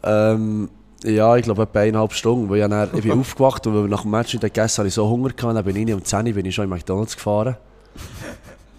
Ähm, 0.02 0.68
ja, 1.04 1.36
ich 1.36 1.42
glaube 1.42 1.62
etwa 1.62 1.80
eineinhalb 1.80 2.12
Stunden, 2.12 2.48
weil 2.48 2.62
ich, 2.62 2.68
dann, 2.68 2.90
ich 2.94 3.02
bin 3.02 3.12
aufgewacht 3.20 3.66
und 3.66 3.90
nach 3.90 4.02
dem 4.02 4.10
Match 4.10 4.34
nicht 4.34 4.42
gegessen 4.42 4.78
habe 4.78 4.88
ich 4.88 4.94
so 4.94 5.08
Hunger 5.08 5.30
gehabt, 5.30 5.56
dann 5.56 5.64
bin 5.64 5.76
ich 5.88 5.94
um 5.94 6.04
10 6.04 6.26
Uhr 6.26 6.32
bin 6.32 6.46
ich 6.46 6.54
schon 6.54 6.64
in 6.64 6.70
McDonalds 6.70 7.16
gefahren. 7.16 7.56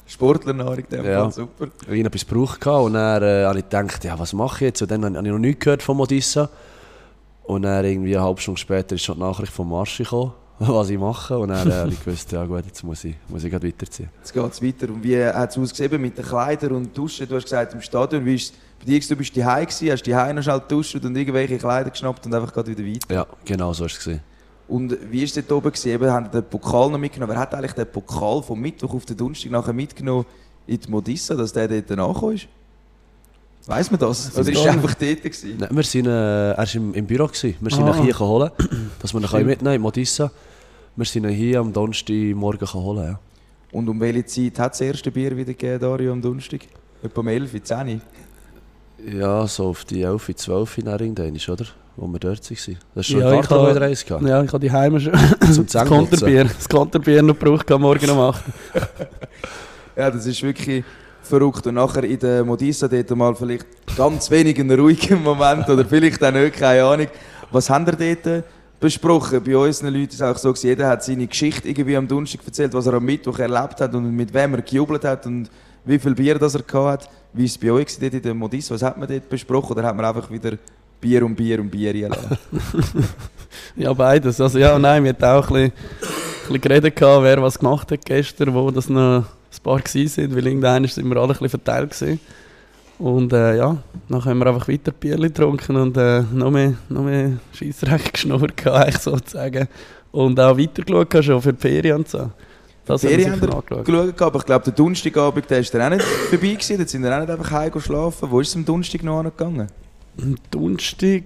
Sportlernahrung, 0.08 0.88
dem 0.90 1.06
Ja. 1.06 1.32
Super. 1.32 1.68
Ich 1.90 2.06
etwas 2.06 2.28
gebraucht 2.28 2.66
und 2.68 2.94
dann 2.94 3.24
äh, 3.24 3.46
habe 3.46 3.60
ich 3.60 3.70
gedacht, 3.70 4.04
ja, 4.04 4.18
was 4.18 4.34
mache 4.34 4.58
ich 4.58 4.62
jetzt? 4.62 4.82
Und 4.84 4.92
dann 4.92 5.04
habe 5.04 5.26
ich 5.26 5.32
noch 5.32 5.40
nichts 5.40 5.64
gehört 5.64 5.82
von 5.82 5.98
Modissa. 5.98 6.50
Und 7.44 7.64
dann 7.64 7.84
irgendwie 7.84 8.16
eine 8.16 8.26
halbe 8.26 8.40
Stunde 8.40 8.60
später 8.60 8.96
ist 8.96 9.04
schon 9.04 9.16
die 9.16 9.22
Nachricht 9.22 9.52
vom 9.52 9.70
Marsch 9.70 9.98
gekommen, 9.98 10.32
was 10.60 10.90
ich 10.90 10.98
mache. 10.98 11.38
Und 11.38 11.50
dann 11.50 11.70
äh, 11.70 11.74
habe 11.74 11.90
ich 11.90 12.04
gewusst, 12.04 12.32
ja 12.32 12.46
gut, 12.46 12.66
jetzt 12.66 12.84
muss 12.84 13.04
ich, 13.04 13.16
muss 13.28 13.44
ich 13.44 13.50
gleich 13.50 13.64
weiterziehen. 13.64 14.10
Jetzt 14.20 14.34
geht 14.34 14.52
es 14.52 14.62
weiter. 14.62 14.94
Und 14.94 15.04
wie 15.04 15.24
hat 15.24 15.52
es 15.52 15.58
ausgesehen 15.58 16.02
mit 16.02 16.18
den 16.18 16.26
Kleidern 16.26 16.72
und 16.74 16.98
Duschen? 16.98 17.28
Du 17.28 17.36
hast 17.36 17.44
gesagt, 17.44 17.74
im 17.74 17.82
Stadion, 17.82 18.26
wie 18.26 18.36
ist 18.36 18.54
bei 18.80 18.86
dir? 18.86 19.00
Du 19.00 19.16
bist 19.16 19.36
daheim 19.36 19.66
gewesen, 19.66 19.92
hast 19.92 20.08
daheim 20.08 20.36
noch 20.36 20.44
schnell 20.44 20.60
geduscht 20.60 20.96
und 20.96 21.16
irgendwelche 21.16 21.58
Kleider 21.58 21.90
geschnappt 21.90 22.26
und 22.26 22.34
einfach 22.34 22.54
gerade 22.54 22.78
wieder 22.78 22.90
weiter. 22.90 23.14
Ja, 23.14 23.28
genau 23.44 23.74
so 23.74 23.82
war 23.82 23.88
es. 23.88 24.10
Und 24.68 24.98
wie 25.12 25.20
war 25.20 25.26
es 25.26 25.34
dort 25.34 25.52
oben? 25.52 25.72
Gewesen? 25.72 25.90
Eben, 25.90 26.10
haben 26.10 26.32
den 26.32 26.44
Pokal 26.44 26.90
noch 26.90 26.98
mitgenommen. 26.98 27.34
Wer 27.34 27.42
hat 27.42 27.54
eigentlich 27.54 27.74
den 27.74 27.92
Pokal 27.92 28.42
vom 28.42 28.60
Mittwoch 28.60 28.94
auf 28.94 29.06
den 29.06 29.18
Donnerstag 29.18 29.52
nachher 29.52 29.74
mitgenommen 29.74 30.26
in 30.66 30.80
die 30.80 30.90
Modissa, 30.90 31.36
dass 31.36 31.52
der 31.52 31.68
dort 31.68 31.90
nachgekommen 31.90 32.36
ist? 32.36 32.48
Weiss 33.66 33.90
man 33.90 34.00
das? 34.00 34.36
Oder 34.38 34.52
ist 34.52 34.66
er 34.66 34.72
einfach 34.74 34.94
dort 34.94 35.22
gewesen? 35.24 35.56
Nein, 35.58 35.70
wir 35.72 35.84
sind, 35.84 36.06
äh, 36.08 36.52
er 36.52 36.58
war 36.58 36.76
im, 36.76 36.94
im 36.94 37.06
Büro. 37.06 37.28
Gewesen. 37.28 37.56
Wir 37.62 37.72
sind 37.72 37.84
Ah. 37.84 37.96
ihn 37.98 38.04
hier 38.04 38.20
holen, 38.20 38.52
dass 39.00 39.14
wir 39.14 39.22
ihn 39.22 39.28
Stimmt. 39.28 39.46
mitnehmen 39.46 39.76
in 39.76 39.82
Modissa. 39.82 40.32
Wir 40.96 41.06
sind 41.06 41.24
ihn 41.24 41.30
hier 41.30 41.60
am 41.60 41.72
Donnerstagmorgen 41.72 42.68
holen. 42.74 43.04
Ja. 43.06 43.20
Und 43.72 43.88
um 43.90 44.00
welche 44.02 44.26
Zeit 44.26 44.60
hat 44.60 44.74
das 44.74 44.82
erste 44.82 45.10
Bier 45.12 45.32
wieder 45.36 45.54
gegeben, 45.54 45.80
Dario, 45.80 46.12
am 46.12 46.22
Donnerstag? 46.22 46.62
Etwa 47.02 47.22
um 47.22 47.28
11, 47.28 47.64
10? 47.64 48.02
ja, 49.18 49.48
so 49.48 49.68
auf 49.70 49.86
die 49.86 50.02
11, 50.04 50.36
12 50.36 50.78
in 50.80 50.86
irgendwann, 50.88 51.36
oder? 51.50 51.66
Wo 51.96 52.08
wir 52.08 52.20
dort 52.20 52.50
waren. 52.50 52.78
Das 52.96 53.06
ist 53.06 53.12
schon 53.12 53.20
Ja, 53.22 53.30
ein 53.30 53.38
habe- 53.38 53.48
Tage 53.48 53.82
eins 53.86 54.06
gehabt. 54.06 54.24
Ja, 54.26 54.42
ich 54.44 54.48
habe 54.52 54.60
die 54.60 54.72
Heime 54.72 55.00
schon 55.00 55.14
Zum 55.54 55.68
das. 55.72 55.88
Konterbier, 55.88 56.46
das 56.46 56.68
Konterbier 56.68 57.22
noch 57.22 57.38
gebraucht 57.38 57.70
Morgen 57.70 58.10
um 58.10 58.20
8. 58.20 58.44
Ja, 59.96 60.10
das 60.10 60.26
ist 60.26 60.42
wirklich 60.42 60.84
verrückt. 61.26 61.66
Und 61.68 61.76
nachher 61.76 62.04
in 62.04 62.20
der 62.20 62.44
Modissa 62.44 62.88
dort 62.88 63.10
mal 63.12 63.36
vielleicht 63.36 63.66
ganz 63.96 64.30
wenig 64.30 64.60
einen 64.60 64.80
ruhigen 64.80 65.22
Moment 65.24 65.70
oder 65.70 65.86
vielleicht 65.86 66.24
auch 66.24 66.32
nicht, 66.32 66.56
keine 66.56 66.84
Ahnung. 66.84 67.08
Was 67.52 67.70
haben 67.70 67.86
ihr 68.00 68.16
dort 68.16 68.44
besprochen? 68.80 69.44
Bei 69.44 69.58
unseren 69.58 69.94
Leuten 69.94 70.10
ist 70.10 70.16
es 70.16 70.22
auch 70.22 70.38
so, 70.38 70.54
jeder 70.54 70.88
hat 70.88 71.04
seine 71.04 71.28
Geschichte 71.28 71.68
irgendwie 71.68 71.96
am 71.96 72.08
Donnerstag 72.08 72.42
erzählt, 72.46 72.74
was 72.74 72.86
er 72.88 72.94
am 72.94 73.06
Mittwoch 73.06 73.40
erlebt 73.40 73.80
hat 73.80 73.94
und 73.94 74.12
mit 74.16 74.34
wem 74.34 74.56
er 74.56 74.62
gejubelt 74.62 75.06
hat 75.06 75.26
und 75.26 75.50
wie 75.86 76.00
viel 76.00 76.16
Bier 76.16 76.40
das 76.40 76.56
er 76.56 76.64
gehabt 76.64 77.04
hat. 77.04 77.10
Wie 77.34 77.42
war 77.42 77.46
es 77.46 77.58
bei 77.58 77.72
euch 77.72 78.00
dort 78.00 78.14
in 78.14 78.22
der 78.22 78.34
Modissa? 78.34 78.76
Was 78.76 78.84
hat 78.84 78.98
man 78.98 79.08
dort 79.08 79.30
besprochen? 79.30 79.74
Oder 79.74 79.84
hat 79.84 79.96
man 79.96 80.06
einfach 80.06 80.30
wieder 80.30 80.58
Bier 81.00 81.26
und 81.26 81.36
Bier 81.36 81.60
und 81.60 81.70
Bier 81.70 81.94
gelassen? 81.94 82.38
Ja, 83.76 83.94
beides. 83.94 84.40
Also 84.40 84.60
ja, 84.60 84.78
nein, 84.78 85.04
wir 85.04 85.10
hatten 85.10 85.24
auch 85.24 85.50
ein 85.50 85.54
bisschen, 85.54 85.72
ein 85.72 86.48
bisschen 86.48 86.62
geredet, 86.62 87.02
wer 87.02 87.42
was 87.42 87.58
gemacht 87.58 87.92
hat 87.92 88.06
gestern, 88.06 88.54
wo 88.54 88.70
das 88.72 88.90
noch 88.90 89.26
ein 89.56 89.64
paar 89.64 89.82
sind, 89.86 90.36
weil 90.36 90.48
irgendwann 90.48 90.86
sind 90.88 91.08
wir 91.08 91.18
alle 91.18 91.26
ein 91.26 91.28
bisschen 91.30 91.50
verteilt 91.50 91.92
gewesen. 91.92 92.20
Und 93.00 93.34
äh, 93.34 93.58
ja, 93.58 93.78
dann 94.08 94.26
haben 94.26 94.38
wir 94.40 94.48
einfach 94.48 94.68
weiter 94.68 94.92
Bier 94.92 95.18
getrunken 95.18 95.76
und 95.76 95.98
äh, 95.98 96.22
noch 96.32 96.52
mehr, 96.52 96.74
noch 96.90 97.04
mehr 97.04 97.34
Scheissrecht 97.52 98.14
geschnurrt, 98.14 98.56
gehabt, 98.56 98.78
eigentlich 98.86 99.02
sozusagen. 99.02 99.68
Und 100.12 100.40
auch 100.40 100.58
weitergeschaut 100.58 101.10
gehabt, 101.10 101.26
schon 101.26 101.42
für 101.42 101.54
die 101.54 101.60
Ferien 101.60 101.98
und 101.98 102.08
so. 102.08 102.30
Das 102.86 103.02
Die 103.02 103.08
haben 103.08 103.18
wir 103.18 103.26
Ferien 103.26 103.42
ihr 103.42 103.56
angeschaut. 103.56 103.86
geschaut, 103.86 104.22
aber 104.22 104.40
ich 104.40 104.46
glaube, 104.46 104.66
der 104.66 104.74
Donnerstagabend, 104.74 105.50
der 105.50 105.60
ist 105.60 105.74
dann 105.74 105.82
auch 105.82 105.90
nicht 105.90 106.04
vorbei 106.04 106.48
gewesen. 106.50 106.78
Dort 106.78 106.90
sind 106.90 107.04
wir 107.04 107.16
auch 107.16 107.20
nicht 107.22 107.30
einfach 107.32 107.52
heim 107.52 107.80
schlafen. 107.80 108.32
Wo 108.32 108.40
ist 108.40 108.50
es 108.50 108.56
am 108.56 108.66
Donnerstag 108.66 109.04
noch 109.04 109.20
angegangen? 109.20 109.68
Am 110.22 110.36
Donnerstag 110.52 111.24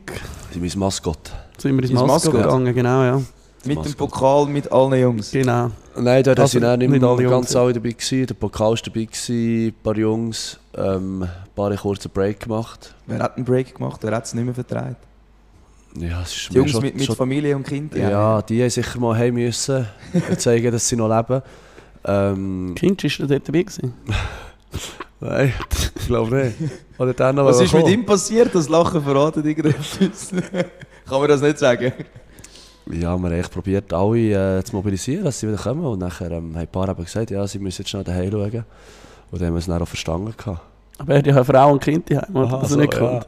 sind 0.51 0.61
mein 0.61 0.79
Maskott. 0.79 1.31
sind 1.57 1.75
wir 1.75 1.83
ins 1.83 1.91
Ins 1.91 2.01
Maskott 2.01 2.33
gegangen, 2.33 2.73
genau, 2.73 3.03
ja. 3.03 3.21
Mit 3.65 3.83
dem. 3.83 3.93
Pokal, 3.95 4.45
mit 4.45 4.71
allen 4.71 4.99
Jungs. 5.01 5.31
Genau. 5.31 5.71
Nein, 5.99 6.23
da 6.23 6.31
Also, 6.31 6.45
sind 6.47 6.65
auch 6.65 6.77
nicht, 6.77 6.89
nicht 6.89 7.03
alle 7.03 7.21
Jungs, 7.23 7.31
ganz 7.31 7.53
ja. 7.53 7.61
alle 7.61 7.73
dabei 7.73 7.91
gewesen. 7.91 8.25
Der 8.27 8.33
Pokal 8.35 8.69
war 8.71 8.77
dabei, 8.83 9.05
gewesen, 9.05 9.67
ein 9.67 9.73
paar 9.83 9.97
Jungs, 9.97 10.59
ähm, 10.75 11.23
ein 11.23 11.29
paar 11.55 11.67
einen 11.67 11.77
kurzen 11.77 12.11
Break 12.11 12.41
gemacht. 12.41 12.93
Wer 13.05 13.19
hat 13.19 13.35
einen 13.37 13.45
Break 13.45 13.75
gemacht? 13.75 13.99
Wer 14.03 14.11
hat 14.15 14.25
es 14.25 14.33
nicht 14.33 14.45
mehr 14.45 14.53
vertreibt? 14.53 15.05
Ja, 15.99 16.21
es 16.21 16.35
ist 16.35 16.49
Die 16.51 16.55
Jungs 16.57 16.71
schon, 16.71 16.81
mit, 16.81 16.95
mit 16.95 17.05
schon, 17.05 17.15
Familie 17.15 17.55
und 17.55 17.65
Kind. 17.65 17.95
ja, 17.95 18.41
die 18.43 18.61
haben 18.61 18.69
sicher 18.69 18.99
mal 18.99 19.17
heim 19.17 19.33
müssen 19.33 19.87
und 20.29 20.39
zeigen, 20.39 20.71
dass 20.71 20.87
sie 20.87 20.95
noch 20.95 21.07
leben. 21.09 21.41
Ähm, 22.05 22.73
Kind 22.75 23.03
ist 23.03 23.19
dort 23.19 23.31
dabei 23.31 23.63
gewesen. 23.63 23.93
nein, 25.19 25.53
ich 25.99 26.05
glaube 26.07 26.35
nicht. 26.35 26.55
Oder 26.99 27.13
dann 27.13 27.35
noch 27.35 27.45
Was 27.45 27.55
ist 27.61 27.73
mit 27.73 27.83
gekommen. 27.83 27.93
ihm 27.93 28.05
passiert? 28.05 28.53
Das 28.53 28.69
Lachen 28.69 29.01
verratet 29.01 29.45
irgendetwas. 29.45 30.29
Kann 31.09 31.19
man 31.19 31.27
das 31.27 31.41
nicht 31.41 31.57
sagen? 31.57 31.91
Ja, 32.91 33.17
wir 33.17 33.29
haben 33.29 33.31
echt 33.31 33.51
probiert, 33.51 33.91
alle 33.91 34.59
äh, 34.59 34.63
zu 34.63 34.75
mobilisieren, 34.75 35.25
dass 35.25 35.39
sie 35.39 35.47
wieder 35.47 35.57
kommen. 35.57 35.85
Und 35.85 35.99
nachher 35.99 36.31
ähm, 36.31 36.53
haben 36.53 36.57
ein 36.57 36.67
paar 36.67 36.87
eben 36.89 37.03
gesagt, 37.03 37.31
ja, 37.31 37.45
sie 37.47 37.59
müssen 37.59 37.81
jetzt 37.81 37.89
schnell 37.89 38.03
daheim 38.03 38.31
schauen. 38.31 38.65
Und 39.31 39.41
dann 39.41 39.47
haben 39.47 39.53
wir 39.55 39.59
es 39.59 39.65
dann 39.65 39.81
auch 39.81 39.87
verstanden. 39.87 40.33
Gehabt. 40.37 40.61
Aber 40.97 41.11
er 41.11 41.19
hat 41.19 41.27
ja 41.27 41.35
eine 41.35 41.45
Frau 41.45 41.71
und 41.71 41.81
Kind 41.81 42.09
daheim? 42.09 42.35
Aha, 42.35 42.57
dass 42.57 42.71
er 42.71 42.75
so, 42.75 42.79
nicht 42.79 42.93
ja. 42.93 42.99
kommt. 42.99 43.27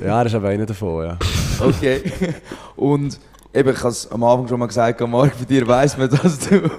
Ja, 0.00 0.20
er 0.20 0.26
ist 0.26 0.34
aber 0.34 0.48
einer 0.48 0.66
davon, 0.66 1.06
ja. 1.06 1.18
Okay. 1.60 2.02
Und 2.76 3.20
eben, 3.54 3.70
ich 3.70 3.78
habe 3.78 3.88
es 3.88 4.10
am 4.10 4.24
Anfang 4.24 4.48
schon 4.48 4.58
mal 4.58 4.66
gesagt, 4.66 5.00
Marc, 5.00 5.38
bei 5.38 5.44
dir 5.44 5.66
weiss 5.66 5.96
man, 5.96 6.08
dass 6.22 6.38
du 6.40 6.70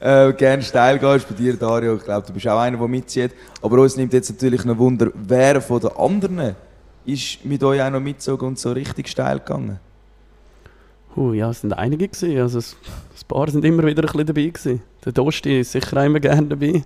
äh, 0.00 0.32
gerne 0.32 0.62
steil 0.62 0.98
gehst. 0.98 1.28
Bei 1.28 1.34
dir, 1.34 1.56
Dario, 1.56 1.96
ich 1.96 2.04
glaube, 2.04 2.26
du 2.26 2.32
bist 2.32 2.46
auch 2.48 2.58
einer, 2.58 2.76
der 2.76 2.88
mitzieht. 2.88 3.32
Aber 3.62 3.80
uns 3.80 3.96
nimmt 3.96 4.12
jetzt 4.12 4.30
natürlich 4.30 4.64
noch 4.64 4.76
Wunder, 4.78 5.10
wer 5.14 5.60
von 5.62 5.80
den 5.80 5.96
anderen 5.96 6.56
ist 7.04 7.44
mit 7.44 7.62
euch 7.64 7.82
auch 7.82 7.90
noch 7.90 8.00
mitgezogen 8.00 8.48
und 8.48 8.58
so 8.58 8.72
richtig 8.72 9.08
steil 9.08 9.38
gegangen? 9.38 9.78
Uh, 11.16 11.32
ja, 11.34 11.50
es 11.50 11.60
sind 11.60 11.72
einige 11.74 12.08
gewesen. 12.08 12.38
Also 12.38 12.58
es- 12.58 12.76
ein 12.84 13.28
paar 13.28 13.50
sind 13.50 13.64
immer 13.64 13.84
wieder 13.84 14.02
ein 14.02 14.06
bisschen 14.06 14.26
dabei 14.26 14.46
gewesen. 14.46 14.82
Der 15.04 15.12
Dosti 15.12 15.60
ist 15.60 15.72
sicher 15.72 16.04
immer 16.04 16.20
gerne 16.20 16.46
dabei. 16.48 16.82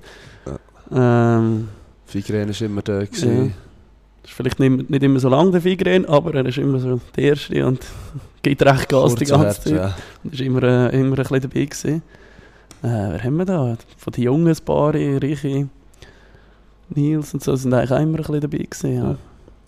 Ähm, 0.93 1.69
Figren 2.07 2.49
war 2.49 2.63
immer 2.63 2.83
da. 2.83 3.01
ja. 3.01 3.05
Gewesen. 3.05 3.55
Das 4.23 4.31
ist 4.33 4.37
vielleicht 4.37 4.59
nicht, 4.61 4.91
nicht 4.91 5.03
immer 5.03 5.21
so 5.21 5.29
lange 5.29 5.53
der 5.53 5.61
Figren, 5.61 6.05
aber 6.07 6.35
er 6.35 6.47
ist 6.47 6.59
immer 6.59 6.79
so 6.81 7.01
der 7.17 7.25
Erste 7.25 7.65
und 7.67 7.81
gibt 8.43 8.63
recht 8.65 8.89
Gas 8.89 9.15
die 9.15 9.25
Kurz 9.25 9.31
und 9.33 9.43
ganze 9.43 9.61
Zeit. 9.63 9.73
ja. 9.73 9.97
Und 10.25 10.35
ist 10.35 10.41
immer, 10.41 10.63
äh, 10.63 10.99
immer 11.01 11.17
ein 11.17 11.23
bisschen 11.23 11.41
dabei 11.41 11.65
gewesen. 11.65 12.03
Äh, 12.83 12.89
wer 13.13 13.23
haben 13.25 13.37
wir 13.37 13.45
da? 13.45 13.77
Von 13.97 14.13
den 14.13 14.25
Jungen 14.25 14.49
ein 14.49 14.65
paar, 14.65 14.95
Reiche, 14.95 15.69
Nils 16.91 17.35
und 17.35 17.43
so, 17.43 17.57
sind 17.57 17.73
eigentlich 17.75 17.93
auch 17.93 18.01
immer 18.01 18.19
ein 18.19 18.23
bisschen 18.25 18.41
dabei 18.41 18.59
gewesen. 18.59 18.95
Ja. 18.97 19.17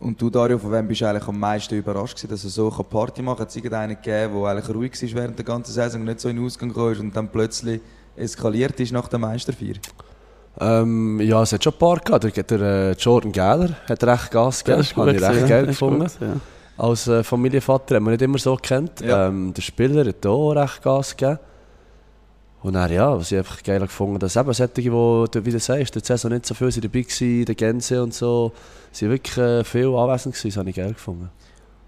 Und 0.01 0.21
du, 0.23 0.31
Dario, 0.31 0.59
von 0.59 0.71
wem 0.71 0.87
bist 0.87 1.01
du 1.01 1.09
eigentlich 1.09 1.27
am 1.27 1.41
meisten 1.41 1.75
überrascht 1.75 2.17
gewesen, 2.17 2.31
dass 2.31 2.45
er 2.45 2.51
so 2.51 2.73
eine 2.73 2.85
Party 2.85 3.21
machen 3.21 3.39
kann? 3.39 3.43
Hat 3.43 3.51
es 3.51 3.57
irgendeinen 3.57 3.97
gegeben, 3.97 4.35
der 4.35 4.51
eigentlich 4.51 4.75
ruhig 4.75 5.03
war 5.03 5.23
während 5.23 5.39
der 5.39 5.45
ganzen 5.45 5.73
Saison, 5.73 6.05
nicht 6.05 6.21
so 6.21 6.29
in 6.29 6.37
den 6.37 6.45
Ausgang 6.45 6.69
gekommen 6.69 6.93
ist 6.93 7.01
und 7.01 7.17
dann 7.17 7.29
plötzlich 7.29 7.81
eskaliert 8.17 8.79
ist 8.79 8.93
nach 8.93 9.09
der 9.09 9.19
Meisterfeier? 9.19 9.75
Ähm, 10.61 11.21
ja, 11.21 11.43
es 11.43 11.53
hat 11.53 11.63
schon 11.63 11.73
ein 11.73 11.79
paar 11.79 11.99
gehabt. 11.99 12.25
Der, 12.25 12.43
der 12.43 12.61
äh, 12.61 12.93
Jordan 12.93 13.33
Geller 13.33 13.77
hat 13.89 14.05
recht 14.05 14.31
Gas 14.31 14.65
gegeben. 14.65 14.79
Das 14.79 14.91
ist 14.91 14.97
Habe 14.97 15.13
ich 15.13 15.23
recht 15.23 15.41
ja. 15.41 15.47
geil 15.47 15.67
gefunden. 15.67 16.01
gut 16.01 16.15
gewesen, 16.15 16.41
Als 16.77 17.09
äh, 17.09 17.25
Familienvater 17.25 17.97
haben 17.97 18.05
wir 18.05 18.11
nicht 18.13 18.23
immer 18.23 18.39
so 18.39 18.57
gekannt. 18.57 19.01
Ja. 19.01 19.29
Ähm, 19.29 19.53
der 19.55 19.63
Spieler 19.63 20.07
hat 20.07 20.27
auch 20.27 20.53
recht 20.53 20.83
Gas 20.83 21.17
gegeben. 21.17 21.39
Und 22.63 22.73
dann, 22.73 22.93
ja, 22.93 23.17
was 23.17 23.31
ich 23.31 23.39
einfach 23.39 23.63
geil 23.63 23.81
gefunden 23.81 24.19
dass 24.19 24.35
eben 24.37 24.53
solche, 24.53 24.73
die, 24.75 24.89
du 24.89 25.29
wie 25.45 25.51
du 25.51 25.61
sagst, 25.61 25.95
der 25.95 26.03
Saison 26.03 26.33
nicht 26.33 26.45
so 26.45 26.55
viel 26.55 26.71
sind 26.73 26.85
dabei 26.85 27.05
waren, 27.05 27.45
der 27.45 27.55
Gänse 27.55 28.03
und 28.03 28.13
so, 28.15 28.53
sind 28.91 29.11
wirklich 29.11 29.39
äh, 29.39 29.63
viel 29.65 29.87
anwesend 29.87 30.35
gewesen, 30.35 30.49
das 30.49 30.57
habe 30.57 30.71
ich 30.71 30.77
geil 30.77 30.93
gefunden. 30.93 31.31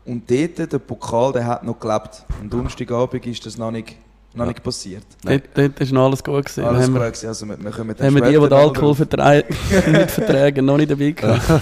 Und 0.07 0.31
dort, 0.31 0.73
der 0.73 0.79
Pokal, 0.79 1.33
der 1.33 1.47
hat 1.47 1.65
noch 1.65 1.79
gelebt. 1.79 2.25
Am 2.41 2.49
Donnerstagabend 2.49 3.27
ist 3.27 3.45
das 3.45 3.59
noch 3.59 3.71
nicht, 3.71 3.97
noch 4.33 4.45
Ja. 4.45 4.49
nicht 4.49 4.63
passiert. 4.63 5.05
Dort, 5.25 5.43
dort 5.55 5.81
ist 5.81 5.93
noch 5.93 6.07
alles 6.07 6.23
gut 6.25 6.45
gewesen. 6.45 6.65
Alles 6.65 6.85
haben 6.85 6.93
gut 6.93 7.03
wir, 7.03 7.11
gewesen. 7.11 7.29
Also 7.29 7.47
wir, 7.47 7.59
wir 7.59 7.71
dann 7.71 8.07
haben 8.07 8.15
wir 8.15 8.23
die, 8.23 8.29
die 8.29 8.39
den 8.39 8.49
noch 8.49 8.59
Alkohol 8.59 8.97
nicht 8.97 10.11
verträgen, 10.11 10.65
noch 10.65 10.77
nicht 10.77 10.91
dabei 10.91 11.11
gehabt. 11.17 11.61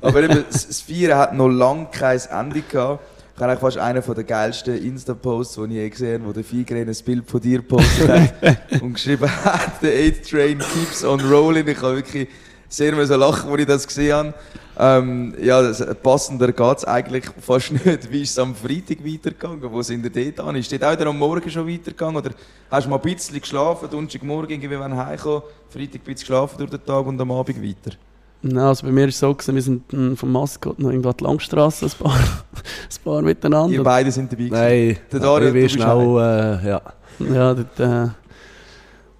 Aber 0.00 0.22
eben, 0.22 0.44
das 0.48 0.68
das 0.68 0.80
Feiern 0.80 1.18
hat 1.18 1.34
noch 1.34 1.48
lange 1.48 1.88
kein 1.90 2.20
Ende 2.30 2.62
gehabt. 2.62 3.00
Ich 3.36 3.42
habe 3.42 3.56
fast 3.56 3.78
einen 3.78 4.00
der 4.00 4.24
geilsten 4.24 4.76
Insta-Posts, 4.76 5.56
die 5.56 5.62
ich 5.64 5.70
je 5.70 5.88
gesehen 5.88 6.20
habe, 6.20 6.28
wo 6.28 6.32
der 6.32 6.44
Figren 6.44 6.88
ein 6.88 6.96
Bild 7.04 7.28
von 7.28 7.40
dir 7.40 7.58
gepostet 7.58 8.08
hat 8.08 8.34
und 8.80 8.94
geschrieben 8.94 9.28
hat, 9.28 9.72
the 9.80 9.88
8 9.88 10.30
train 10.30 10.58
keeps 10.60 11.04
on 11.04 11.20
rolling. 11.20 11.66
Ich 11.66 11.82
habe 11.82 11.96
wirklich 11.96 12.28
sehr 12.68 12.94
müssen 12.94 13.18
lachen, 13.18 13.50
als 13.50 13.60
ich 13.60 13.66
das 13.66 13.86
gesehen 13.88 14.12
habe. 14.12 14.34
Ähm, 14.78 15.34
ja, 15.42 15.60
das, 15.62 15.84
passender 15.96 16.52
geht 16.52 16.78
es 16.78 16.84
eigentlich 16.84 17.24
fast 17.40 17.72
nicht. 17.72 18.12
Wie 18.12 18.22
ist 18.22 18.30
es 18.30 18.38
am 18.38 18.54
Freitag 18.54 19.04
weitergegangen? 19.04 19.72
Wo 19.72 19.82
sind 19.82 20.04
ihr 20.04 20.32
dort 20.32 20.48
an? 20.48 20.54
Ist 20.54 20.70
dort 20.70 20.84
auch 20.84 20.92
wieder 20.92 21.06
am 21.06 21.18
Morgen 21.18 21.50
schon 21.50 21.68
weitergegangen? 21.68 22.16
Oder 22.16 22.30
hast 22.70 22.86
du 22.86 22.90
mal 22.90 22.96
ein 22.96 23.02
bisschen 23.02 23.40
geschlafen, 23.40 23.88
Donnerstagmorgen 23.90 24.50
irgendwie, 24.50 24.78
wenn 24.78 24.92
du 24.92 24.96
heimkommst, 24.96 25.48
Freitag 25.70 25.94
ein 25.94 26.00
bisschen 26.04 26.14
geschlafen 26.14 26.58
durch 26.58 26.70
den 26.70 26.84
Tag 26.84 27.04
und 27.04 27.20
am 27.20 27.32
Abend 27.32 27.60
weiter? 27.60 27.96
Nein, 28.42 28.58
also 28.58 28.84
bei 28.86 28.92
mir 28.92 29.02
war 29.02 29.08
es 29.08 29.18
so, 29.18 29.32
gewesen, 29.34 29.54
wir 29.54 29.62
sind 29.62 29.92
mm, 29.92 30.14
vom 30.16 30.30
Maskott 30.32 30.78
noch 30.78 30.90
irgendwo 30.90 31.08
an 31.08 31.14
die 31.18 31.24
Langstrasse, 31.24 31.86
ein 31.86 31.92
paar, 31.98 32.14
ein 32.18 33.04
paar 33.04 33.22
miteinander. 33.22 33.74
Ihr 33.74 33.82
beide 33.82 34.10
sind 34.12 34.30
dabei 34.30 34.44
gewesen. 34.44 34.60
Nein, 34.88 34.96
Der 35.12 35.20
Dario, 35.20 35.48
ich 35.48 35.54
du 35.54 35.60
bist 35.60 35.74
schnell, 35.74 36.60
äh, 36.62 36.68
ja. 36.68 36.82
Ja, 37.20 37.54
dort 37.54 37.80
äh, 37.80 38.08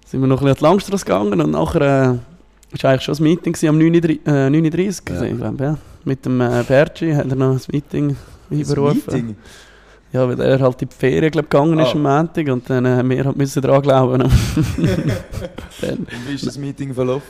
sind 0.05 0.21
wir 0.21 0.27
noch 0.27 0.41
ein 0.41 0.45
bisschen 0.45 0.47
an 0.49 0.55
die 0.59 0.63
Langstrasse 0.63 1.05
gegangen 1.05 1.41
und 1.41 1.51
nachher 1.51 1.81
äh, 1.81 2.83
war 2.83 2.89
eigentlich 2.91 3.01
schon 3.03 3.15
ein 3.15 3.23
Meeting 3.23 3.53
gewesen, 3.53 3.69
am 3.69 3.79
9.30 3.79 4.19
äh, 4.27 4.47
9.30 4.49 5.09
Ja. 5.09 5.15
gewesen, 5.19 5.37
glaub, 5.39 5.59
ja. 5.59 5.77
Mit 6.03 6.23
dem 6.25 6.39
äh, 6.41 6.63
Bergi 6.67 7.11
hat 7.13 7.27
er 7.29 7.35
noch 7.35 7.53
ein 7.53 7.61
Meeting 7.71 8.15
einberufen. 8.51 9.01
Das 9.05 9.13
Meeting? 9.15 9.35
Ja, 10.13 10.27
weil 10.29 10.39
er 10.39 10.59
halt 10.59 10.81
in 10.83 10.87
die 10.89 10.95
Ferien 10.95 11.31
glaub, 11.31 11.49
gegangen 11.49 11.79
ist 11.79 11.87
Ah. 11.87 11.91
am 11.93 12.01
Montag 12.03 12.47
und 12.47 12.69
dann 12.69 12.85
äh, 12.85 13.09
wir 13.09 13.25
halt 13.25 13.35
müssen 13.37 13.61
dran 13.61 13.81
glauben. 13.81 14.19
dann, 15.81 15.97
Und 15.97 16.07
wie 16.27 16.35
ist 16.35 16.45
das 16.45 16.57
Meeting 16.57 16.93
verlaufen? 16.93 17.27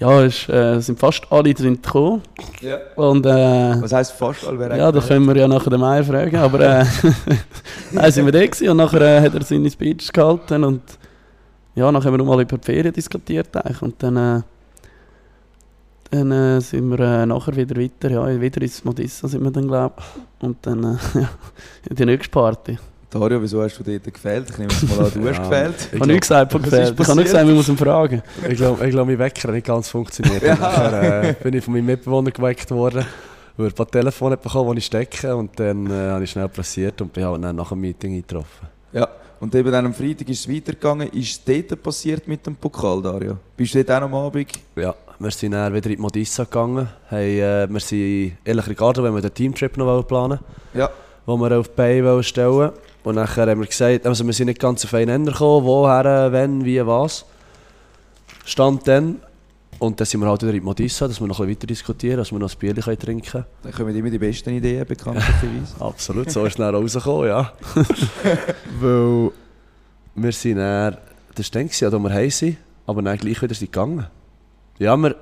Ja, 0.00 0.22
es 0.24 0.48
äh, 0.48 0.80
sind 0.80 0.98
fast 0.98 1.30
alle 1.30 1.52
drin 1.54 1.80
gekommen 1.80 2.22
Ja. 2.62 2.78
und 2.96 3.24
äh, 3.26 3.82
Was 3.82 3.92
heisst 3.92 4.12
fast 4.12 4.46
alle? 4.46 4.58
Wer 4.58 4.76
Ja, 4.76 4.90
da 4.90 5.00
können 5.00 5.26
wir 5.26 5.36
ja 5.36 5.46
nachher 5.46 5.70
den 5.70 5.80
Meier 5.80 6.02
fragen, 6.02 6.36
aber 6.36 6.60
äh, 6.60 6.84
dann 7.92 8.10
sind 8.10 8.24
wir 8.24 8.32
da 8.32 8.40
gewesen 8.44 8.70
und 8.70 8.78
nachher 8.78 9.00
äh, 9.02 9.20
hat 9.20 9.34
er 9.34 9.42
seine 9.44 9.70
Speech 9.70 10.10
gehalten 10.12 10.64
und 10.64 10.82
ja, 11.74 11.92
nachher 11.92 12.06
haben 12.06 12.14
wir 12.14 12.18
nochmal 12.18 12.40
über 12.42 12.56
die 12.58 12.64
Ferien 12.64 12.92
diskutiert 12.92 13.54
eigentlich 13.54 13.82
und 13.82 14.02
dann, 14.02 14.16
äh, 14.16 14.40
dann 16.10 16.32
äh, 16.32 16.60
sind 16.60 16.88
wir 16.90 16.98
äh, 17.00 17.26
nachher 17.26 17.54
wieder 17.54 17.76
weiter, 17.80 18.10
ja, 18.10 18.40
wieder 18.40 18.62
ins 18.62 18.82
Modissa 18.84 19.28
sind 19.28 19.44
wir 19.44 19.50
dann 19.50 19.68
glaube 19.68 19.96
und 20.40 20.56
dann 20.62 20.82
ja, 21.14 21.28
die 21.90 22.06
nächste 22.06 22.30
Party. 22.30 22.78
Dario, 23.10 23.42
wieso 23.42 23.60
hast 23.62 23.76
du 23.78 23.82
dort 23.82 24.04
gefehlt? 24.14 24.50
Ich 24.50 24.58
nehme 24.58 24.70
es 24.72 24.82
mal 24.84 25.04
an, 25.04 25.10
du 25.12 25.20
hast 25.28 25.38
Ja. 25.38 25.42
gefehlt. 25.48 25.74
Ich 25.80 25.92
Ich 25.94 26.00
habe 26.00 26.06
nichts 26.12 26.28
gesagt 26.28 26.52
von 26.52 26.62
gefällt. 26.62 26.90
ist 26.90 27.00
Ich 27.00 27.06
habe 27.06 27.14
nur 27.16 27.24
gesagt, 27.24 27.46
wir 27.48 27.54
müssen 27.54 27.70
ihn 27.74 27.76
fragen. 27.78 28.22
Ich 28.48 28.56
glaube, 28.56 28.84
ich 28.86 28.90
glaub, 28.92 29.06
mein 29.06 29.18
Wecker 29.18 29.48
hat 29.48 29.54
nicht 29.54 29.66
ganz 29.66 29.88
funktioniert. 29.88 30.42
Ja. 30.42 30.54
Nachher 30.54 31.24
äh, 31.30 31.32
bin 31.42 31.54
ich 31.54 31.64
von 31.64 31.74
meinem 31.74 31.86
Mitbewohner 31.86 32.30
geweckt 32.30 32.70
worden, 32.70 33.04
weil 33.56 33.66
er 33.66 33.70
ein 33.72 33.74
paar 33.74 33.90
Telefone 33.90 34.36
bekommen, 34.36 34.72
die 34.72 34.78
ich 34.78 34.86
stecke. 34.86 35.34
Und 35.34 35.58
dann 35.58 35.90
äh, 35.90 36.10
habe 36.10 36.22
ich 36.24 36.30
schnell 36.30 36.48
pressiert 36.48 37.00
und 37.00 37.12
bin 37.12 37.24
halt 37.24 37.42
dann 37.42 37.56
nach 37.56 37.70
dem 37.70 37.80
Meeting 37.80 38.14
eingetroffen. 38.14 38.68
Ja. 38.92 39.08
Und 39.40 39.54
eben 39.54 39.72
dann 39.72 39.86
am 39.86 39.94
Freitag 39.94 40.28
ist 40.28 40.40
es 40.40 40.54
weitergegangen. 40.54 41.08
Ist 41.08 41.30
es 41.48 41.66
dort 41.68 41.82
passiert 41.82 42.28
mit 42.28 42.46
dem 42.46 42.54
Pokal, 42.54 43.02
Dario? 43.02 43.38
Bist 43.56 43.74
du 43.74 43.82
dort 43.82 44.02
auch 44.02 44.04
am 44.04 44.14
Abend? 44.14 44.46
Ja, 44.76 44.94
wir 45.18 45.30
sind 45.32 45.52
dann 45.52 45.72
wieder 45.74 45.88
in 45.90 45.96
die 45.96 46.02
Modissa 46.02 46.44
gegangen. 46.44 46.86
Hey, 47.08 47.40
äh, 47.40 47.66
wir 47.68 47.80
sind 47.80 48.34
ehrlich 48.44 48.68
Ricardo, 48.68 49.02
wenn 49.02 49.14
wir 49.14 49.22
den 49.22 49.32
Teamtrip 49.34 49.76
noch 49.78 50.02
planen 50.06 50.38
Ja. 50.74 50.90
wollen, 51.26 51.40
den 51.40 51.50
wir 51.50 51.58
auf 51.58 51.68
die 51.68 51.74
Beine 51.74 52.04
wollen 52.04 52.22
stellen 52.22 52.70
Und 53.02 53.14
nachher 53.14 53.46
haben 53.46 53.60
wir 53.60 53.66
gesagt, 53.66 54.06
also 54.06 54.26
wir 54.26 54.32
sind 54.32 54.46
nicht 54.46 54.60
ganz 54.60 54.84
auf 54.84 54.92
einen 54.94 55.06
Nenner 55.06 55.32
gekommen, 55.32 55.66
woher, 55.66 56.32
wenn, 56.32 56.64
wie, 56.64 56.84
was. 56.86 57.24
Stand 58.44 58.86
dann. 58.86 59.20
Und 59.78 59.98
dann 59.98 60.06
sind 60.06 60.20
wir 60.20 60.28
halt 60.28 60.42
wieder 60.42 60.52
in 60.52 60.62
Modissa, 60.62 61.08
dass 61.08 61.20
wir 61.20 61.26
noch 61.26 61.40
ein 61.40 61.46
bisschen 61.46 61.56
weiter 61.56 61.66
diskutieren, 61.66 62.18
dass 62.18 62.30
wir 62.30 62.38
noch 62.38 62.52
ein 62.52 62.58
Bier 62.58 62.74
trinken 62.74 63.22
können. 63.22 63.44
Dann 63.62 63.72
kommen 63.72 63.96
immer 63.96 64.10
die 64.10 64.18
besten 64.18 64.50
Ideen, 64.50 64.86
bekanntlicherweise. 64.86 65.74
Absolut, 65.80 66.30
so 66.30 66.44
ist 66.44 66.52
es 66.52 66.56
dann 66.56 66.74
rausgekommen, 66.74 67.28
ja. 67.28 67.50
Weil 68.80 69.30
wir 70.14 70.32
sind 70.32 70.58
dann, 70.58 70.98
das 71.34 71.54
war 71.54 71.62
dann, 71.62 71.94
als 71.94 72.02
wir 72.02 72.12
heim 72.12 72.30
sind, 72.30 72.56
aber 72.86 73.00
dann 73.00 73.16
gleich 73.16 73.40
wieder 73.40 73.54
sind 73.54 73.72
gegangen. 73.72 74.06
Ja, 74.78 74.94
wir, 74.98 75.16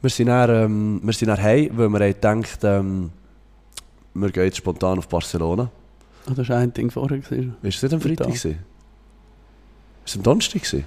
wir 0.00 0.10
sind 0.10 0.28
dann, 0.28 0.50
ähm, 0.50 1.00
wir 1.02 1.12
sind 1.12 1.28
dann 1.28 1.42
heim, 1.42 1.70
weil 1.72 1.88
wir 1.90 2.00
haben 2.00 2.42
gedacht, 2.42 2.60
ähm, 2.62 3.10
wir 4.14 4.30
gehen 4.30 4.44
jetzt 4.44 4.56
spontan 4.56 4.98
auf 4.98 5.08
Barcelona. 5.08 5.70
Ah, 6.26 6.32
das 6.34 6.48
war 6.48 6.58
ein 6.58 6.72
Ding 6.72 6.90
vorher. 6.90 7.18
Gewesen. 7.18 7.56
Ist 7.62 7.82
das 7.82 7.90
nicht 7.90 7.94
am 7.94 8.00
Freitag? 8.00 8.28
Ist 8.28 8.46
es 10.06 10.16
am 10.16 10.22
Donnerstag? 10.22 10.62
gewesen? 10.62 10.84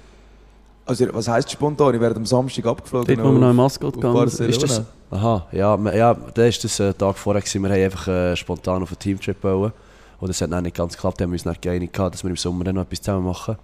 Also, 0.85 1.07
was 1.13 1.27
heisst 1.27 1.51
spontan? 1.51 1.95
Ich 1.95 2.01
werde 2.01 2.15
am 2.15 2.25
Samstag 2.25 2.65
abgeflogen. 2.65 3.15
Dort, 3.15 3.27
wo 3.27 3.31
wir 3.31 3.39
noch 3.39 3.53
Maskott 3.53 3.95
auf 3.95 4.01
gegangen. 4.01 4.27
Ist 4.27 4.63
das? 4.63 4.83
Aha, 5.11 5.47
ja, 5.51 5.75
ja 5.93 6.13
da 6.13 6.43
war 6.43 6.49
das 6.49 6.81
ein 6.81 6.97
Tag 6.97 7.17
vorher. 7.17 7.41
Gewesen. 7.41 7.61
Wir 7.63 7.69
haben 7.69 7.83
einfach 7.83 8.07
äh, 8.07 8.35
spontan 8.35 8.83
auf 8.83 8.89
einen 8.89 8.99
Teamtrip 8.99 9.41
bauen. 9.41 9.71
Und 10.19 10.27
das 10.29 10.41
hat 10.41 10.51
dann 10.51 10.63
nicht 10.63 10.75
ganz 10.75 10.93
geklappt. 10.93 11.19
Wir 11.19 11.25
haben 11.25 11.33
uns 11.33 11.43
dann 11.43 11.55
geeinigt, 11.59 11.93
gehabt, 11.93 12.15
dass 12.15 12.23
wir 12.23 12.29
im 12.29 12.37
Sommer 12.37 12.63
dann 12.63 12.75
noch 12.75 12.83
etwas 12.83 13.01
zusammen 13.01 13.25
machen. 13.25 13.57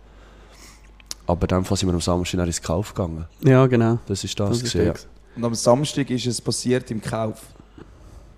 Aber 1.27 1.43
in 1.43 1.47
dem 1.47 1.65
Fall 1.65 1.77
sind 1.77 1.88
wir 1.89 1.93
am 1.93 2.01
Samstag 2.01 2.38
dann 2.38 2.47
ins 2.47 2.62
Kauf 2.62 2.93
gegangen. 2.93 3.25
Ja, 3.45 3.65
genau. 3.67 3.99
Das 4.07 4.23
ist 4.23 4.39
das. 4.39 4.49
Das 4.49 4.62
ist 4.63 4.73
gewesen, 4.73 4.88
ja. 4.88 4.93
Und 5.36 5.45
am 5.45 5.55
Samstag 5.55 6.10
ist 6.10 6.25
es 6.25 6.41
passiert 6.41 6.91
im 6.91 7.01
Kauf. 7.01 7.41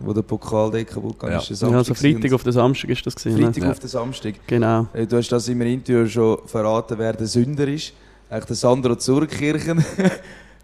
Wo 0.05 0.11
der 0.13 0.21
Pokal 0.21 0.69
dort 0.71 0.87
kaputt 0.87 1.19
gegangen 1.19 1.33
Ja. 1.33 1.39
ist. 1.39 1.61
der 1.61 1.69
Ja, 1.69 1.77
also 1.77 1.93
Samstag 1.93 1.97
Freitag 2.13 2.33
auf 2.33 2.43
den 2.43 2.51
Samstag 2.53 2.89
ist 2.89 3.05
das 3.05 3.15
gewesen. 3.15 3.41
Freitag 3.43 3.63
Ne? 3.63 3.71
auf 3.71 3.79
den 3.79 3.89
Samstag. 3.89 4.33
Genau. 4.47 4.87
Äh, 4.93 5.05
Du 5.07 5.17
hast 5.17 5.29
das 5.31 5.47
in 5.47 5.57
meinem 5.57 5.73
Interview 5.73 6.05
schon 6.07 6.37
verraten, 6.45 6.95
wer 6.97 7.13
der 7.13 7.27
Sünder 7.27 7.67
ist. 7.67 7.93
Eigentlich 8.29 8.45
der 8.45 8.55
Sandro 8.55 8.95
Zurkirchen. 8.95 9.77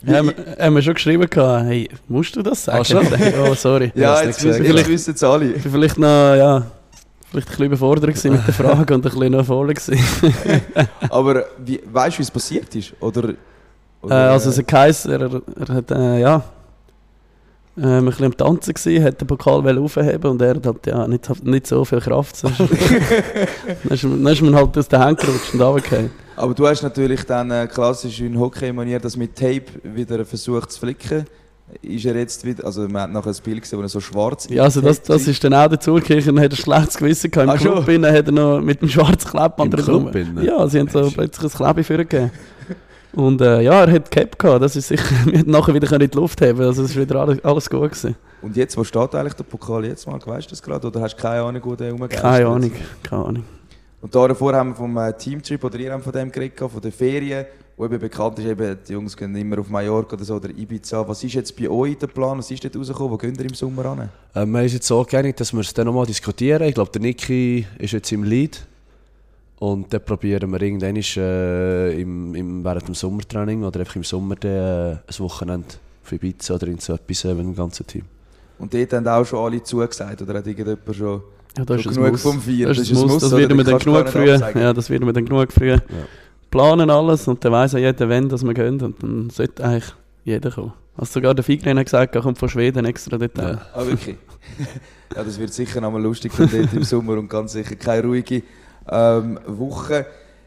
Wie- 0.02 0.12
Ja, 0.12 0.18
haben, 0.20 0.28
wir- 0.36 0.66
haben 0.66 0.76
wir 0.76 0.82
schon 0.82 0.94
geschrieben, 0.94 1.30
gehabt, 1.30 1.66
hey, 1.66 1.90
musst 2.08 2.34
du 2.36 2.42
das 2.42 2.64
sagen? 2.64 2.80
Ah, 2.80 2.84
schon? 2.86 3.06
oh, 3.50 3.54
sorry. 3.54 3.92
ja, 3.96 4.24
jetzt, 4.24 4.42
wissen- 4.46 4.88
wissen 4.88 5.14
es 5.14 5.24
alle. 5.24 5.52
Ich 5.54 5.66
war 5.66 5.72
vielleicht 5.74 5.98
noch, 5.98 6.08
ja, 6.36 6.66
vielleicht 7.30 7.48
ein 7.48 7.52
bisschen 7.52 7.66
überfordert 7.66 8.24
mit 8.24 8.48
der 8.48 8.54
Frage 8.54 8.94
und 8.96 9.06
ein 9.06 9.12
bisschen 9.12 9.32
noch 9.34 9.46
voll 9.46 9.74
gewesen. 9.74 10.00
Aber 11.10 11.44
wie, 11.66 11.82
weißt 11.92 12.16
du, 12.16 12.20
wie 12.20 12.24
es 12.24 12.32
passiert 12.32 12.74
ist? 12.76 12.94
Oder, 13.02 13.30
Äh, 13.30 13.36
oder, 14.02 14.32
also 14.32 14.50
es 14.52 14.58
hat 14.58 14.68
geheißen, 14.68 15.12
er, 15.12 15.42
er 15.68 15.76
hat, 15.76 15.92
äh, 15.92 16.20
ja, 16.22 16.44
äh, 17.82 17.98
ein 17.98 18.06
bisschen 18.06 18.26
am 18.26 18.38
Tanzen 18.38 18.74
gewesen, 18.74 19.04
hat 19.04 19.20
den 19.22 19.28
Pokal 19.28 19.78
aufheben 19.80 20.32
und 20.32 20.42
er 20.42 20.56
hat 20.56 20.66
halt, 20.66 20.88
ja, 20.88 21.08
nicht, 21.08 21.44
nicht 21.46 21.68
so 21.68 21.86
viel 21.86 22.00
Kraft. 22.02 22.36
So. 22.38 22.48
dann, 23.84 23.92
ist, 23.94 24.04
man- 24.04 24.24
dann 24.24 24.34
ist 24.34 24.42
man 24.42 24.56
halt 24.56 24.78
aus 24.78 24.88
den 24.88 25.04
Händen 25.04 25.22
gerutscht 25.26 25.54
und 25.54 25.62
runtergefallen. 25.62 26.12
aber 26.36 26.54
du 26.54 26.68
hast 26.68 26.82
natürlich 26.84 27.24
dann 27.26 27.52
äh, 27.52 27.68
klassisch 27.68 28.20
in 28.22 28.40
Hockey-Manier 28.40 29.00
das 29.00 29.16
mit 29.18 29.36
Tape 29.36 29.64
wieder 29.84 30.24
versucht 30.26 30.72
zu 30.72 30.80
flicken. 30.80 31.26
Ist 31.84 32.04
er 32.06 32.16
jetzt 32.16 32.44
wieder, 32.46 32.66
also 32.66 32.82
man 32.88 33.04
hat 33.04 33.12
nachher 33.12 33.30
ein 33.30 33.36
Bild 33.44 33.62
gesehen, 33.62 33.78
wo 33.78 33.84
er 33.84 33.90
so 33.90 34.00
schwarz 34.00 34.48
Ja, 34.50 34.64
also 34.64 34.82
das, 34.82 35.04
das 35.04 35.28
ist 35.28 35.44
dann 35.44 35.54
auch 35.54 35.68
dazu 35.68 35.94
gekriegt, 35.94 36.26
er 36.26 36.34
hat 36.42 36.52
ein 36.52 36.56
schlechtes 36.56 36.98
Gewissen 36.98 37.30
gehabt. 37.30 37.48
Im 37.48 37.70
Ah, 37.70 37.84
Club 37.84 37.88
hat 38.06 38.26
er 38.26 38.32
noch 38.32 38.60
mit 38.60 38.82
dem 38.82 38.90
schwarzen 38.90 39.30
Klebband 39.30 39.74
Im 39.76 39.80
drum. 39.86 40.04
Club 40.10 40.16
innen? 40.16 40.44
Ja, 40.44 40.68
sie 40.68 40.80
haben 40.80 40.90
so 40.90 41.12
plötzlich 41.12 41.54
ein 41.54 41.58
Klebe 41.58 41.84
für 41.84 41.98
gegeben. 41.98 42.32
Und 43.14 43.42
äh, 43.42 43.62
ja, 43.62 43.84
er 43.84 43.92
hat 43.92 44.12
Cap 44.12 44.38
gehabt, 44.38 44.62
das 44.62 44.76
ist 44.76 44.88
sicher, 44.88 45.16
wir 45.26 45.40
hätten 45.40 45.52
nachher 45.52 45.74
wieder 45.74 45.92
in 46.00 46.10
die 46.10 46.18
Luft 46.18 46.42
heben 46.42 46.62
also 46.62 46.84
es 46.84 46.92
ist 46.92 47.00
wieder 47.00 47.16
alles, 47.16 47.44
alles 47.44 47.70
gut 47.70 47.92
gewesen. 47.92 48.16
Und 48.42 48.56
jetzt, 48.56 48.78
wo 48.78 48.84
steht 48.84 49.16
eigentlich 49.16 49.34
der 49.34 49.44
Pokal 49.44 49.86
jetzt 49.86 50.08
mal? 50.08 50.20
Weißt 50.24 50.48
du 50.48 50.52
das 50.52 50.62
gerade? 50.62 50.88
Oder 50.88 51.02
hast 51.02 51.18
du 51.18 51.22
keine 51.22 51.42
Ahnung, 51.42 51.62
wo 51.66 51.76
der 51.76 51.92
rumgeht? 51.92 52.12
Keine 52.12 52.48
Ahnung, 52.48 52.72
keine 53.04 53.26
Ahnung. 53.26 53.44
Und 54.02 54.16
davor 54.16 54.54
haben 54.54 54.70
wir 54.70 54.76
vom 54.76 54.98
äh, 54.98 55.12
Teamtrip, 55.14 55.62
oder 55.62 55.78
ihr 55.78 55.92
habt 55.92 56.04
von 56.04 56.14
dem 56.14 56.32
geredet, 56.32 56.56
gehabt, 56.56 56.72
von 56.74 56.82
den 56.82 56.92
Ferien, 56.92 57.46
wo 57.76 57.86
eben 57.86 58.00
bekannt 58.00 58.40
ist, 58.40 58.46
eben, 58.46 58.78
die 58.88 58.94
Jungs 58.94 59.16
gehen 59.18 59.36
immer 59.36 59.60
auf 59.60 59.70
Mallorca 59.70 60.16
oder 60.16 60.24
so, 60.24 60.36
oder 60.36 60.50
Ibiza. 60.50 61.06
Was 61.06 61.22
ist 61.24 61.34
jetzt 61.34 61.58
bei 61.58 61.70
euch 61.70 61.98
der 61.98 62.08
Plan? 62.08 62.38
Was 62.38 62.50
ist 62.50 62.64
dort 62.64 62.78
rausgekommen? 62.78 63.12
Wo 63.12 63.18
gehen 63.18 63.36
ihr 63.36 63.46
im 63.46 63.54
Sommer 63.54 63.86
an? 63.86 64.10
Ähm, 64.36 64.52
wir 64.52 64.58
haben 64.60 64.64
uns 64.64 64.74
jetzt 64.74 64.88
so 64.88 65.04
geeinigt, 65.04 65.40
dass 65.42 65.52
wir 65.52 65.60
es 65.60 65.74
dann 65.74 65.88
nochmal 65.88 66.06
diskutieren. 66.06 66.64
Ich 66.64 66.76
glaube, 66.76 66.92
der 66.92 67.02
Niki 67.02 67.66
ist 67.78 67.92
jetzt 67.92 68.12
im 68.14 68.24
Lead. 68.24 68.66
Und 69.60 69.94
dann 69.94 70.04
probieren 70.04 70.52
wir 70.52 70.62
irgendwann 70.62 70.96
äh, 70.96 72.02
im, 72.02 72.34
im, 72.34 72.64
während 72.64 72.88
dem 72.88 72.96
Sommertraining 72.96 73.64
oder 73.64 73.82
einfach 73.82 73.98
im 73.98 74.04
Sommer 74.04 74.36
dann, 74.36 74.52
äh, 74.52 74.92
ein 74.92 75.20
Wochenende 75.20 75.68
für 76.04 76.16
Ibiza 76.16 76.56
oder 76.56 76.68
irgend 76.68 76.82
so 76.82 76.94
etwas 76.94 77.26
äh, 77.26 77.34
mit 77.34 77.46
dem 77.46 77.56
ganzen 77.56 77.86
Team. 77.86 78.04
Und 78.58 78.74
dort 78.74 78.94
haben 78.94 79.08
auch 79.08 79.26
schon 79.26 79.40
alle 79.40 79.62
zugesagt, 79.62 80.22
oder 80.22 80.36
hat 80.36 80.48
irgendjemand 80.48 80.96
schon, 80.96 81.22
Ja, 81.58 81.66
das 81.66 81.82
schon 81.82 81.92
ist 81.92 81.98
ein 81.98 82.04
genug 82.04 82.12
Muss. 82.14 82.22
vom 82.22 82.42
Feiern? 82.42 82.68
Das, 82.70 82.78
ist 82.80 82.92
ein 82.92 82.98
ein 82.98 83.08
Muss. 83.08 83.22
das 83.22 83.32
werden 83.32 83.58
wir 83.58 83.64
Den 83.64 83.72
dann 83.72 83.80
genug 83.80 84.10
früh, 84.10 84.60
ja, 84.62 84.74
das 84.74 84.90
werden 84.90 85.06
wir 85.06 85.14
dann 85.14 85.26
genug 85.26 85.52
früh 85.52 85.78
planen 86.50 86.90
alles 86.90 87.28
und 87.28 87.44
dann 87.44 87.52
weiss 87.52 87.74
auch 87.76 87.80
jeder, 87.80 88.10
wenn 88.10 88.30
dass 88.30 88.44
wir 88.44 88.54
gehen 88.54 88.82
und 88.82 89.02
dann 89.04 89.30
sollte 89.30 89.64
eigentlich 89.64 89.94
jeder 90.24 90.52
kommen. 90.52 90.74
Also 90.98 91.14
sogar 91.14 91.34
der 91.34 91.44
Figren 91.44 91.78
hat 91.78 91.86
gesagt, 91.86 92.16
er 92.16 92.22
kommt 92.22 92.38
von 92.38 92.50
Schweden 92.50 92.86
extra 92.86 93.18
dort 93.18 93.38
Ja. 93.38 93.62
Ah, 93.74 93.86
wirklich? 93.86 94.18
ja, 95.16 95.24
das 95.24 95.40
wird 95.40 95.54
sicher 95.54 95.80
noch 95.80 95.92
mal 95.92 96.02
lustig 96.02 96.32
dann 96.38 96.50
dort 96.52 96.74
im 96.74 96.84
Sommer 96.84 97.14
und 97.14 97.30
ganz 97.30 97.54
sicher 97.54 97.76
keine 97.76 98.04
ruhige 98.08 98.44
ähm, 98.92 99.40
Woche. 99.46 100.06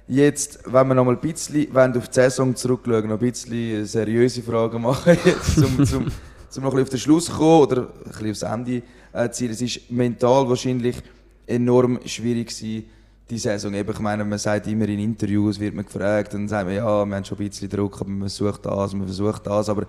Jetzt, 0.09 0.61
wenn 0.67 0.89
wir 0.89 0.95
noch 0.95 1.05
mal 1.05 1.15
ein 1.15 1.21
bisschen 1.21 1.77
auf 1.77 2.09
die 2.09 2.15
Saison 2.15 2.55
zurückschauen, 2.55 3.09
noch 3.09 3.21
ein 3.21 3.31
bisschen 3.31 3.87
seriöse 3.87 4.43
Fragen 4.43 4.83
machen, 4.83 5.17
jetzt, 5.25 5.55
zum, 5.55 5.85
zum, 5.87 6.07
zum 6.49 6.65
noch 6.65 6.75
ein 6.75 6.77
bisschen 6.77 6.83
auf 6.83 6.89
den 6.89 6.99
Schluss 6.99 7.31
kommen 7.31 7.63
oder 7.63 7.83
ein 7.83 8.11
bisschen 8.11 8.31
aufs 8.31 8.43
Ende 8.43 8.83
äh, 9.13 9.31
ziehen. 9.31 9.51
Es 9.51 9.63
ist 9.63 9.91
mental 9.91 10.49
wahrscheinlich 10.49 10.97
enorm 11.47 12.01
schwierig 12.05 12.49
gewesen, 12.49 12.85
die 13.31 13.39
Saison. 13.39 13.73
Eben, 13.75 13.91
ich 13.91 13.99
meine, 14.01 14.25
man 14.25 14.39
sagt 14.39 14.67
immer 14.67 14.89
in 14.89 14.99
Interviews, 14.99 15.59
wird 15.59 15.75
man 15.75 15.85
gefragt, 15.85 16.35
dann 16.35 16.49
sagt 16.49 16.67
man, 16.67 16.75
ja, 16.75 17.05
wir 17.07 17.17
haben 17.17 17.25
schon 17.25 17.39
ein 17.39 17.49
bisschen 17.49 17.69
Druck, 17.69 18.01
aber 18.01 18.11
man 18.11 18.29
versucht 18.29 18.67
das, 18.67 18.93
man 18.95 19.07
versucht 19.07 19.47
das, 19.47 19.69
aber 19.69 19.87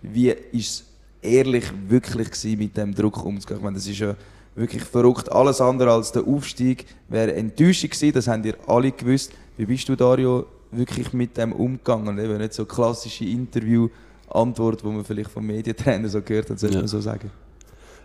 wie 0.00 0.30
ist 0.30 0.44
es 0.52 0.84
ehrlich 1.20 1.64
wirklich 1.88 2.30
gewesen, 2.30 2.58
mit 2.58 2.76
dem 2.76 2.94
Druck 2.94 3.24
umzugehen? 3.24 3.58
Ich 3.58 3.64
meine, 3.64 3.76
das 3.76 3.86
ist 3.86 3.98
ja 3.98 4.14
wirklich 4.56 4.82
verrückt. 4.82 5.30
Alles 5.30 5.60
andere 5.60 5.92
als 5.92 6.12
der 6.12 6.26
Aufstieg 6.26 6.86
wäre 7.08 7.34
enttäuschend 7.34 7.92
gewesen, 7.92 8.12
das 8.14 8.26
haben 8.26 8.42
ihr 8.44 8.54
alle 8.66 8.90
gewusst. 8.90 9.32
Wie 9.56 9.66
bist 9.66 9.88
du, 9.88 9.94
Dario, 9.96 10.46
wirklich 10.72 11.12
mit 11.12 11.36
dem 11.36 11.52
umgegangen? 11.52 12.18
Eben 12.18 12.38
nicht 12.38 12.54
so 12.54 12.64
klassische 12.64 13.24
Interview-Antwort, 13.24 14.82
die 14.82 14.86
man 14.86 15.04
vielleicht 15.04 15.30
vom 15.30 15.46
Medientrainer 15.46 16.08
so 16.08 16.20
gehört 16.22 16.50
hat, 16.50 16.58
sollte 16.58 16.74
Ja. 16.76 16.80
man 16.82 16.88
so 16.88 17.00
sagen. 17.00 17.30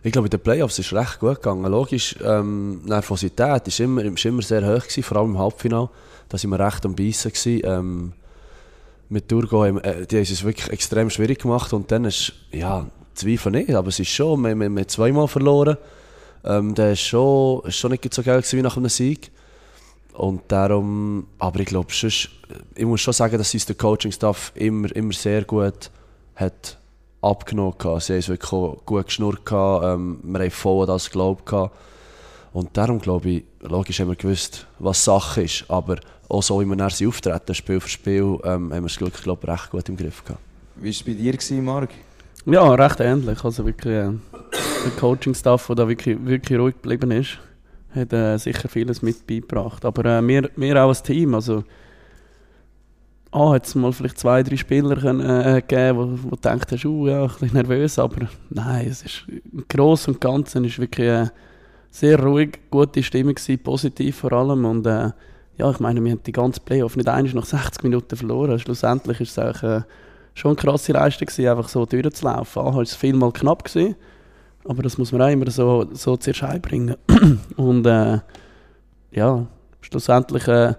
Ich 0.04 0.12
glaube, 0.12 0.28
in 0.28 0.32
den 0.32 0.40
Playoffs 0.40 0.80
ist 0.80 0.88
es 0.92 0.94
recht 0.98 1.20
gut 1.20 1.36
gegangen. 1.36 1.64
Logisch, 1.72 2.16
ähm, 2.24 2.82
Nervosität 2.86 3.68
ist 3.68 3.80
immer, 3.80 4.04
ist 4.04 4.26
immer 4.26 4.42
sehr 4.42 4.62
hoch 4.64 4.82
gewesen, 4.84 5.04
vor 5.04 5.18
allem 5.18 5.32
im 5.32 5.38
Halbfinale. 5.40 5.90
Da 6.28 6.38
sind 6.38 6.50
wir 6.50 6.60
recht 6.60 6.84
am 6.86 6.96
Beißen 6.96 7.32
gewesen. 7.32 7.62
Ähm, 7.64 8.14
mit 9.10 9.28
Turgo, 9.28 9.64
haben, 9.66 9.80
äh, 9.82 10.08
die 10.08 10.16
haben 10.16 10.24
es 10.24 10.44
wirklich 10.44 10.70
extrem 10.72 11.10
schwierig 11.10 11.40
gemacht 11.40 11.72
und 11.74 11.92
dann 11.92 12.06
ist, 12.06 12.34
ja, 12.52 12.88
Zweifel 13.14 13.52
nicht, 13.52 13.70
aber 13.72 13.90
es 13.90 14.00
ist 14.00 14.08
schon, 14.08 14.42
wir, 14.42 14.56
wir, 14.56 14.70
wir 14.70 14.80
haben 14.82 14.88
zweimal 14.88 15.28
verloren. 15.28 15.78
Ähm, 16.44 16.76
der 16.76 16.94
ist 16.94 17.02
schon, 17.02 17.70
schon 17.72 17.92
nicht 17.92 18.14
so 18.14 18.24
geil 18.24 18.44
wie 18.50 18.62
nach 18.62 18.78
einem 18.78 18.90
Sieg. 18.90 19.32
Und 20.14 20.42
darum, 20.50 21.28
aber 21.40 21.60
ich 21.62 21.68
glaube, 21.68 21.92
ich 21.92 22.86
muss 22.86 23.02
schon 23.02 23.14
sagen, 23.14 23.38
dass 23.38 23.54
uns 23.54 23.66
der 23.66 23.76
Coaching-Staff 23.76 24.52
immer, 24.56 24.94
immer 24.96 25.14
sehr 25.14 25.44
gut 25.44 25.90
hat 26.36 26.78
abgenommen 27.22 27.76
hat. 27.84 28.04
Sie 28.04 28.14
haben 28.14 28.20
es 28.20 28.30
wirklich 28.30 28.86
gut 28.86 29.06
geschnurrt. 29.06 29.42
Ähm, 29.52 30.20
wir 30.24 30.40
haben 30.40 30.52
voll 30.52 30.82
an 30.82 30.88
das 30.88 31.06
geglaubt. 31.06 31.54
Und 32.54 32.76
darum 32.76 33.00
glaube 33.00 33.30
ich, 33.30 33.44
logisch 33.62 34.00
haben 34.00 34.10
wir 34.10 34.16
gewusst, 34.16 34.68
was 34.80 35.06
Sache 35.06 35.44
ist. 35.44 35.66
Aber 35.70 35.98
auch 36.28 36.44
so, 36.44 36.60
wie 36.60 36.66
wir 36.66 36.76
nachher 36.76 37.08
auftreten, 37.08 37.56
Spiel 37.56 37.80
für 37.80 37.90
Spiel, 37.90 38.40
ähm, 38.44 38.74
haben 38.74 38.84
wir 38.84 38.86
es 38.86 38.98
Glück, 38.98 39.22
glaube 39.22 39.48
recht 39.48 39.70
gut 39.70 39.88
im 39.88 39.98
Griff 39.98 40.24
gehabt. 40.24 40.42
Wie 40.76 40.86
war 40.86 40.90
es 40.90 41.04
bei 41.04 41.14
dir, 41.14 41.62
Marc? 41.62 41.90
Ja, 42.46 42.74
recht 42.74 43.00
ähnlich. 43.00 43.44
Also 43.44 43.66
wirklich, 43.66 43.94
äh, 43.94 44.12
der 44.12 44.92
Coaching-Staff, 45.00 45.68
der 45.68 45.76
da 45.76 45.88
wirklich, 45.88 46.18
wirklich 46.26 46.60
ruhig 46.60 46.76
geblieben 46.82 47.12
ist, 47.12 47.38
hat 47.94 48.14
äh, 48.14 48.38
sicher 48.38 48.68
vieles 48.68 49.02
mit 49.02 49.28
beigebracht. 49.28 49.86
Aber 49.86 50.06
äh, 50.06 50.28
wir, 50.28 50.50
wir 50.56 50.84
auch 50.84 50.90
als 50.90 51.04
Team, 51.04 51.36
also 51.36 51.64
ah, 53.32 53.54
hat 53.54 53.66
es 53.66 53.76
mal 53.76 53.94
vielleicht 53.94 54.18
zwei, 54.18 54.44
drei 54.44 54.58
Spieler 54.58 54.96
können, 54.96 55.22
äh, 55.22 55.62
gegeben, 55.62 56.20
wo, 56.24 56.30
du 56.30 56.36
gedacht 56.36 56.72
hast, 56.72 56.86
uh, 56.86 57.08
ja, 57.08 57.24
ein 57.24 57.28
bisschen 57.28 57.54
nervös, 57.54 58.00
aber 58.00 58.28
nein, 58.50 58.88
es 58.88 59.04
ist 59.04 59.26
im 59.30 59.66
Großen 59.68 60.14
und 60.14 60.22
Ganzen 60.22 60.66
ist 60.66 60.80
wirklich 60.80 61.08
äh, 61.08 61.28
sehr 61.90 62.22
ruhig, 62.22 62.60
gute 62.70 63.04
Stimmung 63.04 63.36
gewesen, 63.36 63.60
positiv 63.60 64.18
vor 64.18 64.34
allem 64.34 64.66
und 64.66 64.86
äh, 64.86 65.12
ja, 65.58 65.70
ich 65.70 65.80
meine, 65.80 66.04
wir 66.04 66.12
haben 66.12 66.24
die 66.24 66.32
ganze 66.32 66.60
Playoff 66.62 66.96
nicht 66.96 67.10
einmal 67.10 67.34
nach 67.34 67.46
60 67.46 67.84
Minuten 67.84 68.16
verloren. 68.16 68.58
Schlussendlich 68.58 69.20
ist 69.20 69.38
es 69.38 69.40
auch 69.40 69.62
äh, 69.62 69.82
schon 70.34 70.52
eine 70.52 70.56
krasse 70.56 70.94
Leistung 70.94 71.28
gewesen, 71.28 71.48
einfach 71.48 71.70
so 71.70 71.86
durchzulaufen. 71.86 72.62
Ah, 72.62 72.82
es 72.82 72.96
vielmal 72.96 73.32
knapp 73.32 73.64
gewesen, 73.64 73.96
aber 74.66 74.84
das 74.84 74.98
muss 74.98 75.12
man 75.12 75.22
auch 75.22 75.30
immer 75.30 75.50
so, 75.50 75.86
so 75.94 76.18
zuerst 76.18 76.44
einbringen. 76.44 76.96
Und 77.58 77.86
äh, 77.86 78.20
ja, 79.12 79.46
schlussendlich 79.82 80.48
äh, 80.48 80.74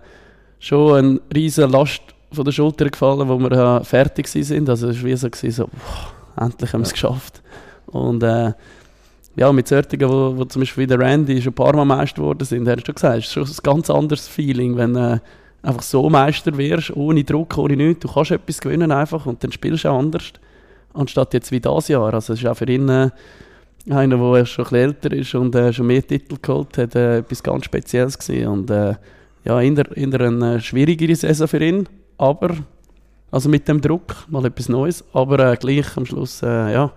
schon 0.58 0.96
eine 0.96 1.20
riesige 1.34 1.66
Last 1.66 2.02
von 2.32 2.44
der 2.44 2.52
Schulter 2.52 2.88
gefallen, 2.88 3.28
wo 3.28 3.38
wir 3.38 3.52
äh, 3.52 3.84
fertig 3.84 4.28
sind. 4.28 4.68
Also 4.68 4.88
es 4.88 4.98
war 4.98 5.04
wie 5.04 5.16
so, 5.16 5.28
gewesen, 5.28 5.50
so 5.50 5.66
boah, 5.66 6.44
endlich 6.44 6.72
haben 6.72 6.80
wir 6.80 6.86
es 6.86 6.92
geschafft. 6.92 7.42
Und 7.86 8.22
äh, 8.22 8.52
ja, 9.36 9.52
mit 9.52 9.68
Sörtigen, 9.68 10.08
wo, 10.08 10.36
wo 10.36 10.44
zum 10.44 10.60
Beispiel 10.60 10.84
wie 10.84 10.86
der 10.86 10.98
Randy 10.98 11.40
schon 11.40 11.52
ein 11.52 11.54
paar 11.54 11.74
Mal 11.74 11.84
Meister 11.84 12.22
geworden 12.22 12.44
sind, 12.44 12.66
er 12.66 12.76
hat 12.76 12.86
schon 12.86 12.94
gesagt, 12.94 13.18
es 13.18 13.24
ist 13.26 13.32
schon 13.32 13.44
ein 13.44 13.56
ganz 13.62 13.90
anderes 13.90 14.28
Feeling, 14.28 14.76
wenn 14.76 14.96
äh, 14.96 15.18
einfach 15.62 15.82
so 15.82 16.10
Meister 16.10 16.56
wirst, 16.56 16.94
ohne 16.96 17.24
Druck, 17.24 17.56
ohne 17.56 17.76
nichts. 17.76 18.00
Du 18.00 18.12
kannst 18.12 18.32
etwas 18.32 18.60
gewinnen 18.60 18.92
einfach 18.92 19.26
und 19.26 19.42
dann 19.42 19.52
spielst 19.52 19.84
du 19.84 19.88
auch 19.88 19.98
anders, 19.98 20.32
anstatt 20.92 21.34
jetzt 21.34 21.52
wie 21.52 21.60
das 21.60 21.88
Jahr. 21.88 22.12
Also 22.12 22.32
es 22.32 22.40
ist 22.40 22.46
auch 22.46 22.56
für 22.56 22.68
ihn 22.68 22.88
äh, 22.88 23.10
einer, 23.90 24.16
der 24.16 24.46
schon 24.46 24.64
ein 24.64 24.70
bisschen 24.70 24.76
älter 24.76 25.12
ist 25.12 25.34
und 25.34 25.54
äh, 25.54 25.72
schon 25.72 25.86
mehr 25.86 26.06
Titel 26.06 26.36
geholt 26.40 26.76
hat, 26.78 26.94
äh, 26.94 27.18
etwas 27.18 27.42
ganz 27.42 27.64
Spezielles 27.64 28.18
gewesen. 28.18 28.48
Und 28.48 28.70
äh, 28.70 28.94
ja, 29.44 29.60
in 29.60 29.74
der, 29.74 29.96
in 29.96 30.10
der 30.10 30.20
eine 30.22 30.60
schwierigere 30.60 31.14
Saison 31.16 31.48
für 31.48 31.62
ihn, 31.64 31.88
aber 32.18 32.56
also 33.30 33.48
mit 33.48 33.66
dem 33.66 33.80
Druck 33.80 34.14
mal 34.28 34.44
etwas 34.44 34.68
Neues, 34.68 35.04
aber 35.12 35.52
äh, 35.52 35.56
gleich 35.56 35.96
am 35.96 36.06
Schluss, 36.06 36.42
äh, 36.42 36.72
ja, 36.72 36.92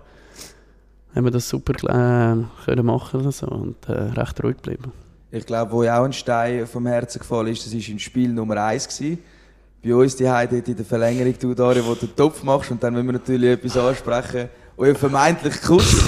haben 1.14 1.24
wir 1.24 1.30
das 1.30 1.48
super 1.48 1.72
äh, 1.72 2.44
können 2.64 2.86
machen 2.86 3.24
also, 3.24 3.46
und 3.46 3.88
äh, 3.88 3.92
recht 3.92 4.42
ruhig 4.44 4.56
geblieben. 4.56 4.92
Ich 5.36 5.44
glaube, 5.44 5.70
wo 5.70 5.82
ja 5.82 6.00
auch 6.00 6.04
ein 6.04 6.14
Stein 6.14 6.66
vom 6.66 6.86
Herzen 6.86 7.18
gefallen 7.18 7.48
ist, 7.48 7.66
das 7.66 7.74
war 7.74 7.88
im 7.88 7.98
Spiel 7.98 8.30
Nummer 8.30 8.56
1. 8.56 8.88
Gewesen. 8.88 9.18
Bei 9.84 9.94
uns 9.94 10.16
die 10.16 10.28
Heide 10.28 10.56
in 10.56 10.76
der 10.76 10.84
Verlängerung, 10.84 11.34
du 11.38 11.54
Dario, 11.54 11.84
wo 11.86 11.94
du 11.94 12.06
den 12.06 12.16
Topf 12.16 12.42
machst 12.42 12.70
und 12.70 12.82
dann 12.82 12.94
müssen 12.94 13.06
wir 13.06 13.12
natürlich 13.12 13.50
etwas 13.50 13.76
ansprechen. 13.76 14.48
Euer 14.78 14.94
vermeintlich 14.94 15.60
Kuss, 15.60 16.04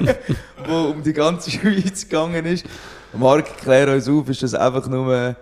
wo 0.66 0.90
um 0.90 1.02
die 1.02 1.12
ganze 1.12 1.50
Schweiz 1.50 2.08
gegangen 2.08 2.46
ist. 2.46 2.64
Marc, 3.12 3.58
klär 3.58 3.92
uns 3.92 4.08
auf, 4.08 4.28
ist 4.28 4.44
das 4.44 4.54
einfach 4.54 4.88
nur 4.88 5.34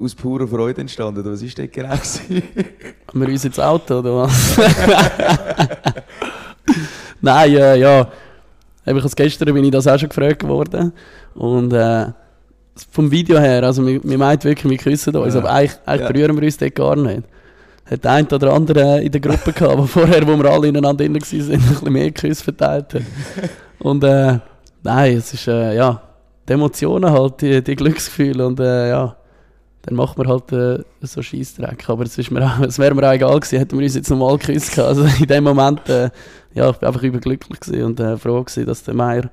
aus 0.00 0.14
purer 0.14 0.46
Freude 0.46 0.80
entstanden? 0.80 1.20
Oder 1.20 1.32
was 1.32 1.42
war 1.42 1.48
das 1.48 1.72
genau? 1.72 1.88
Haben 3.08 3.20
wir 3.20 3.28
uns 3.28 3.44
ins 3.44 3.58
Auto 3.58 3.98
oder 3.98 4.14
was? 4.18 4.56
Nein, 7.20 7.56
äh, 7.56 7.76
ja. 7.76 8.08
Gestern 9.16 9.52
bin 9.52 9.64
ich 9.64 9.72
das 9.72 9.86
auch 9.88 9.98
schon 9.98 10.08
gefragt 10.08 10.46
worden. 10.46 10.92
Und 11.34 11.72
äh, 11.72 12.06
vom 12.90 13.10
Video 13.10 13.38
her, 13.38 13.62
also 13.64 13.86
wir, 13.86 14.00
wir 14.02 14.18
meinen 14.18 14.42
wirklich, 14.44 14.70
wir 14.70 14.78
küssen 14.78 15.14
uns, 15.16 15.34
Ja. 15.34 15.40
aber 15.40 15.50
eigentlich, 15.50 15.78
eigentlich 15.86 16.00
Ja. 16.06 16.12
berühren 16.12 16.36
wir 16.36 16.44
uns 16.44 16.56
dort 16.56 16.74
gar 16.74 16.96
nicht. 16.96 17.22
Hat 17.90 18.04
der 18.04 18.12
eine 18.12 18.28
oder 18.28 18.52
andere 18.52 19.00
in 19.00 19.10
der 19.10 19.20
Gruppe 19.20 19.52
gehabt, 19.52 19.78
wo 19.78 19.86
vorher, 19.86 20.26
wo 20.26 20.36
wir 20.36 20.50
alle 20.50 20.68
ineinander 20.68 21.04
drin 21.04 21.14
waren, 21.14 21.52
ein 21.52 21.60
bisschen 21.60 21.92
mehr 21.92 22.10
Küsse 22.10 22.44
verteilt 22.44 22.94
hat. 22.94 23.02
Und 23.78 24.04
äh, 24.04 24.38
nein, 24.82 25.16
es 25.16 25.32
ist, 25.32 25.48
äh, 25.48 25.74
ja, 25.76 26.02
die 26.48 26.52
Emotionen 26.52 27.10
halt, 27.10 27.40
die, 27.40 27.62
die 27.62 27.76
Glücksgefühle 27.76 28.46
und 28.46 28.60
äh, 28.60 28.90
ja, 28.90 29.16
dann 29.82 29.94
macht 29.94 30.18
man 30.18 30.26
halt 30.28 30.52
äh, 30.52 30.82
so 31.00 31.22
Scheissdreck. 31.22 31.88
Aber 31.88 32.04
es, 32.04 32.18
ist 32.18 32.30
mir 32.30 32.44
auch, 32.44 32.60
es 32.60 32.78
wäre 32.78 32.94
mir 32.94 33.08
auch 33.08 33.12
egal 33.12 33.38
gewesen, 33.40 33.58
hätten 33.58 33.78
wir 33.78 33.84
uns 33.84 33.94
jetzt 33.94 34.10
normal 34.10 34.36
geküsst. 34.36 34.78
Also 34.78 35.04
in 35.04 35.26
dem 35.26 35.44
Moment, 35.44 35.88
äh, 35.88 36.10
ja, 36.54 36.68
ich 36.70 36.76
bin 36.76 36.88
einfach 36.88 37.02
überglücklich 37.02 37.60
gewesen 37.60 37.84
und 37.84 38.00
äh, 38.00 38.16
froh 38.18 38.42
gewesen, 38.42 38.66
dass 38.66 38.82
der 38.82 38.94
Meier, 38.94 39.30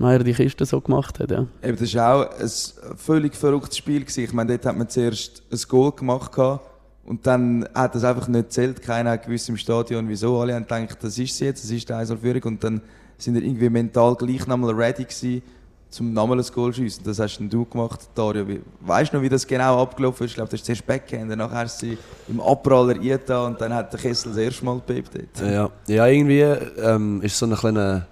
Meier 0.00 0.20
die 0.20 0.32
Kiste 0.32 0.64
so 0.64 0.80
gemacht 0.80 1.20
hat, 1.20 1.30
ja. 1.30 1.46
Eben, 1.62 1.78
das 1.78 1.94
war 1.94 2.14
auch 2.14 2.40
ein 2.40 2.96
völlig 2.96 3.36
verrücktes 3.36 3.76
Spiel. 3.76 4.00
Gewesen. 4.00 4.24
Ich 4.24 4.32
meine, 4.32 4.52
dort 4.52 4.66
hat 4.66 4.76
man 4.76 4.88
zuerst 4.88 5.42
ein 5.52 5.58
Goal 5.68 5.92
gemacht 5.92 6.32
gehabt, 6.32 6.64
und 7.04 7.26
dann 7.26 7.68
hat 7.74 7.94
das 7.94 8.04
einfach 8.04 8.28
nicht 8.28 8.44
gezählt. 8.44 8.82
Keiner 8.82 9.10
hat 9.10 9.24
gewusst 9.24 9.48
im 9.48 9.56
Stadion, 9.56 10.08
wieso. 10.08 10.40
Alle 10.40 10.54
haben 10.54 10.66
gedacht, 10.66 10.98
das 11.02 11.18
ist 11.18 11.36
sie 11.36 11.46
jetzt, 11.46 11.64
das 11.64 11.70
ist 11.70 11.88
die 11.88 11.92
1 11.92 12.12
Führung. 12.20 12.42
Und 12.44 12.64
dann 12.64 12.80
sind 13.18 13.34
wir 13.34 13.42
irgendwie 13.42 13.68
mental 13.68 14.14
gleich 14.14 14.46
nochmal 14.46 14.74
ready 14.74 15.04
gewesen, 15.04 15.42
zum 15.90 16.12
nochmal 16.12 16.38
ein 16.38 16.46
Goal 16.54 16.72
zu 16.72 16.80
schiessen. 16.80 17.02
Das 17.04 17.18
hast 17.18 17.38
du 17.38 17.64
gemacht, 17.64 18.08
Dario. 18.14 18.46
Weißt 18.80 19.12
du 19.12 19.16
noch, 19.16 19.22
wie 19.24 19.28
das 19.28 19.46
genau 19.46 19.82
abgelaufen 19.82 20.24
ist? 20.24 20.30
Ich 20.30 20.36
glaube, 20.36 20.50
das 20.50 20.60
ist 20.60 20.66
zuerst 20.66 20.86
Backhand, 20.86 21.36
nachher 21.36 21.64
ist 21.64 21.78
sie 21.78 21.98
im 22.28 22.40
Abpraller 22.40 22.94
eingetan 22.94 23.52
und 23.52 23.60
dann 23.60 23.74
hat 23.74 23.92
der 23.92 24.00
Kessel 24.00 24.28
das 24.28 24.38
erste 24.38 24.64
Mal 24.64 24.80
gebebt. 24.86 25.10
Ja, 25.40 25.68
ja 25.88 26.06
irgendwie 26.06 26.40
ähm, 26.40 27.20
ist 27.22 27.36
so 27.36 27.46
eine 27.46 27.56
kleine 27.56 28.06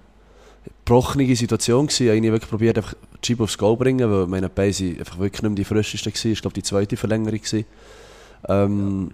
gebrochene 0.89 1.37
Situation 1.37 1.87
gewesen. 1.87 2.07
Ich 2.07 2.11
habe 2.11 2.33
wirklich 2.33 2.51
probiert, 2.51 2.79
einfach 2.79 2.95
Scheibe 3.23 3.45
aufs 3.45 3.59
Goal 3.59 3.75
zu 3.75 3.79
bringen, 3.81 4.11
weil 4.11 4.27
meine 4.27 4.49
Beine 4.49 4.97
einfach 4.99 5.19
wirklich 5.19 5.43
nicht 5.43 5.51
mehr 5.51 5.57
die 5.57 5.65
frischeste 5.65 6.11
waren. 6.11 6.33
Ich 6.33 6.41
glaube, 6.41 6.55
die 6.55 6.63
zweite 6.63 6.97
Verlängerung 6.97 7.39
gewesen. 7.39 7.67
Ähm, 8.49 9.11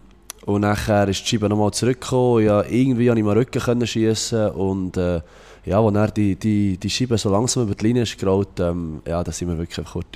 und 0.47 0.61
nachher 0.61 1.09
ist 1.09 1.27
Scheibe 1.27 1.49
nochmal 1.49 1.73
zurückgekommen. 1.73 2.45
Ja, 2.45 2.63
irgendwie 2.63 3.07
konnte 3.07 3.21
ich 3.21 3.25
mal 3.25 3.37
Rücken 3.37 3.61
können 3.61 3.87
schiessen 3.89 4.51
und 4.51 4.97
äh, 4.97 5.21
ja, 5.65 5.81
als 5.81 5.95
dann 5.95 6.13
die, 6.15 6.37
die, 6.37 6.77
die 6.77 6.91
Scheibe 6.91 7.19
so 7.19 7.31
langsam 7.31 7.65
über 7.65 7.75
die 7.75 7.87
Linie 7.87 8.03
ist 8.03 8.19
gerollt, 8.19 8.61
ähm, 8.61 9.01
ja, 9.09 9.25
da 9.25 9.33
sind 9.33 9.49
wir 9.49 9.59
wirklich 9.59 9.85
kurz 9.85 10.07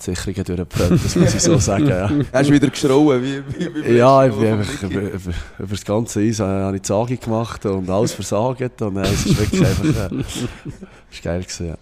die 0.00 0.04
Sicherungen 0.14 0.44
durchgebrannt, 0.44 1.04
das 1.04 1.16
muss 1.16 1.34
ich 1.34 1.42
so 1.42 1.58
sagen. 1.58 1.88
Ja. 1.88 2.10
Hast 2.32 2.48
du 2.48 2.54
wieder 2.54 2.68
geschrauen, 2.68 3.22
wie, 3.22 3.42
wie, 3.48 3.84
wie 3.84 3.96
Ja, 3.96 4.26
ich 4.26 4.34
bin 4.34 4.52
einfach 4.52 4.82
über, 4.82 5.00
über, 5.00 5.32
über 5.58 5.68
das 5.70 5.84
ganze 5.84 6.20
Eis 6.20 6.40
äh, 6.40 6.42
habe 6.42 6.76
ich 6.76 6.82
die 6.82 6.88
Sage 6.88 7.16
gemacht 7.16 7.64
und 7.66 7.88
alles 7.88 8.12
versagt 8.12 8.82
und 8.82 8.96
äh, 8.96 9.02
es 9.02 9.26
ist 9.26 9.38
wirklich 9.38 9.60
einfach, 9.66 10.12
äh, 10.12 10.20
ist 11.10 11.22
geil 11.22 11.42
gewesen, 11.42 11.66
ja. 11.68 11.76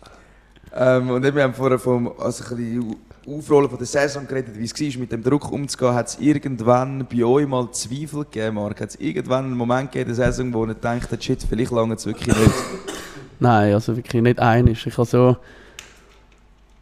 Ähm, 0.74 1.10
und 1.10 1.24
eben, 1.24 1.36
wir 1.36 1.42
haben 1.42 1.54
vorher 1.54 1.78
vom 1.78 2.12
also 2.18 2.44
ein 2.44 2.56
bisschen 2.56 2.96
Aufrollen 3.26 3.68
von 3.68 3.78
der 3.78 3.86
Saison 3.86 4.26
geredet, 4.26 4.58
wie 4.58 4.64
es 4.64 4.74
war, 4.74 5.00
mit 5.00 5.12
dem 5.12 5.22
Druck 5.22 5.52
umzugehen. 5.52 5.94
Hat 5.94 6.08
es 6.08 6.18
irgendwann 6.18 7.06
bei 7.06 7.24
euch 7.24 7.46
mal 7.46 7.70
Zweifel 7.70 8.24
gegeben, 8.24 8.56
Marc? 8.56 8.80
Hat 8.80 8.90
es 8.90 8.96
irgendwann 8.96 9.44
einen 9.44 9.56
Moment 9.56 9.92
gegeben 9.92 10.10
in 10.10 10.16
der 10.16 10.32
Saison, 10.32 10.52
wo 10.52 10.66
ihr 10.66 10.74
denkt, 10.74 11.22
shit, 11.22 11.44
vielleicht 11.48 11.70
lange 11.70 11.94
es 11.94 12.04
wirklich 12.04 12.36
nicht? 12.36 12.50
Nein, 13.38 13.74
also 13.74 13.96
wirklich 13.96 14.22
nicht 14.22 14.40
einig. 14.40 14.84
Ich 14.84 14.96
habe 14.96 15.06
so. 15.06 15.36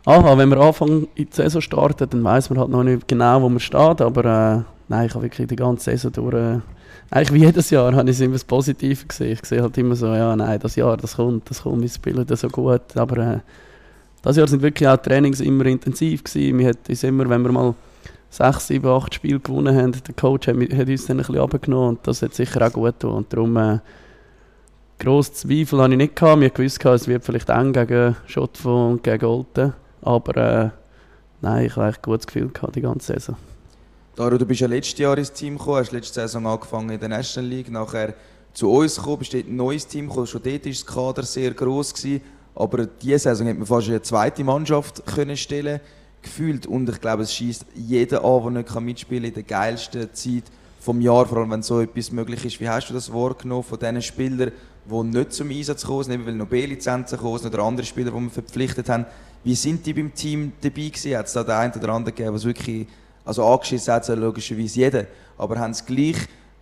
Aha, 0.06 0.38
wenn 0.38 0.48
wir 0.48 0.58
anfangen 0.58 1.08
in 1.14 1.26
die 1.26 1.34
Saison 1.36 1.60
starten, 1.60 2.08
dann 2.08 2.24
weiß 2.24 2.50
man 2.50 2.58
halt 2.58 2.70
noch 2.70 2.82
nicht 2.82 3.06
genau, 3.06 3.42
wo 3.42 3.48
man 3.48 3.60
steht. 3.60 4.00
Aber 4.00 4.24
äh, 4.24 4.62
nein, 4.88 5.06
ich 5.06 5.14
habe 5.14 5.24
wirklich 5.24 5.46
die 5.46 5.56
ganze 5.56 5.90
Saison 5.90 6.12
durch 6.12 6.34
äh, 6.34 6.60
eigentlich 7.10 7.32
wie 7.32 7.44
jedes 7.44 7.70
Jahr 7.70 7.92
habe 7.94 8.08
ich 8.08 8.16
es 8.16 8.20
immer 8.20 8.34
das 8.34 8.44
Positive 8.44 9.04
gesehen. 9.04 9.32
Ich 9.32 9.44
sehe 9.44 9.60
halt 9.60 9.76
immer 9.76 9.96
so, 9.96 10.06
ja, 10.06 10.34
nein, 10.36 10.60
das 10.60 10.76
Jahr, 10.76 10.96
das 10.96 11.16
kommt, 11.16 11.50
das 11.50 11.62
kommt, 11.62 11.82
wir 11.82 11.88
spielen 11.88 12.24
das 12.24 12.40
so 12.40 12.48
gut. 12.48 12.96
Aber 12.96 13.16
äh, 13.18 13.38
das 14.22 14.36
Jahr 14.36 14.46
sind 14.46 14.62
wirklich 14.62 14.88
auch 14.88 14.96
die 14.96 15.08
Trainings 15.08 15.40
immer 15.40 15.66
intensiv 15.66 16.22
gewesen. 16.22 16.58
Wir 16.58 16.68
hat 16.68 16.88
uns 16.88 17.02
immer, 17.02 17.28
wenn 17.28 17.42
wir 17.42 17.52
mal 17.52 17.74
sechs, 18.30 18.68
sieben, 18.68 18.88
acht 18.88 19.14
Spiele 19.14 19.40
gewonnen 19.40 19.76
haben, 19.76 19.92
der 19.92 20.14
Coach 20.14 20.46
hat, 20.46 20.56
hat 20.56 20.88
uns 20.88 21.06
dann 21.06 21.16
ein 21.16 21.26
bisschen 21.26 21.38
abgenommen 21.38 21.88
und 21.90 22.06
das 22.06 22.22
hat 22.22 22.34
sicher 22.34 22.64
auch 22.64 22.72
gut 22.72 23.00
getan. 23.00 23.10
Und 23.10 23.32
darum, 23.32 23.56
äh, 23.56 23.78
grosse 25.00 25.32
Zweifel 25.32 25.82
hatte 25.82 25.92
ich 25.92 25.98
nicht. 25.98 26.16
Gehabt. 26.16 26.42
Ich 26.42 26.58
wusste, 26.58 26.88
es 26.90 27.08
wird 27.08 27.24
vielleicht 27.24 27.48
eng 27.48 27.72
gegen 27.72 28.16
Schottfond 28.26 28.92
und 28.92 29.02
gegen 29.02 29.24
Olten. 29.24 29.72
Aber 30.02 30.36
äh, 30.36 30.70
nein, 31.40 31.66
ich 31.66 31.76
hatte 31.76 31.98
ein 31.98 32.02
gutes 32.02 32.26
Gefühl 32.26 32.48
gehabt, 32.48 32.76
die 32.76 32.80
ganze 32.80 33.14
Saison. 33.14 33.36
Daru, 34.16 34.38
du 34.38 34.46
bist 34.46 34.60
ja 34.60 34.66
letztes 34.66 34.98
Jahr 34.98 35.16
ins 35.16 35.32
Team 35.32 35.56
gekommen, 35.56 35.78
hast 35.78 35.92
letzte 35.92 36.14
Saison 36.14 36.46
angefangen 36.46 36.90
in 36.90 37.00
der 37.00 37.08
National 37.08 37.48
League, 37.48 37.70
nachher 37.70 38.14
zu 38.52 38.70
uns 38.70 38.96
gekommen, 38.96 39.18
bist 39.18 39.34
dort 39.34 39.46
ein 39.46 39.56
neues 39.56 39.86
Team 39.86 40.08
gekommen, 40.08 40.26
schon 40.26 40.42
dort 40.42 40.64
war 40.64 40.72
das 40.72 40.86
Kader 40.86 41.22
sehr 41.22 41.52
gross 41.52 41.94
gewesen, 41.94 42.20
aber 42.54 42.86
diese 42.86 43.20
Saison 43.20 43.46
hat 43.48 43.56
man 43.56 43.66
fast 43.66 43.88
eine 43.88 44.02
zweite 44.02 44.44
Mannschaft 44.44 45.06
können 45.06 45.36
stellen 45.36 45.80
gefühlt 46.22 46.66
und 46.66 46.88
ich 46.88 47.00
glaube, 47.00 47.22
es 47.22 47.32
schießt 47.32 47.66
jeder 47.74 48.24
an, 48.24 48.42
der 48.42 48.62
nicht 48.62 48.80
mitspielen 48.80 49.22
kann 49.22 49.28
in 49.28 49.34
der 49.34 49.42
geilsten 49.44 50.12
Zeit 50.12 50.44
vom 50.80 51.00
Jahr, 51.00 51.26
vor 51.26 51.38
allem 51.38 51.50
wenn 51.50 51.62
so 51.62 51.80
etwas 51.80 52.10
möglich 52.10 52.44
ist. 52.44 52.60
Wie 52.60 52.68
hast 52.68 52.88
du 52.88 52.94
das 52.94 53.12
wahrgenommen 53.12 53.62
von 53.62 53.78
diesen 53.78 54.02
Spielern, 54.02 54.52
die 54.90 55.02
nicht 55.04 55.32
zum 55.32 55.50
Einsatz 55.50 55.86
kommen, 55.86 56.10
eben 56.10 56.26
weil 56.26 56.34
noch 56.34 56.46
B-Lizenzen 56.46 57.18
kommen 57.18 57.44
oder 57.44 57.62
andere 57.62 57.86
Spieler, 57.86 58.10
die 58.10 58.20
wir 58.20 58.30
verpflichtet 58.30 58.88
haben. 58.88 59.06
Wie 59.42 59.54
sind 59.54 59.84
die 59.86 59.94
beim 59.94 60.14
Team 60.14 60.52
dabei 60.60 60.88
gewesen? 60.88 61.16
Hat 61.16 61.26
es 61.26 61.32
da 61.32 61.42
den 61.42 61.54
einen 61.54 61.72
oder 61.72 61.88
anderen 61.88 62.14
gegeben, 62.14 62.34
was 62.34 62.44
wirklich 62.44 62.86
also 63.24 63.44
angeschissen 63.46 63.94
hat 63.94 64.08
logischerweise 64.08 64.80
jeder, 64.80 65.06
aber 65.38 65.58
haben 65.58 65.74
sie 65.74 65.84
gleich 65.84 66.16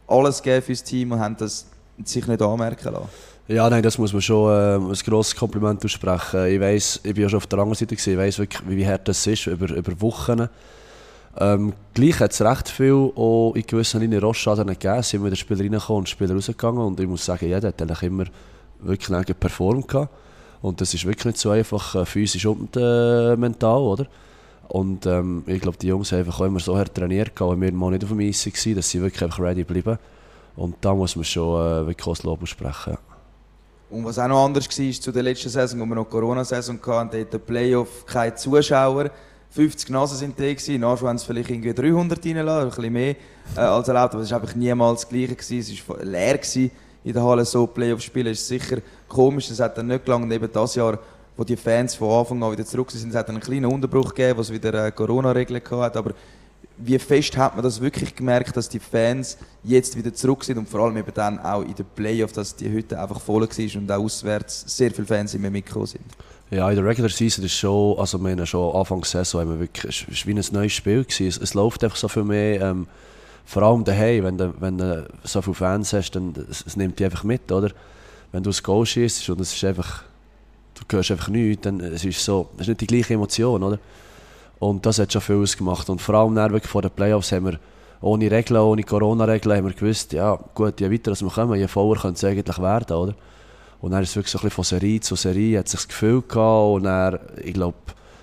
alles 0.07 0.43
gegeben 0.43 0.63
fürs 0.63 0.83
Team 0.85 1.13
und 1.13 1.21
haben 1.21 1.37
das 1.37 1.67
sich 2.05 2.27
nicht 2.27 2.43
anmerken 2.43 2.93
lassen. 2.93 3.09
Ja, 3.49 3.71
nein, 3.71 3.83
das 3.83 3.97
muss 3.97 4.13
man 4.13 4.21
schon 4.21 4.51
äh, 4.51 4.75
ein 4.77 4.93
grosses 4.93 5.35
Kompliment 5.35 5.83
aussprechen. 5.83 6.47
Ich 6.47 6.61
weiss, 6.61 7.01
ich 7.03 7.15
bin 7.15 7.23
ja 7.23 7.29
schon 7.31 7.39
auf 7.39 7.47
der 7.47 7.61
anderen 7.61 7.79
Seite 7.79 7.97
gewesen, 7.97 8.13
ich 8.13 8.19
weiss 8.19 8.39
wirklich, 8.39 8.63
wie 8.69 8.87
hart 8.87 9.09
das 9.09 9.27
ist, 9.27 9.47
über, 9.47 9.75
über 9.75 10.01
Wochen. 10.03 10.49
Ähm, 11.39 11.73
gleich 11.95 12.21
hat 12.21 12.33
es 12.33 12.43
recht 12.43 12.69
viel 12.69 12.93
auch 12.93 13.55
in 13.55 13.63
gewissen 13.63 14.01
Linien 14.01 14.23
Rosschaden 14.23 14.67
gegeben. 14.67 15.03
Sind 15.03 15.25
wieder 15.25 15.37
Spieler 15.37 15.61
reingekommen 15.61 16.01
und 16.01 16.09
Spieler 16.09 16.35
rausgegangen 16.35 16.83
und 16.83 17.01
ich 17.01 17.07
muss 17.07 17.25
sagen, 17.25 17.47
jeder 17.47 17.69
hat 17.69 17.81
eigentlich 17.81 18.03
immer 18.03 18.25
wirklich 18.81 19.41
performt 19.41 19.89
gehabt. 19.89 20.13
Und 20.61 20.81
das 20.81 20.95
ist 20.95 21.05
wirklich 21.05 21.27
nicht 21.27 21.39
so 21.39 21.51
einfach 21.51 21.95
äh, 21.95 22.05
physisch 22.05 22.47
und 22.47 22.77
äh, 22.77 23.37
mental, 23.37 23.81
oder? 23.81 24.07
Und 24.69 25.07
ähm, 25.07 25.45
ich 25.47 25.61
glaube, 25.61 25.79
die 25.79 25.87
Jungs 25.87 26.13
haben 26.13 26.19
einfach 26.21 26.41
immer 26.41 26.61
so 26.61 26.77
hart 26.77 26.95
trainiert, 26.95 27.33
weil 27.39 27.61
wir 27.61 27.73
mal 27.73 27.91
nicht 27.91 28.05
auf 28.05 28.11
dem 28.11 28.21
Eis 28.21 28.45
waren, 28.45 28.75
dass 28.75 28.91
sie 28.91 29.01
wirklich 29.01 29.23
einfach 29.23 29.41
ready 29.41 29.65
bleiben. 29.65 29.99
Und 30.57 30.77
da 30.81 30.95
muss 30.95 31.17
man 31.17 31.25
schon 31.25 31.61
äh, 31.61 31.87
wirklich 31.87 32.07
das 32.07 32.23
Lob 32.25 32.43
aussprechen. 32.43 32.99
Und 33.91 34.05
was 34.05 34.19
auch 34.19 34.29
noch 34.29 34.45
anders 34.45 34.69
war 34.69 34.93
zu 34.93 35.13
der 35.13 35.23
letzten 35.23 35.49
Saison, 35.49 35.81
wo 35.81 35.87
wir 35.87 35.95
noch 35.95 36.11
Corona-Saison 36.11 36.79
hatten, 36.85 37.17
dort 37.17 37.33
der 37.33 37.39
Playoff 37.39 38.05
keine 38.05 38.35
Zuschauer. 38.35 39.11
50 39.51 39.89
Nasen 39.89 40.19
sind 40.19 40.39
da 40.39 40.45
gewesen, 40.45 40.81
nachher 40.81 41.09
haben 41.09 41.17
sie 41.17 41.25
vielleicht 41.25 41.49
irgendwie 41.49 41.73
300 41.73 42.23
reingelassen, 42.23 42.65
ein 42.65 42.69
bisschen 42.69 42.93
mehr 42.93 43.17
äh, 43.57 43.61
als 43.61 43.89
erlaubt, 43.89 44.13
aber 44.13 44.23
es 44.23 44.31
war 44.31 44.43
einfach 44.43 44.55
niemals 44.55 45.01
das 45.03 45.09
Gleiche 45.09 45.37
gewesen. 45.37 45.75
Es 45.75 45.89
war 45.89 46.05
leer 46.05 46.37
gewesen 46.37 46.71
in 47.05 47.13
der 47.13 47.23
Halle 47.23 47.45
so 47.45 47.67
Playoff 47.67 48.03
spielen, 48.03 48.33
ist 48.33 48.47
sicher 48.47 48.79
komisch, 49.09 49.49
das 49.49 49.61
hat 49.61 49.79
dann 49.79 49.87
nicht 49.87 50.05
gelangt, 50.05 50.33
eben 50.33 50.51
das 50.53 50.75
Jahr 50.75 50.99
wo 51.39 51.45
die 51.45 51.57
Fans 51.57 51.95
von 51.95 52.11
Anfang 52.11 52.43
an 52.43 52.51
wieder 52.51 52.67
zurück 52.67 52.91
sind. 52.91 53.11
Es 53.11 53.15
hat 53.15 53.29
einen 53.29 53.39
kleinen 53.39 53.67
Unterbruch 53.67 54.13
gegeben, 54.13 54.41
was 54.41 54.53
wieder 54.53 54.87
äh, 54.87 54.91
Corona-Regeln 54.91 55.63
hat. 55.71 55.97
Aber 55.97 56.13
wie 56.77 56.99
fest 56.99 57.37
hat 57.37 57.55
man 57.55 57.63
das 57.63 57.81
wirklich 57.81 58.15
gemerkt, 58.15 58.57
dass 58.57 58.69
die 58.69 58.81
Fans 58.81 59.39
jetzt 59.63 59.97
wieder 59.97 60.13
zurück 60.13 60.43
sind 60.43 60.59
und 60.59 60.69
vor 60.69 60.81
allem 60.81 60.97
eben 60.97 61.15
dann 61.15 61.39
auch 61.39 61.63
in 61.63 61.77
den 61.77 61.87
Playoffs, 61.95 62.33
dass 62.33 62.57
die 62.57 62.69
Hütte 62.69 63.01
einfach 63.01 63.21
voll 63.21 63.43
war 63.43 63.81
und 63.81 63.93
auch 63.93 64.03
auswärts 64.03 64.65
sehr 64.67 64.91
viele 64.91 65.07
Fans 65.07 65.33
immer 65.33 65.49
mitgekommen 65.49 65.87
sind? 65.87 66.05
Ja, 66.51 66.69
in 66.69 66.75
der 66.75 66.85
Regular 66.85 67.11
Season 67.11 67.45
ist 67.45 67.53
schon, 67.53 67.97
also 67.99 68.19
wir 68.19 68.31
haben 68.33 68.47
schon 68.47 68.75
Anfang 68.75 69.01
der 69.03 69.09
Saison 69.09 69.43
haben 69.43 69.51
wir 69.51 69.61
wirklich, 69.61 70.09
es 70.09 70.27
war 70.27 70.27
wie 70.27 70.39
ein 70.39 70.45
neues 70.51 70.73
Spiel. 70.73 71.07
Es, 71.09 71.21
es 71.21 71.55
läuft 71.55 71.85
einfach 71.85 71.97
so 71.97 72.09
viel 72.09 72.25
mehr, 72.25 72.63
ähm, 72.63 72.89
vor 73.49 73.63
allem 73.63 73.83
daheim, 73.83 74.25
wenn 74.25 74.37
du, 74.37 74.53
wenn 74.61 74.77
du 74.77 75.09
so 75.25 75.41
viele 75.41 75.55
Fans 75.55 75.95
hast, 75.95 76.11
dann 76.11 76.35
es, 76.51 76.67
es 76.67 76.77
nimmt 76.77 76.99
dich 76.99 77.07
einfach 77.07 77.25
mit, 77.25 77.51
oder? 77.51 77.71
Wenn 78.31 78.43
du 78.43 78.51
ein 78.51 78.57
Goal 78.63 78.85
schießt 78.85 79.31
und 79.31 79.41
es 79.41 79.55
ist 79.55 79.65
einfach 79.65 80.05
du 80.75 80.97
hörst 80.97 81.11
einfach 81.11 81.29
nichts, 81.29 81.63
dann 81.63 81.81
es 81.81 82.05
ist 82.05 82.23
so, 82.23 82.51
es 82.57 82.63
ist 82.63 82.69
nicht 82.69 82.83
die 82.83 82.87
gleiche 82.87 83.15
Emotion, 83.15 83.63
oder? 83.63 83.79
Und 84.59 84.85
das 84.85 84.99
hat 84.99 85.11
schon 85.11 85.23
viel 85.23 85.37
ausgemacht. 85.37 85.89
Und 85.89 86.03
vor 86.03 86.15
allem 86.17 86.35
dann 86.35 86.61
vor 86.61 86.83
den 86.83 86.91
Playoffs 86.91 87.33
haben 87.33 87.47
wir 87.47 87.59
ohne 88.03 88.31
Regeln, 88.31 88.61
ohne 88.61 88.83
Corona-Regeln, 88.83 89.57
haben 89.57 89.67
wir 89.67 89.75
gewusst, 89.75 90.13
ja 90.13 90.39
gut, 90.55 90.79
je 90.79 90.91
weiter 90.91 91.19
wir 91.19 91.31
kommen, 91.31 91.59
je 91.59 91.69
voller 91.69 91.99
könnte 91.99 92.19
es 92.19 92.25
eigentlich 92.25 92.59
werden, 92.59 92.97
oder? 92.99 93.15
Und 93.81 93.93
dann 93.93 94.03
ist 94.03 94.11
es 94.11 94.17
wirklich 94.17 94.33
so 94.33 94.41
ein 94.41 94.43
bisschen 94.43 94.57
von 94.57 94.65
Serie 94.65 95.01
zu 95.01 95.17
Serie, 95.17 95.61
hat 95.61 95.69
sich 95.69 95.81
das 95.81 95.89
Gefühl 95.89 96.21
gehabt 96.21 96.77
und 96.77 96.83
dann, 96.83 97.19
ich 97.43 97.55
glaube, 97.55 97.79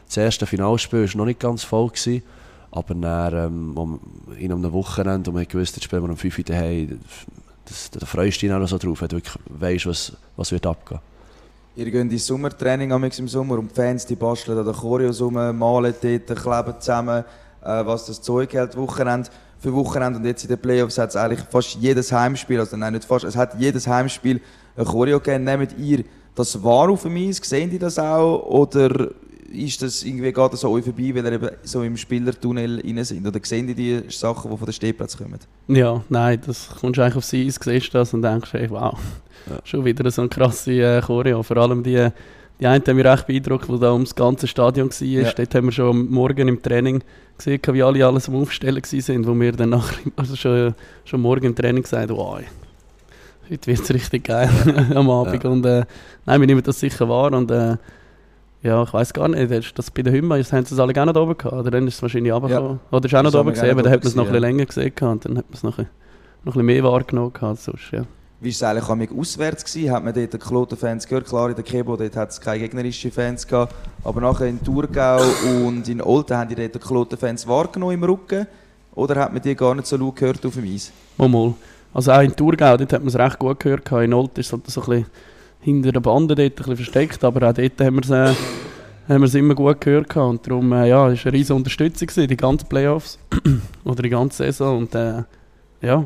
das 0.05 0.17
erste 0.17 0.45
Finalspiel 0.45 1.09
war 1.09 1.17
noch 1.17 1.25
nicht 1.25 1.39
ganz 1.39 1.63
voll, 1.63 1.87
gewesen, 1.87 2.21
aber 2.75 2.93
dann, 2.93 3.33
ähm, 3.33 3.99
in 4.37 4.51
einem 4.51 4.73
Wochenende, 4.73 5.31
und 5.31 5.37
wir 5.37 5.45
gewusst, 5.45 5.77
jetzt 5.77 5.85
spielen 5.85 6.03
wir 6.03 6.09
um 6.09 6.17
5 6.17 6.37
Uhr 6.37 6.43
daheim, 6.43 6.99
das, 7.63 7.89
da 7.89 8.05
freust 8.05 8.41
du 8.41 8.47
dich 8.47 8.53
auch 8.53 8.67
so 8.67 8.77
drauf, 8.77 9.01
wenn 9.01 9.07
du 9.07 9.15
wirklich 9.15 9.35
weißt, 9.49 9.85
was, 9.87 10.11
was 10.35 10.51
wird 10.51 10.65
abgehen. 10.65 10.99
Ihr 11.77 11.85
geht 11.89 12.11
ins 12.11 12.27
Sommertraining 12.27 12.91
im 12.91 13.27
Sommer 13.29 13.59
und 13.59 13.71
die 13.71 13.75
Fans 13.75 14.05
die 14.05 14.15
basteln 14.15 14.57
an 14.57 14.65
den 14.65 14.73
Choreos 14.73 15.21
rum, 15.21 15.33
malen 15.33 15.93
dort, 16.01 16.27
kleben 16.27 16.73
zusammen, 16.79 17.23
äh, 17.63 17.85
was 17.85 18.07
das 18.07 18.21
Zeug 18.21 18.53
hält, 18.53 18.75
Wochenende 18.75 19.29
für 19.59 19.73
Wochenende. 19.73 20.19
Und 20.19 20.25
jetzt 20.25 20.43
in 20.43 20.49
den 20.49 20.59
Playoffs 20.59 20.97
hat 20.97 21.09
es 21.09 21.15
eigentlich 21.15 21.41
fast 21.49 21.75
jedes 21.75 22.11
Heimspiel, 22.11 22.59
also 22.59 22.75
nein, 22.75 22.93
nicht 22.93 23.05
fast, 23.05 23.23
es 23.23 23.37
hat 23.37 23.57
jedes 23.57 23.87
Heimspiel 23.87 24.41
ein 24.75 24.85
Choreo 24.85 25.19
gegeben. 25.19 25.45
Nehmt 25.45 25.77
ihr 25.77 26.03
das 26.35 26.61
wahr 26.61 26.89
auf 26.89 27.03
dem 27.03 27.15
Eis? 27.15 27.37
Sehen 27.37 27.69
die 27.69 27.79
das 27.79 27.97
auch? 27.97 28.45
Oder 28.47 29.11
ist 29.55 29.81
das 29.81 30.03
irgendwie, 30.03 30.31
geht 30.31 30.53
das 30.53 30.63
an 30.63 30.71
euch 30.71 30.83
vorbei, 30.83 31.15
weil 31.15 31.25
ihr 31.25 31.31
eben 31.33 31.49
so 31.63 31.83
im 31.83 31.97
Spielertunnel 31.97 32.81
rein 32.81 33.03
sind? 33.03 33.25
Oder 33.25 33.39
sehen 33.43 33.67
die 33.67 33.75
die 33.75 34.03
Sachen, 34.09 34.51
die 34.51 34.57
von 34.57 34.65
den 34.65 34.73
Stehplatz 34.73 35.17
kommen? 35.17 35.39
Ja, 35.67 36.03
nein, 36.09 36.41
das 36.45 36.69
kommst 36.79 36.97
du 36.97 37.01
eigentlich 37.01 37.15
aufs 37.15 37.33
Eis, 37.33 37.59
siehst 37.61 37.93
das 37.93 38.13
und 38.13 38.21
denkst, 38.21 38.53
hey, 38.53 38.69
wow, 38.69 38.97
ja. 39.49 39.59
schon 39.63 39.85
wieder 39.85 40.09
so 40.11 40.21
eine 40.21 40.29
krasse 40.29 40.71
äh, 40.71 41.01
Choreo. 41.01 41.43
Vor 41.43 41.57
allem 41.57 41.83
die, 41.83 42.09
die 42.59 42.67
einen 42.67 42.83
haben 42.85 42.95
mich 42.95 43.05
recht 43.05 43.27
beeindruckt, 43.27 43.67
die 43.69 43.79
da 43.79 43.93
ums 43.93 44.15
ganze 44.15 44.47
Stadion 44.47 44.89
war. 44.89 45.07
Ja. 45.07 45.31
Dort 45.31 45.55
haben 45.55 45.65
wir 45.65 45.71
schon 45.71 46.09
Morgen 46.09 46.47
im 46.47 46.61
Training 46.61 47.03
gesehen, 47.37 47.61
wie 47.71 47.83
alle 47.83 48.05
alles 48.05 48.29
am 48.29 48.35
Aufstellen 48.35 48.81
waren, 48.81 49.27
wo 49.27 49.39
wir 49.39 49.51
dann 49.51 49.69
nachher, 49.69 50.11
also 50.15 50.35
schon, 50.35 50.75
schon 51.03 51.21
morgen 51.21 51.47
im 51.47 51.55
Training 51.55 51.83
gesagt 51.83 52.09
wow, 52.09 52.39
heute 53.49 53.67
wird 53.67 53.81
es 53.81 53.93
richtig 53.93 54.25
geil 54.25 54.49
am 54.95 55.09
Abend. 55.09 55.43
Ja. 55.43 55.49
Und 55.49 55.65
äh, 55.65 55.85
nein, 56.25 56.41
wir 56.41 56.47
nehmen 56.47 56.63
das 56.63 56.79
sicher 56.79 57.07
wahr 57.09 57.33
und 57.33 57.51
äh, 57.51 57.77
ja, 58.65 58.81
ich 58.81 58.93
weiß 58.93 59.13
gar 59.13 59.27
nicht, 59.27 59.51
ist 59.51 59.77
das 59.77 59.91
bei 59.91 60.01
den 60.01 60.11
Hymnen, 60.11 60.31
haben 60.31 60.65
sie 60.65 60.73
es 60.73 60.79
alle 60.79 60.91
gar 60.91 61.05
nicht 61.05 61.15
oben 61.15 61.37
gehabt, 61.37 61.55
oder 61.55 61.69
dann 61.69 61.87
ist 61.87 61.95
es 61.95 62.01
wahrscheinlich 62.01 62.33
runtergekommen. 62.33 62.79
Ja. 62.91 62.97
Oder 62.97 63.05
ist 63.05 63.13
es 63.13 63.19
auch 63.19 63.23
nicht 63.23 63.35
oben 63.35 63.53
gesehen, 63.53 63.69
aber 63.69 63.83
dann 63.83 63.93
hat 63.93 64.03
man 64.03 64.07
es 64.07 64.15
noch 64.15 64.25
ein 64.25 64.31
bisschen 64.31 64.41
länger 64.41 64.65
gesehen 64.65 64.93
und 65.01 65.25
dann 65.25 65.37
hat 65.37 65.45
man 65.45 65.53
es 65.53 65.63
noch, 65.63 65.77
ein, 65.77 65.87
noch 66.43 66.53
bisschen 66.53 66.65
mehr 66.65 66.83
wahrgenommen 66.83 67.31
gehabt 67.31 67.59
sonst, 67.59 67.91
ja. 67.91 68.05
Wie 68.41 68.49
war 68.61 68.73
es 68.73 68.87
eigentlich 68.87 69.11
auswärts? 69.11 69.65
Gewesen? 69.65 69.91
Hat 69.91 70.03
man 70.03 70.13
dort 70.13 70.33
die 70.33 70.37
Kloten-Fans 70.37 71.07
gehört? 71.07 71.27
Klar, 71.27 71.49
in 71.49 71.55
der 71.55 71.63
Kebo 71.63 71.97
hat 71.97 72.29
es 72.29 72.41
keine 72.41 72.59
gegnerischen 72.59 73.11
Fans 73.11 73.47
gehabt, 73.47 73.75
aber 74.03 74.19
nachher 74.19 74.47
in 74.47 74.61
Thurgau 74.63 75.21
und 75.63 75.87
in 75.87 76.01
Olten 76.01 76.35
haben 76.35 76.49
die 76.49 76.55
dort 76.55 76.75
die 76.75 76.79
Kloten-Fans 76.79 77.47
wahrgenommen 77.47 77.93
im 77.93 78.03
Rücken? 78.03 78.47
Oder 78.95 79.21
hat 79.21 79.31
man 79.31 79.41
die 79.41 79.55
gar 79.55 79.75
nicht 79.75 79.87
so 79.87 79.95
laut 79.95 80.15
gehört 80.15 80.43
auf 80.43 80.55
dem 80.55 80.65
Eis? 80.65 80.91
Mal, 81.17 81.29
mal. 81.29 81.53
Also 81.93 82.11
auch 82.11 82.21
in 82.21 82.35
Thurgau, 82.35 82.77
dort 82.77 82.91
hat 82.91 83.01
man 83.01 83.09
es 83.09 83.15
recht 83.15 83.37
gut 83.37 83.59
gehört. 83.59 83.91
In 83.91 84.13
Olten 84.13 84.39
ist 84.39 84.47
es 84.47 84.51
halt 84.51 84.69
so 84.69 84.81
ein 84.81 84.89
bisschen 84.89 85.05
hinter 85.65 85.91
der 85.91 85.99
Bande 85.99 86.35
dort 86.35 86.51
ein 86.51 86.55
bisschen 86.55 86.75
versteckt, 86.75 87.23
aber 87.23 87.49
auch 87.49 87.53
dort 87.53 87.81
haben 87.81 87.95
wir 87.95 88.03
es, 88.03 88.09
äh, 88.11 88.35
haben 89.09 89.21
wir 89.21 89.23
es 89.23 89.33
immer 89.33 89.55
gut 89.55 89.81
gehört 89.81 90.15
und 90.15 90.45
darum 90.45 90.71
äh, 90.73 90.89
ja, 90.89 91.09
es 91.09 91.25
war 91.25 91.31
eine 91.31 91.39
riesige 91.39 91.55
Unterstützung 91.55 92.07
gewesen, 92.07 92.27
die 92.27 92.37
ganzen 92.37 92.69
Playoffs 92.69 93.17
oder 93.83 94.03
die 94.03 94.09
ganze 94.09 94.43
Saison 94.43 94.77
und 94.77 94.93
äh, 94.93 95.23
ja, 95.81 96.05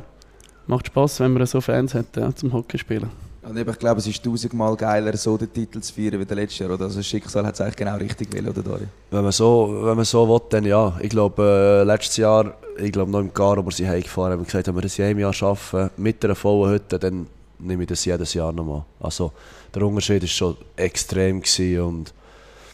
macht 0.66 0.88
Spaß, 0.88 1.20
wenn 1.20 1.34
man 1.34 1.46
so 1.46 1.60
Fans 1.60 1.94
hat 1.94 2.16
äh, 2.16 2.34
zum 2.36 2.54
Hockey 2.54 2.78
spielen. 2.78 3.10
Und 3.44 3.58
ich 3.58 3.80
glaube, 3.80 4.00
es 4.00 4.08
ist 4.08 4.24
tausendmal 4.24 4.76
geiler, 4.78 5.18
so 5.18 5.36
den 5.36 5.52
Titel 5.52 5.82
zu 5.82 5.94
feiern 5.94 6.20
wie 6.20 6.26
der 6.26 6.38
letzte 6.38 6.64
Jahr. 6.64 6.74
Oder? 6.74 6.86
Also 6.86 6.98
das 6.98 7.08
Schicksal 7.08 7.46
hat 7.46 7.56
es 7.56 7.62
eigentlich 7.62 7.78
genau 7.78 7.96
richtig 7.98 8.32
will, 8.32 8.48
oder 8.48 8.62
Dari? 8.62 8.84
Wenn 9.12 9.24
man 9.24 9.32
so, 9.32 9.82
wenn 9.84 9.96
man 9.96 10.06
so 10.06 10.30
will, 10.30 10.42
dann 10.50 10.66
ja. 10.66 10.96
Ich 11.02 11.10
glaube, 11.10 11.82
äh, 11.82 11.84
letztes 11.84 12.18
Jahr, 12.18 12.54
ich 12.78 12.92
glaube 12.92 13.12
noch 13.12 13.20
im 13.20 13.34
Gar, 13.34 13.58
wo 13.58 13.66
wir 13.66 13.72
sie 13.72 13.88
heimgefahren 13.88 14.34
haben, 14.34 14.46
gesagt, 14.46 14.68
wenn 14.68 14.76
wir 14.76 14.82
das 14.82 15.00
in 15.00 15.06
einem 15.06 15.20
Jahr 15.20 15.34
schaffen, 15.34 15.90
mit 15.98 16.24
einer 16.24 16.36
vollen 16.36 16.74
Hütte, 16.74 17.00
dann 17.00 17.28
nehme 17.60 17.84
ich 17.84 17.90
das 17.90 18.06
jedes 18.06 18.34
Jahr 18.34 18.52
nochmal. 18.52 18.84
Also 19.00 19.32
der 19.74 19.84
Unterschied 19.84 20.22
war 20.22 20.28
schon 20.28 20.58
extrem 20.76 21.42
und 21.82 22.14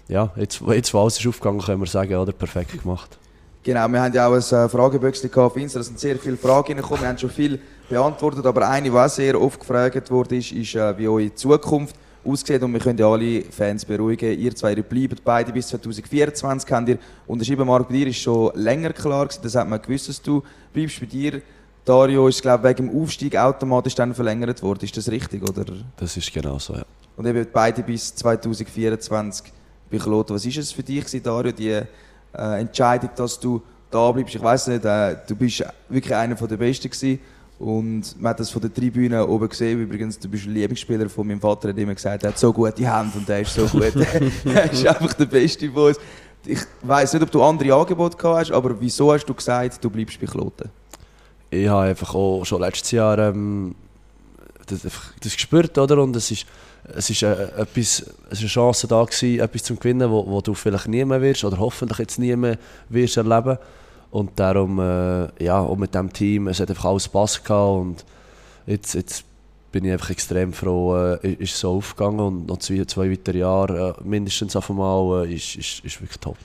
ja, 0.08 0.32
jetzt, 0.36 0.62
jetzt 0.62 0.94
wo 0.94 1.02
alles 1.02 1.20
ist 1.20 1.28
aufgegangen, 1.28 1.60
können 1.62 1.82
wir 1.82 1.88
sagen, 1.88 2.14
oder, 2.16 2.32
perfekt 2.32 2.82
gemacht. 2.82 3.18
Genau, 3.64 3.88
wir 3.88 4.00
haben 4.00 4.14
ja 4.14 4.28
auch 4.28 4.34
ein 4.34 4.66
äh, 4.66 4.70
Frageböckchen 4.70 5.34
auf 5.34 5.58
Insta, 5.58 5.80
da 5.80 5.84
sind 5.84 6.00
sehr 6.00 6.18
viele 6.18 6.38
Fragen 6.38 6.78
gekommen, 6.78 7.02
wir 7.02 7.08
haben 7.08 7.18
schon 7.18 7.32
viel 7.32 7.60
beantwortet, 7.90 8.46
aber 8.46 8.70
eine, 8.70 8.92
die 8.92 8.96
auch 8.96 9.10
sehr 9.10 9.42
oft 9.42 9.60
gefragt 9.60 10.12
wurde, 10.12 10.36
ist, 10.36 10.52
ist 10.52 10.76
äh, 10.76 10.96
wie 11.00 11.08
eure 11.08 11.34
Zukunft 11.34 11.96
aussieht 12.24 12.62
und 12.62 12.74
wir 12.74 12.80
können 12.80 13.00
ja 13.00 13.08
alle 13.08 13.42
Fans 13.44 13.84
beruhigen, 13.84 14.38
ihr 14.40 14.56
zwei 14.56 14.74
ihr 14.74 14.84
bleibt 14.84 15.24
beide 15.24 15.52
bis 15.52 15.68
2024, 15.70 16.72
habt 16.72 16.90
ihr 16.90 17.00
unterschrieben, 17.26 17.66
Marc, 17.66 17.88
bei 17.88 17.96
dir 17.96 18.08
ist 18.08 18.18
schon 18.18 18.52
länger 18.54 18.94
klar 18.94 19.26
gewesen, 19.26 19.42
das 19.42 19.56
hat 19.56 19.68
man 19.68 19.82
gewusst, 19.82 20.10
dass 20.10 20.22
du 20.22 20.44
bleibst 20.72 21.00
bei 21.00 21.08
dir 21.08 21.42
Dario 21.86 22.28
ist, 22.28 22.42
glaube 22.42 22.68
wegen 22.68 22.88
dem 22.90 23.02
Aufstieg 23.02 23.38
automatisch 23.38 23.94
dann 23.94 24.14
verlängert 24.16 24.62
worden. 24.64 24.84
Ist 24.84 24.98
das 24.98 25.10
richtig, 25.10 25.48
oder? 25.48 25.66
Das 25.98 26.18
ist 26.18 26.34
genau 26.34 26.58
so, 26.58 26.74
ja. 26.74 26.86
Und 27.16 27.28
eben 27.28 27.46
beide 27.54 27.84
bis 27.84 28.14
2024 28.16 29.54
bei 29.92 29.98
Kloten. 30.00 30.36
Was 30.36 30.46
ist 30.46 30.58
es 30.58 30.72
für 30.72 30.84
dich, 30.84 31.06
Dario, 31.22 31.52
die 31.52 31.70
äh, 31.70 31.86
Entscheidung, 32.34 33.12
dass 33.16 33.40
du 33.40 33.62
da 33.92 34.12
bleibst? 34.12 34.36
Ich 34.36 34.42
weiß 34.42 34.68
nicht, 34.68 34.84
äh, 34.84 35.16
du 35.28 35.36
bist 35.36 35.64
wirklich 35.88 36.16
einer 36.16 36.36
der 36.36 36.58
Besten 36.58 36.90
gewesen. 36.90 37.20
Und 37.58 38.20
man 38.20 38.32
hat 38.32 38.40
das 38.42 38.50
von 38.50 38.62
der 38.62 38.74
Tribüne 38.74 39.26
oben 39.26 39.48
gesehen. 39.48 39.80
Übrigens, 39.80 40.20
du 40.20 40.28
bist 40.28 40.46
ein 40.46 40.54
Lieblingsspieler 40.54 41.08
von 41.08 41.26
meinem 41.26 41.40
Vater, 41.40 41.70
hat 41.70 41.78
immer 41.78 41.96
gesagt, 41.96 42.24
er 42.24 42.30
hat 42.30 42.40
so 42.40 42.52
gute 42.52 42.84
Hände 42.84 43.18
und 43.18 43.30
er 43.30 43.42
ist 43.42 43.54
so 43.54 43.66
gut. 43.66 43.94
er 44.46 44.72
ist 44.72 44.86
einfach 44.86 45.14
der 45.14 45.26
Beste 45.26 45.72
von 45.72 45.90
uns. 45.90 46.00
Ich 46.46 46.60
weiß 46.82 47.14
nicht, 47.14 47.24
ob 47.24 47.32
du 47.32 47.42
andere 47.42 47.74
Angebote 47.74 48.18
gehabt 48.18 48.40
hast, 48.40 48.52
aber 48.52 48.80
wieso 48.80 49.14
hast 49.14 49.26
du 49.26 49.34
gesagt, 49.34 49.84
du 49.84 49.90
bleibst 49.90 50.20
bei 50.20 50.28
Kloten? 50.28 50.70
Ich 51.50 51.68
habe 51.68 51.90
einfach 51.90 52.14
auch 52.16 52.44
schon 52.44 52.62
letztes 52.62 52.92
Jahr 52.92 53.18
ähm, 53.20 53.76
das, 54.66 54.82
das 54.82 55.34
gespürt, 55.34 55.78
oder? 55.78 56.02
Und 56.02 56.16
es 56.16 56.32
ist, 56.32 56.46
es 56.96 57.10
ist, 57.10 57.24
äh, 57.24 57.44
etwas, 57.58 58.04
es 58.30 58.34
ist 58.34 58.40
eine 58.40 58.48
Chance 58.48 58.88
da 58.88 59.04
gewesen, 59.04 59.40
etwas 59.40 59.64
zu 59.64 59.76
gewinnen, 59.76 60.10
wo, 60.10 60.26
wo 60.28 60.42
du 60.42 60.54
vielleicht 60.54 60.88
nie 60.88 61.06
mehr 61.06 61.22
wirst 61.22 61.44
oder 61.44 61.58
hoffentlich 61.58 62.00
jetzt 62.00 62.20
nie 62.20 62.36
mehr 62.36 62.58
wirst 62.90 63.18
erleben. 63.18 63.58
Und 64.12 64.40
darum, 64.40 64.80
äh, 64.80 65.44
ja, 65.44 65.60
auch 65.60 65.76
mit 65.76 65.94
diesem 65.94 66.12
Team, 66.14 66.48
es 66.48 66.60
hat 66.60 66.70
einfach 66.70 66.86
alles 66.86 67.06
Spass 67.06 67.44
gehabt 67.44 67.82
und 67.82 68.06
jetzt, 68.66 68.94
jetzt 68.94 69.26
bin 69.72 69.84
ich 69.84 69.92
einfach 69.92 70.12
extrem 70.12 70.54
froh, 70.54 70.96
äh, 70.96 71.34
ist 71.34 71.58
so 71.58 71.72
aufgegangen 71.72 72.22
und 72.22 72.48
noch 72.48 72.60
zwei, 72.60 72.86
zwei 72.86 73.12
weitere 73.12 73.40
Jahre 73.40 73.96
äh, 74.00 74.08
mindestens 74.08 74.56
auf 74.56 74.70
einmal 74.70 75.26
äh, 75.26 75.36
ist, 75.36 75.56
ist, 75.56 75.84
ist 75.84 76.02
wirklich 76.02 76.20
top. 76.20 76.38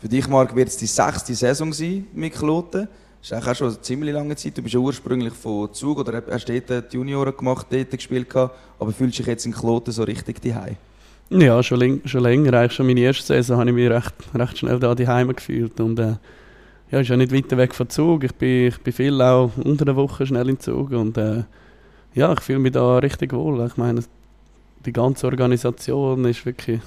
Für 0.00 0.08
dich, 0.08 0.28
Marc, 0.28 0.54
wird 0.54 0.68
es 0.68 0.76
die 0.76 0.86
sechste 0.86 1.34
Saison 1.34 1.72
sein 1.72 2.06
mit 2.14 2.32
Kloten. 2.32 2.86
Ist 3.22 3.34
auch 3.34 3.54
schon 3.54 3.68
eine 3.68 3.80
ziemlich 3.82 4.14
lange 4.14 4.34
Zeit. 4.36 4.56
Du 4.56 4.62
bist 4.62 4.74
ja 4.74 4.80
ursprünglich 4.80 5.34
von 5.34 5.72
Zug 5.74 5.98
oder 5.98 6.22
hast 6.30 6.48
dort 6.48 6.92
die 6.92 6.96
Junioren 6.96 7.36
gemacht, 7.36 7.66
dort 7.70 7.90
gespielt, 7.90 8.34
aber 8.34 8.92
fühlst 8.92 9.18
dich 9.18 9.26
jetzt 9.26 9.44
in 9.44 9.52
Kloten 9.52 9.92
so 9.92 10.04
richtig 10.04 10.40
daheim? 10.40 10.76
Ja, 11.28 11.62
schon, 11.62 12.00
schon 12.06 12.22
länger. 12.22 12.54
Eigentlich 12.54 12.72
schon 12.72 12.86
meine 12.86 13.00
erste 13.00 13.24
Saison 13.24 13.58
habe 13.58 13.70
ich 13.70 13.76
mich 13.76 13.90
recht, 13.90 14.14
recht 14.34 14.58
schnell 14.58 14.80
da 14.80 14.94
daheim 14.94 15.34
gefühlt. 15.34 15.78
Und, 15.80 15.98
äh, 15.98 16.14
ja, 16.90 17.00
ist 17.00 17.08
ja 17.08 17.16
nicht 17.16 17.32
weiter 17.32 17.56
weg 17.56 17.74
von 17.74 17.88
Zug. 17.88 18.24
Ich 18.24 18.34
bin, 18.34 18.68
ich 18.68 18.78
bin 18.80 18.92
viel 18.92 19.20
auch 19.20 19.50
unter 19.62 19.84
der 19.84 19.96
Woche 19.96 20.26
schnell 20.26 20.48
in 20.48 20.58
Zug 20.58 20.90
und 20.90 21.16
äh, 21.18 21.44
ja, 22.14 22.32
ich 22.32 22.40
fühle 22.40 22.58
mich 22.58 22.72
da 22.72 22.98
richtig 22.98 23.32
wohl. 23.32 23.64
Ich 23.66 23.76
meine, 23.76 24.02
die 24.84 24.92
ganze 24.92 25.26
Organisation 25.26 26.24
ist 26.24 26.44
wirklich 26.44 26.80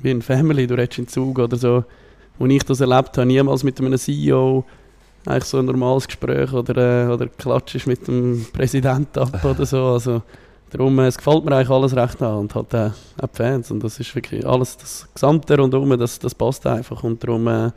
wie 0.00 0.10
eine 0.10 0.22
Family. 0.22 0.66
Du 0.66 0.74
redest 0.74 0.98
in 0.98 1.06
Zug 1.06 1.38
oder 1.38 1.56
so. 1.56 1.84
Als 2.40 2.52
ich 2.52 2.62
das 2.64 2.80
erlebt 2.80 3.16
habe, 3.16 3.26
niemals 3.26 3.62
mit 3.62 3.78
einem 3.80 3.96
CEO 3.96 4.64
eigentlich 5.28 5.44
so 5.44 5.58
ein 5.58 5.66
normales 5.66 6.06
Gespräch 6.06 6.52
oder, 6.52 7.06
äh, 7.06 7.12
oder 7.12 7.26
klatschst 7.28 7.86
mit 7.86 8.06
dem 8.08 8.46
Präsidenten 8.52 9.18
ab 9.18 9.44
oder 9.44 9.66
so. 9.66 9.84
Also, 9.86 10.22
darum, 10.70 10.98
äh, 10.98 11.06
es 11.06 11.16
gefällt 11.16 11.44
mir 11.44 11.56
eigentlich 11.56 11.70
alles 11.70 11.94
recht 11.94 12.22
an 12.22 12.38
und 12.38 12.54
halt 12.54 12.74
äh, 12.74 12.90
auch 13.20 13.28
die 13.28 13.36
Fans. 13.36 13.70
Und 13.70 13.82
das 13.84 14.00
ist 14.00 14.14
wirklich 14.14 14.46
alles, 14.46 14.76
das 14.76 15.08
Gesamte 15.12 15.56
rundherum, 15.56 15.98
das, 15.98 16.18
das 16.18 16.34
passt 16.34 16.66
einfach. 16.66 17.02
Und 17.04 17.22
darum 17.22 17.46
äh, 17.48 17.70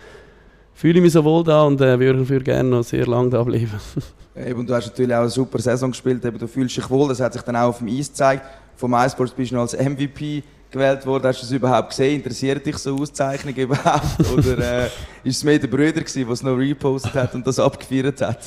fühle 0.74 1.00
ich 1.00 1.04
mich 1.04 1.14
so 1.14 1.24
wohl 1.24 1.44
da 1.44 1.64
und 1.64 1.80
äh, 1.82 2.00
würde, 2.00 2.44
gerne 2.44 2.70
noch 2.70 2.84
sehr 2.84 3.06
lange 3.06 3.30
da 3.30 3.44
bleiben. 3.44 3.70
Eben, 4.36 4.66
du 4.66 4.74
hast 4.74 4.88
natürlich 4.88 5.14
auch 5.14 5.20
eine 5.22 5.30
super 5.30 5.60
Saison 5.60 5.92
gespielt, 5.92 6.24
eben, 6.24 6.40
du 6.40 6.48
fühlst 6.48 6.78
dich 6.78 6.90
wohl, 6.90 7.10
das 7.10 7.20
hat 7.20 7.34
sich 7.34 7.42
dann 7.42 7.58
auch 7.58 7.68
auf 7.68 7.80
dem 7.80 7.90
Eis 7.90 8.08
gezeigt. 8.08 8.46
Vom 8.78 8.94
iSports 8.94 9.34
bist 9.34 9.52
du 9.52 9.56
noch 9.56 9.64
als 9.64 9.78
MVP 9.78 10.42
gewählt 10.72 11.06
worden. 11.06 11.26
Hast 11.26 11.42
du 11.42 11.46
das 11.46 11.52
überhaupt 11.52 11.90
gesehen? 11.90 12.16
Interessiert 12.16 12.66
dich 12.66 12.78
so 12.78 12.96
Auszeichnung 12.96 13.54
überhaupt? 13.54 14.20
Oder 14.38 14.86
äh, 14.86 14.86
ist 15.24 15.38
es 15.38 15.44
mehr 15.44 15.60
der 15.60 15.68
Brüder, 15.68 16.02
der 16.02 16.30
es 16.30 16.44
noch 16.44 16.56
repostet 16.56 17.14
hat 17.14 17.36
und 17.36 17.46
das 17.46 17.60
abgefeiert 17.60 18.22
hat? 18.22 18.40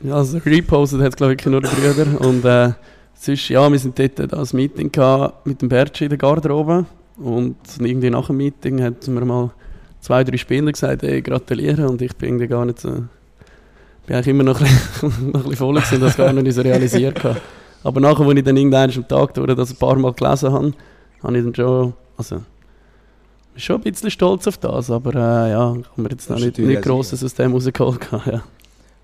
ja, 0.00 0.14
also 0.14 0.38
repostet 0.38 1.00
hat 1.00 1.10
es 1.10 1.16
glaube 1.16 1.34
ich 1.34 1.46
nur 1.46 1.60
der 1.60 1.68
Brüder. 1.68 2.20
Und 2.20 2.44
äh, 2.44 2.72
sonst, 3.14 3.48
ja, 3.48 3.70
wir 3.70 3.78
sind 3.78 3.98
dort 3.98 4.32
das 4.32 4.52
Meeting 4.52 4.90
mit 5.44 5.60
dem 5.60 5.68
Bertschi 5.68 6.04
in 6.04 6.10
der 6.10 6.18
Garderobe. 6.18 6.86
Und 7.16 7.56
irgendwie 7.80 8.10
nach 8.10 8.28
dem 8.28 8.36
Meeting 8.36 8.82
hat 8.82 9.06
mir 9.08 9.24
mal 9.24 9.50
zwei, 10.00 10.22
drei 10.22 10.36
Spieler 10.36 10.70
gesagt, 10.70 11.02
ey, 11.02 11.20
gratulieren. 11.20 11.86
Und 11.86 12.00
ich 12.00 12.14
bin 12.16 12.30
irgendwie 12.30 12.46
gar 12.46 12.64
nicht 12.64 12.80
so. 12.80 12.90
bin 14.06 14.16
eigentlich 14.16 14.28
immer 14.28 14.44
noch 14.44 14.60
ein 14.60 14.66
bisschen, 14.66 15.08
noch 15.32 15.40
ein 15.40 15.50
bisschen 15.50 15.56
voll 15.56 15.74
gewesen, 15.74 16.00
das 16.00 16.16
gar 16.16 16.32
nicht 16.32 16.54
so 16.54 16.62
realisiert 16.62 17.22
habe. 17.24 17.40
Aber 17.84 18.00
nachher, 18.00 18.26
als 18.26 18.36
ich 18.36 18.44
dann 18.44 18.56
irgendwann 18.56 18.90
am 18.90 19.08
Tag 19.08 19.34
durch 19.34 19.54
das 19.54 19.70
ein 19.70 19.76
paar 19.76 19.96
Mal 19.96 20.12
gelesen 20.12 20.52
habe, 20.52 20.72
habe 21.22 21.38
ich 21.38 21.44
dann 21.44 21.54
schon. 21.54 21.94
Also, 22.16 22.42
schon 23.56 23.76
ein 23.76 23.82
bisschen 23.82 24.10
stolz 24.10 24.46
auf 24.46 24.58
das, 24.58 24.90
aber 24.90 25.14
äh, 25.14 25.50
ja, 25.50 25.60
haben 25.60 25.84
wir 25.96 26.10
jetzt 26.10 26.30
noch 26.30 26.38
nicht, 26.38 26.58
nicht 26.58 26.82
grosses 26.82 27.22
aus 27.22 27.34
dem 27.34 27.52
rausgeholt. 27.52 28.00
Ja. 28.26 28.42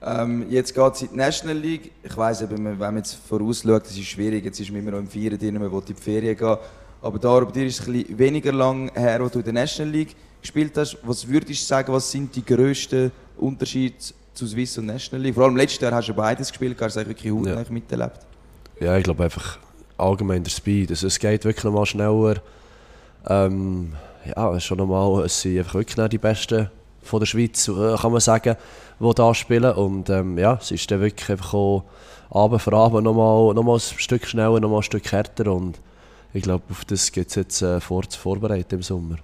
Ähm, 0.06 0.46
jetzt 0.50 0.74
geht 0.74 0.92
es 0.92 1.02
in 1.02 1.08
die 1.08 1.16
National 1.16 1.56
League. 1.56 1.92
Ich 2.02 2.16
weiss, 2.16 2.44
wenn 2.48 2.76
man 2.76 2.96
jetzt 2.96 3.14
vorausschaut, 3.14 3.86
das 3.86 3.92
ist 3.92 4.04
schwierig. 4.04 4.44
Jetzt 4.44 4.60
ist 4.60 4.70
man 4.70 4.80
immer 4.80 4.92
noch 4.92 4.98
im 4.98 5.08
Vieren 5.08 5.38
drin, 5.38 5.54
man 5.54 5.72
will 5.72 5.78
in 5.78 5.94
die 5.94 5.94
Ferien 5.94 6.36
gehen. 6.36 6.56
Aber 7.00 7.18
da 7.18 7.40
bei 7.40 7.50
dir 7.50 7.66
ist 7.66 7.80
es 7.80 7.86
ein 7.86 7.92
bisschen 7.92 8.18
weniger 8.18 8.52
lang 8.52 8.90
her, 8.94 9.20
wo 9.22 9.28
du 9.28 9.38
in 9.38 9.44
der 9.44 9.54
National 9.54 9.92
League 9.92 10.14
gespielt 10.42 10.76
hast. 10.76 10.98
Was 11.02 11.26
würdest 11.26 11.62
du 11.62 11.66
sagen, 11.66 11.92
was 11.92 12.10
sind 12.10 12.34
die 12.36 12.44
grössten 12.44 13.12
Unterschiede 13.38 13.96
zu 14.34 14.46
Swiss 14.46 14.76
und 14.76 14.86
National 14.86 15.22
League? 15.22 15.34
Vor 15.34 15.44
allem 15.44 15.56
letztes 15.56 15.80
Jahr 15.80 15.92
hast 15.92 16.08
du 16.08 16.14
beides 16.14 16.48
gespielt, 16.48 16.76
hast 16.80 16.96
du 16.96 17.06
wirklich 17.06 17.32
hautnah 17.32 17.62
ja. 17.62 17.70
miterlebt. 17.70 18.20
Ja, 18.80 18.96
ich 18.98 19.04
glaube 19.04 19.24
einfach 19.24 19.58
allgemein 19.96 20.44
der 20.44 20.50
Speed. 20.50 20.90
Also 20.90 21.06
es 21.06 21.18
geht 21.18 21.44
wirklich 21.44 21.64
nochmal 21.64 21.86
schneller. 21.86 22.36
Ähm, 23.26 23.94
ja, 24.24 24.60
schon 24.60 24.78
nochmal, 24.78 25.24
es 25.24 25.40
sind 25.40 25.58
einfach 25.58 25.74
wirklich 25.74 26.08
die 26.08 26.18
Besten 26.18 26.70
von 27.02 27.20
der 27.20 27.26
Schweiz, 27.26 27.68
äh, 27.68 27.96
kann 27.96 28.12
man 28.12 28.20
sagen, 28.20 28.56
die 28.98 29.14
da 29.14 29.34
spielen. 29.34 29.72
Und 29.72 30.10
ähm, 30.10 30.38
ja, 30.38 30.58
es 30.60 30.70
ist 30.70 30.90
dann 30.90 31.00
wirklich 31.00 31.28
einfach 31.30 31.54
auch 31.54 31.84
Abend 32.30 32.62
für 32.62 32.72
Abend 32.72 33.04
nochmal, 33.04 33.54
nochmal 33.54 33.76
ein 33.76 33.80
Stück 33.80 34.26
schneller, 34.26 34.60
nochmal 34.60 34.80
ein 34.80 34.84
Stück 34.84 35.10
härter. 35.12 35.52
Und 35.52 35.78
ich 36.32 36.42
glaube, 36.42 36.64
auf 36.70 36.84
das 36.84 37.12
geht 37.12 37.28
es 37.28 37.34
jetzt 37.34 37.62
äh, 37.62 37.80
vor, 37.80 38.02
vorbereiten 38.10 38.76
im 38.76 38.82
Sommer. 38.82 39.16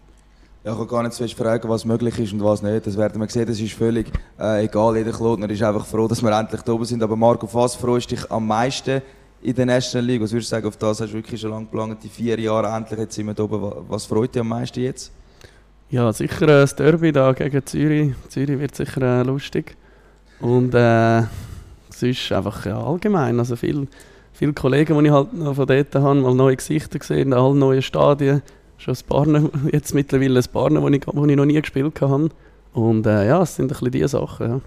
Ja, 0.62 0.73
ich 0.73 0.79
kann 0.79 0.89
gar 0.89 1.03
nicht 1.03 1.14
so 1.14 1.27
fragen, 1.29 1.68
was 1.71 1.87
möglich 1.87 2.18
ist 2.18 2.35
und 2.35 2.45
was 2.45 2.61
nicht. 2.61 2.87
Das 2.87 2.99
werden 2.99 3.18
wir 3.18 3.29
sehen, 3.31 3.47
das 3.47 3.59
ist 3.59 3.73
völlig 3.73 4.12
äh, 4.39 4.64
egal. 4.64 4.97
Jeder 4.99 5.12
Klotner 5.12 5.49
ist 5.49 5.62
einfach 5.62 5.87
froh, 5.87 6.07
dass 6.07 6.21
wir 6.21 6.31
endlich 6.39 6.61
da 6.61 6.73
oben 6.73 6.85
sind. 6.85 7.03
Aber 7.03 7.16
Marco, 7.16 7.49
was 7.53 7.75
freust 7.75 8.11
dich 8.11 8.31
am 8.31 8.47
meisten 8.47 9.01
in 9.43 9.55
der 9.55 9.66
National 9.66 10.07
League? 10.07 10.22
Was 10.22 10.32
würdest 10.32 10.51
du 10.51 10.57
sagen, 10.57 10.66
auf 10.66 10.76
das 10.76 11.01
hast 11.01 11.11
du 11.11 11.16
wirklich 11.16 11.41
schon 11.41 11.51
lange 11.51 11.64
geplant, 11.64 11.99
die 12.03 12.09
vier 12.09 12.38
Jahre 12.38 12.68
endlich, 12.68 12.99
jetzt 12.99 13.14
sind 13.14 13.26
wir 13.26 13.34
da 13.34 13.43
oben. 13.43 13.72
Was 13.88 14.07
freut 14.07 14.34
dich 14.34 14.41
am 14.41 14.49
meisten 14.49 14.80
jetzt? 14.80 15.12
Ja, 15.91 16.12
sicher 16.12 16.43
äh, 16.43 16.47
das 16.47 16.76
Derby 16.76 17.11
da 17.12 17.32
gegen 17.32 17.64
Zürich. 17.66 18.14
Zürich 18.28 18.59
wird 18.59 18.76
sicher 18.76 19.03
äh, 19.03 19.22
lustig. 19.24 19.76
Und 20.41 20.74
äh, 20.74 21.22
es 21.91 22.03
ist 22.03 22.32
einfach 22.32 22.64
ja, 22.64 22.80
allgemein, 22.80 23.38
also 23.38 23.57
viel, 23.57 23.88
viele 24.32 24.53
Kollegen, 24.53 24.99
die 24.99 25.07
ich 25.07 25.12
halt 25.12 25.32
noch 25.34 25.55
von 25.55 25.66
dort 25.66 25.95
habe, 25.95 26.14
mal 26.20 26.34
neue 26.34 26.57
Gesichter 26.57 26.99
gesehen, 26.99 27.32
alle 27.32 27.55
neue 27.55 27.82
Stadien. 27.82 28.43
Schon 28.78 28.95
ein 28.95 29.07
paar, 29.09 29.26
jetzt 29.72 29.95
mittlerweile 29.95 30.41
ein 30.41 30.53
paar, 30.53 30.70
die 30.70 30.97
ich, 30.97 31.07
ich 31.07 31.36
noch 31.36 31.45
nie 31.45 31.61
gespielt 31.61 32.01
habe. 32.01 32.30
Und 32.72 33.07
äh, 33.07 33.26
ja, 33.26 33.43
es 33.43 33.57
sind 33.57 33.66
ein 33.66 33.68
bisschen 33.68 33.91
diese 33.91 34.09
Sachen, 34.09 34.49
ja. 34.49 34.61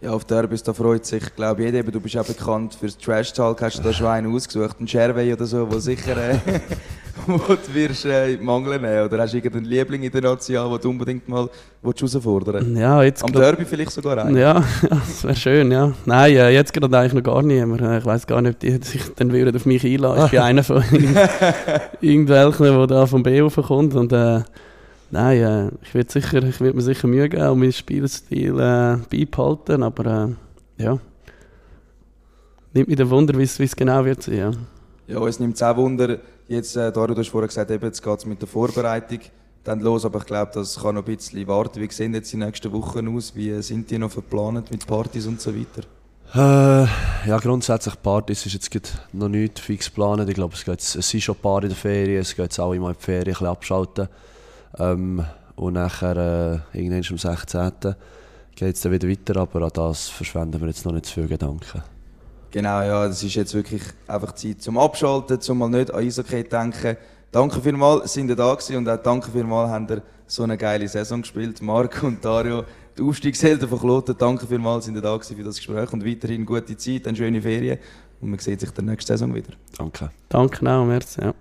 Ja, 0.00 0.12
auf 0.12 0.24
Derbys, 0.24 0.62
da 0.62 0.72
freut 0.72 1.04
sich, 1.04 1.34
glaube 1.34 1.64
jeder. 1.64 1.82
Du 1.82 2.00
bist 2.00 2.16
auch 2.16 2.24
bekannt 2.24 2.72
fürs 2.74 2.96
Trash 2.96 3.32
Talk. 3.32 3.60
Hast 3.62 3.78
du 3.78 3.82
da 3.82 3.92
schon 3.92 4.06
einen 4.06 4.32
ausgesucht? 4.32 4.76
Einen 4.78 4.86
Sherway 4.86 5.32
oder 5.32 5.44
so, 5.44 5.68
wo 5.68 5.80
sicher 5.80 6.16
äh, 6.16 6.38
wo 7.26 7.36
du 7.36 7.74
wirst 7.74 8.04
äh, 8.04 8.36
Mangel 8.36 8.78
nehmen 8.78 9.06
Oder 9.06 9.18
hast 9.22 9.32
du 9.32 9.38
irgendeinen 9.38 9.64
Liebling 9.64 10.04
in 10.04 10.12
der 10.12 10.22
Nation, 10.22 10.70
den 10.70 10.80
du 10.80 10.90
unbedingt 10.90 11.28
mal 11.28 11.48
herausfordern 11.82 12.76
Ja, 12.76 13.02
jetzt 13.02 13.24
Am 13.24 13.32
Derby 13.32 13.64
vielleicht 13.64 13.90
sogar 13.90 14.24
einen? 14.24 14.36
Ja, 14.36 14.62
das 14.88 15.24
wäre 15.24 15.34
schön, 15.34 15.72
ja. 15.72 15.92
Nein, 16.04 16.36
äh, 16.36 16.50
jetzt 16.50 16.72
gerade 16.72 16.96
eigentlich 16.96 17.14
noch 17.14 17.24
gar 17.24 17.42
nicht. 17.42 17.60
Äh, 17.60 17.98
ich 17.98 18.06
weiß 18.06 18.28
gar 18.28 18.40
nicht, 18.40 18.54
ob 18.54 18.60
die 18.60 18.78
sich 18.80 19.02
dann 19.16 19.32
würden 19.32 19.56
auf 19.56 19.66
mich 19.66 19.84
einladen. 19.84 20.26
Ich 20.26 20.30
bin 20.30 20.40
einer 20.42 20.62
von 20.62 20.84
irgendwelchen, 22.00 22.66
der 22.66 22.86
da 22.86 23.06
vom 23.06 23.24
B 23.24 23.40
kommt. 23.40 23.96
Und, 23.96 24.12
äh, 24.12 24.42
Nein, 25.10 25.38
äh, 25.38 25.70
ich 25.82 25.94
werde 25.94 26.12
sicher, 26.12 26.42
ich 26.42 26.60
mir 26.60 26.80
sicher 26.80 27.08
Mühe 27.08 27.28
geben 27.28 27.48
und 27.48 27.60
meinen 27.60 27.72
Spielstil 27.72 28.58
äh, 28.60 28.98
beibehalten, 29.10 29.82
aber 29.82 30.36
äh, 30.78 30.82
ja. 30.82 30.98
Nimmt 32.74 32.88
mich 32.88 32.96
der 32.96 33.08
Wunder, 33.08 33.36
wie 33.38 33.42
es 33.42 33.76
genau 33.76 34.04
wird 34.04 34.22
sein. 34.22 34.36
Ja, 34.36 34.52
ja 35.06 35.26
es 35.26 35.40
nimmt 35.40 35.62
auch 35.62 35.76
Wunder. 35.76 36.18
Jetzt, 36.46 36.76
äh, 36.76 36.92
Dario, 36.92 37.14
du 37.14 37.20
hast 37.20 37.28
vorher 37.28 37.48
gesagt, 37.48 37.70
eben, 37.70 37.84
jetzt 37.84 38.02
geht 38.02 38.18
es 38.18 38.26
mit 38.26 38.40
der 38.40 38.48
Vorbereitung 38.48 39.20
dann 39.64 39.80
los, 39.80 40.04
aber 40.04 40.20
ich 40.20 40.26
glaube, 40.26 40.50
das 40.54 40.80
kann 40.80 40.94
noch 40.94 41.06
ein 41.06 41.16
bisschen 41.16 41.46
warten. 41.46 41.80
Wie 41.80 41.90
sehen 41.90 42.14
jetzt 42.14 42.32
die 42.32 42.36
nächsten 42.36 42.72
Wochen 42.72 43.14
aus? 43.14 43.34
Wie 43.34 43.60
sind 43.62 43.90
die 43.90 43.98
noch 43.98 44.10
verplant 44.10 44.70
mit 44.70 44.86
Partys 44.86 45.26
und 45.26 45.40
so 45.40 45.54
weiter? 45.54 45.82
Äh, 46.34 47.28
ja, 47.28 47.38
grundsätzlich 47.38 48.00
Partys 48.02 48.44
ist 48.46 48.52
jetzt 48.52 49.00
noch 49.12 49.28
nicht 49.28 49.58
fix 49.58 49.86
geplant. 49.86 50.28
Ich 50.28 50.34
glaube, 50.34 50.54
es, 50.54 50.64
geht, 50.64 50.80
es 50.80 50.92
sind 50.92 51.22
schon 51.22 51.36
ein 51.36 51.40
paar 51.40 51.62
in 51.62 51.68
der 51.68 51.76
Ferien, 51.76 52.20
es 52.20 52.34
geht 52.34 52.44
jetzt 52.44 52.60
alle 52.60 52.78
mal 52.78 52.90
in 52.90 52.96
die 52.98 53.04
Ferien 53.04 53.28
ein 53.28 53.32
bisschen 53.32 53.46
abschalten. 53.46 54.08
Ähm, 54.78 55.24
und 55.56 55.74
nachher, 55.74 56.64
äh, 56.72 56.78
irgendwann 56.78 57.04
am 57.10 57.18
16. 57.18 57.94
geht 58.54 58.74
es 58.74 58.80
dann 58.80 58.92
wieder 58.92 59.08
weiter, 59.08 59.40
aber 59.40 59.62
an 59.62 59.70
das 59.74 60.08
verschwenden 60.08 60.60
wir 60.60 60.68
jetzt 60.68 60.84
noch 60.84 60.92
nicht 60.92 61.06
zu 61.06 61.14
viel 61.14 61.28
Gedanken. 61.28 61.82
Genau, 62.50 62.80
ja, 62.80 63.06
das 63.06 63.22
ist 63.22 63.34
jetzt 63.34 63.54
wirklich 63.54 63.82
einfach 64.06 64.32
Zeit 64.32 64.62
zum 64.62 64.78
Abschalten, 64.78 65.40
zum 65.40 65.58
mal 65.58 65.68
nicht 65.68 65.92
an 65.92 66.00
Eishockey 66.00 66.44
denken. 66.44 66.96
danke 67.30 67.60
vielmals, 67.60 68.12
sind 68.14 68.30
ihr 68.30 68.36
da 68.36 68.54
gewesen 68.54 68.76
und 68.76 68.88
auch 68.88 68.96
danke 68.96 69.30
vielmals, 69.30 69.70
habt 69.70 69.90
ihr 69.90 70.02
so 70.26 70.44
eine 70.44 70.56
geile 70.56 70.88
Saison 70.88 71.20
gespielt. 71.20 71.60
Marco 71.60 72.06
und 72.06 72.24
Dario, 72.24 72.64
die 72.96 73.02
Aufstiegshelden 73.02 73.68
von 73.68 73.78
Kloten, 73.78 74.16
danke 74.16 74.46
vielmals, 74.46 74.86
sind 74.86 74.94
ihr 74.94 75.02
da 75.02 75.14
gewesen 75.14 75.36
für 75.36 75.44
das 75.44 75.56
Gespräch 75.56 75.92
und 75.92 76.06
weiterhin 76.06 76.46
gute 76.46 76.76
Zeit, 76.76 77.06
eine 77.06 77.16
schöne 77.16 77.42
Ferien 77.42 77.78
und 78.20 78.30
man 78.30 78.38
sieht 78.38 78.60
sich 78.60 78.70
der 78.70 78.84
nächste 78.84 79.12
Saison 79.12 79.34
wieder. 79.34 79.52
Danke. 79.76 80.10
Danke 80.28 80.70
auch, 80.70 80.84
merci. 80.84 81.20
Ja. 81.20 81.34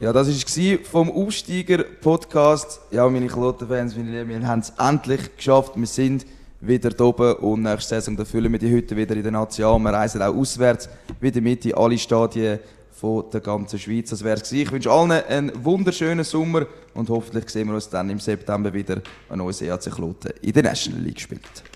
Ja, 0.00 0.14
das 0.14 0.28
war 0.28 0.78
vom 0.84 1.10
Aufsteiger-Podcast. 1.10 2.80
Ja, 2.90 3.06
meine 3.08 3.26
Kloten-Fans, 3.26 3.94
meine 3.96 4.10
Lieben, 4.10 4.40
wir 4.40 4.48
haben 4.48 4.60
es 4.60 4.72
endlich 4.78 5.36
geschafft. 5.36 5.72
Wir 5.76 5.86
sind 5.86 6.24
wieder 6.60 6.90
da 6.90 7.04
oben 7.04 7.34
und 7.34 7.62
nächste 7.62 7.96
Saison 7.96 8.16
da 8.16 8.24
füllen 8.24 8.50
wir 8.50 8.58
die 8.58 8.70
Hütte 8.70 8.96
wieder 8.96 9.14
in 9.14 9.22
der 9.22 9.32
Nation. 9.32 9.82
Wir 9.82 9.92
reisen 9.92 10.22
auch 10.22 10.34
auswärts 10.34 10.88
wieder 11.20 11.40
mit 11.40 11.66
in 11.66 11.74
alle 11.74 11.98
Stadien 11.98 12.60
von 12.92 13.24
der 13.30 13.40
ganzen 13.40 13.78
Schweiz. 13.78 14.10
Das 14.10 14.22
wäre 14.22 14.40
es 14.40 14.52
Ich 14.52 14.70
wünsche 14.70 14.90
allen 14.90 15.10
einen 15.10 15.52
wunderschönen 15.64 16.24
Sommer 16.24 16.66
und 16.94 17.08
hoffentlich 17.08 17.48
sehen 17.48 17.68
wir 17.68 17.74
uns 17.74 17.88
dann 17.88 18.10
im 18.10 18.20
September 18.20 18.72
wieder, 18.72 19.00
wenn 19.28 19.40
unser 19.40 19.66
EAC 19.66 19.90
Kloten 19.90 20.32
in 20.42 20.52
der 20.52 20.62
National 20.62 21.00
League 21.00 21.20
spielt. 21.20 21.69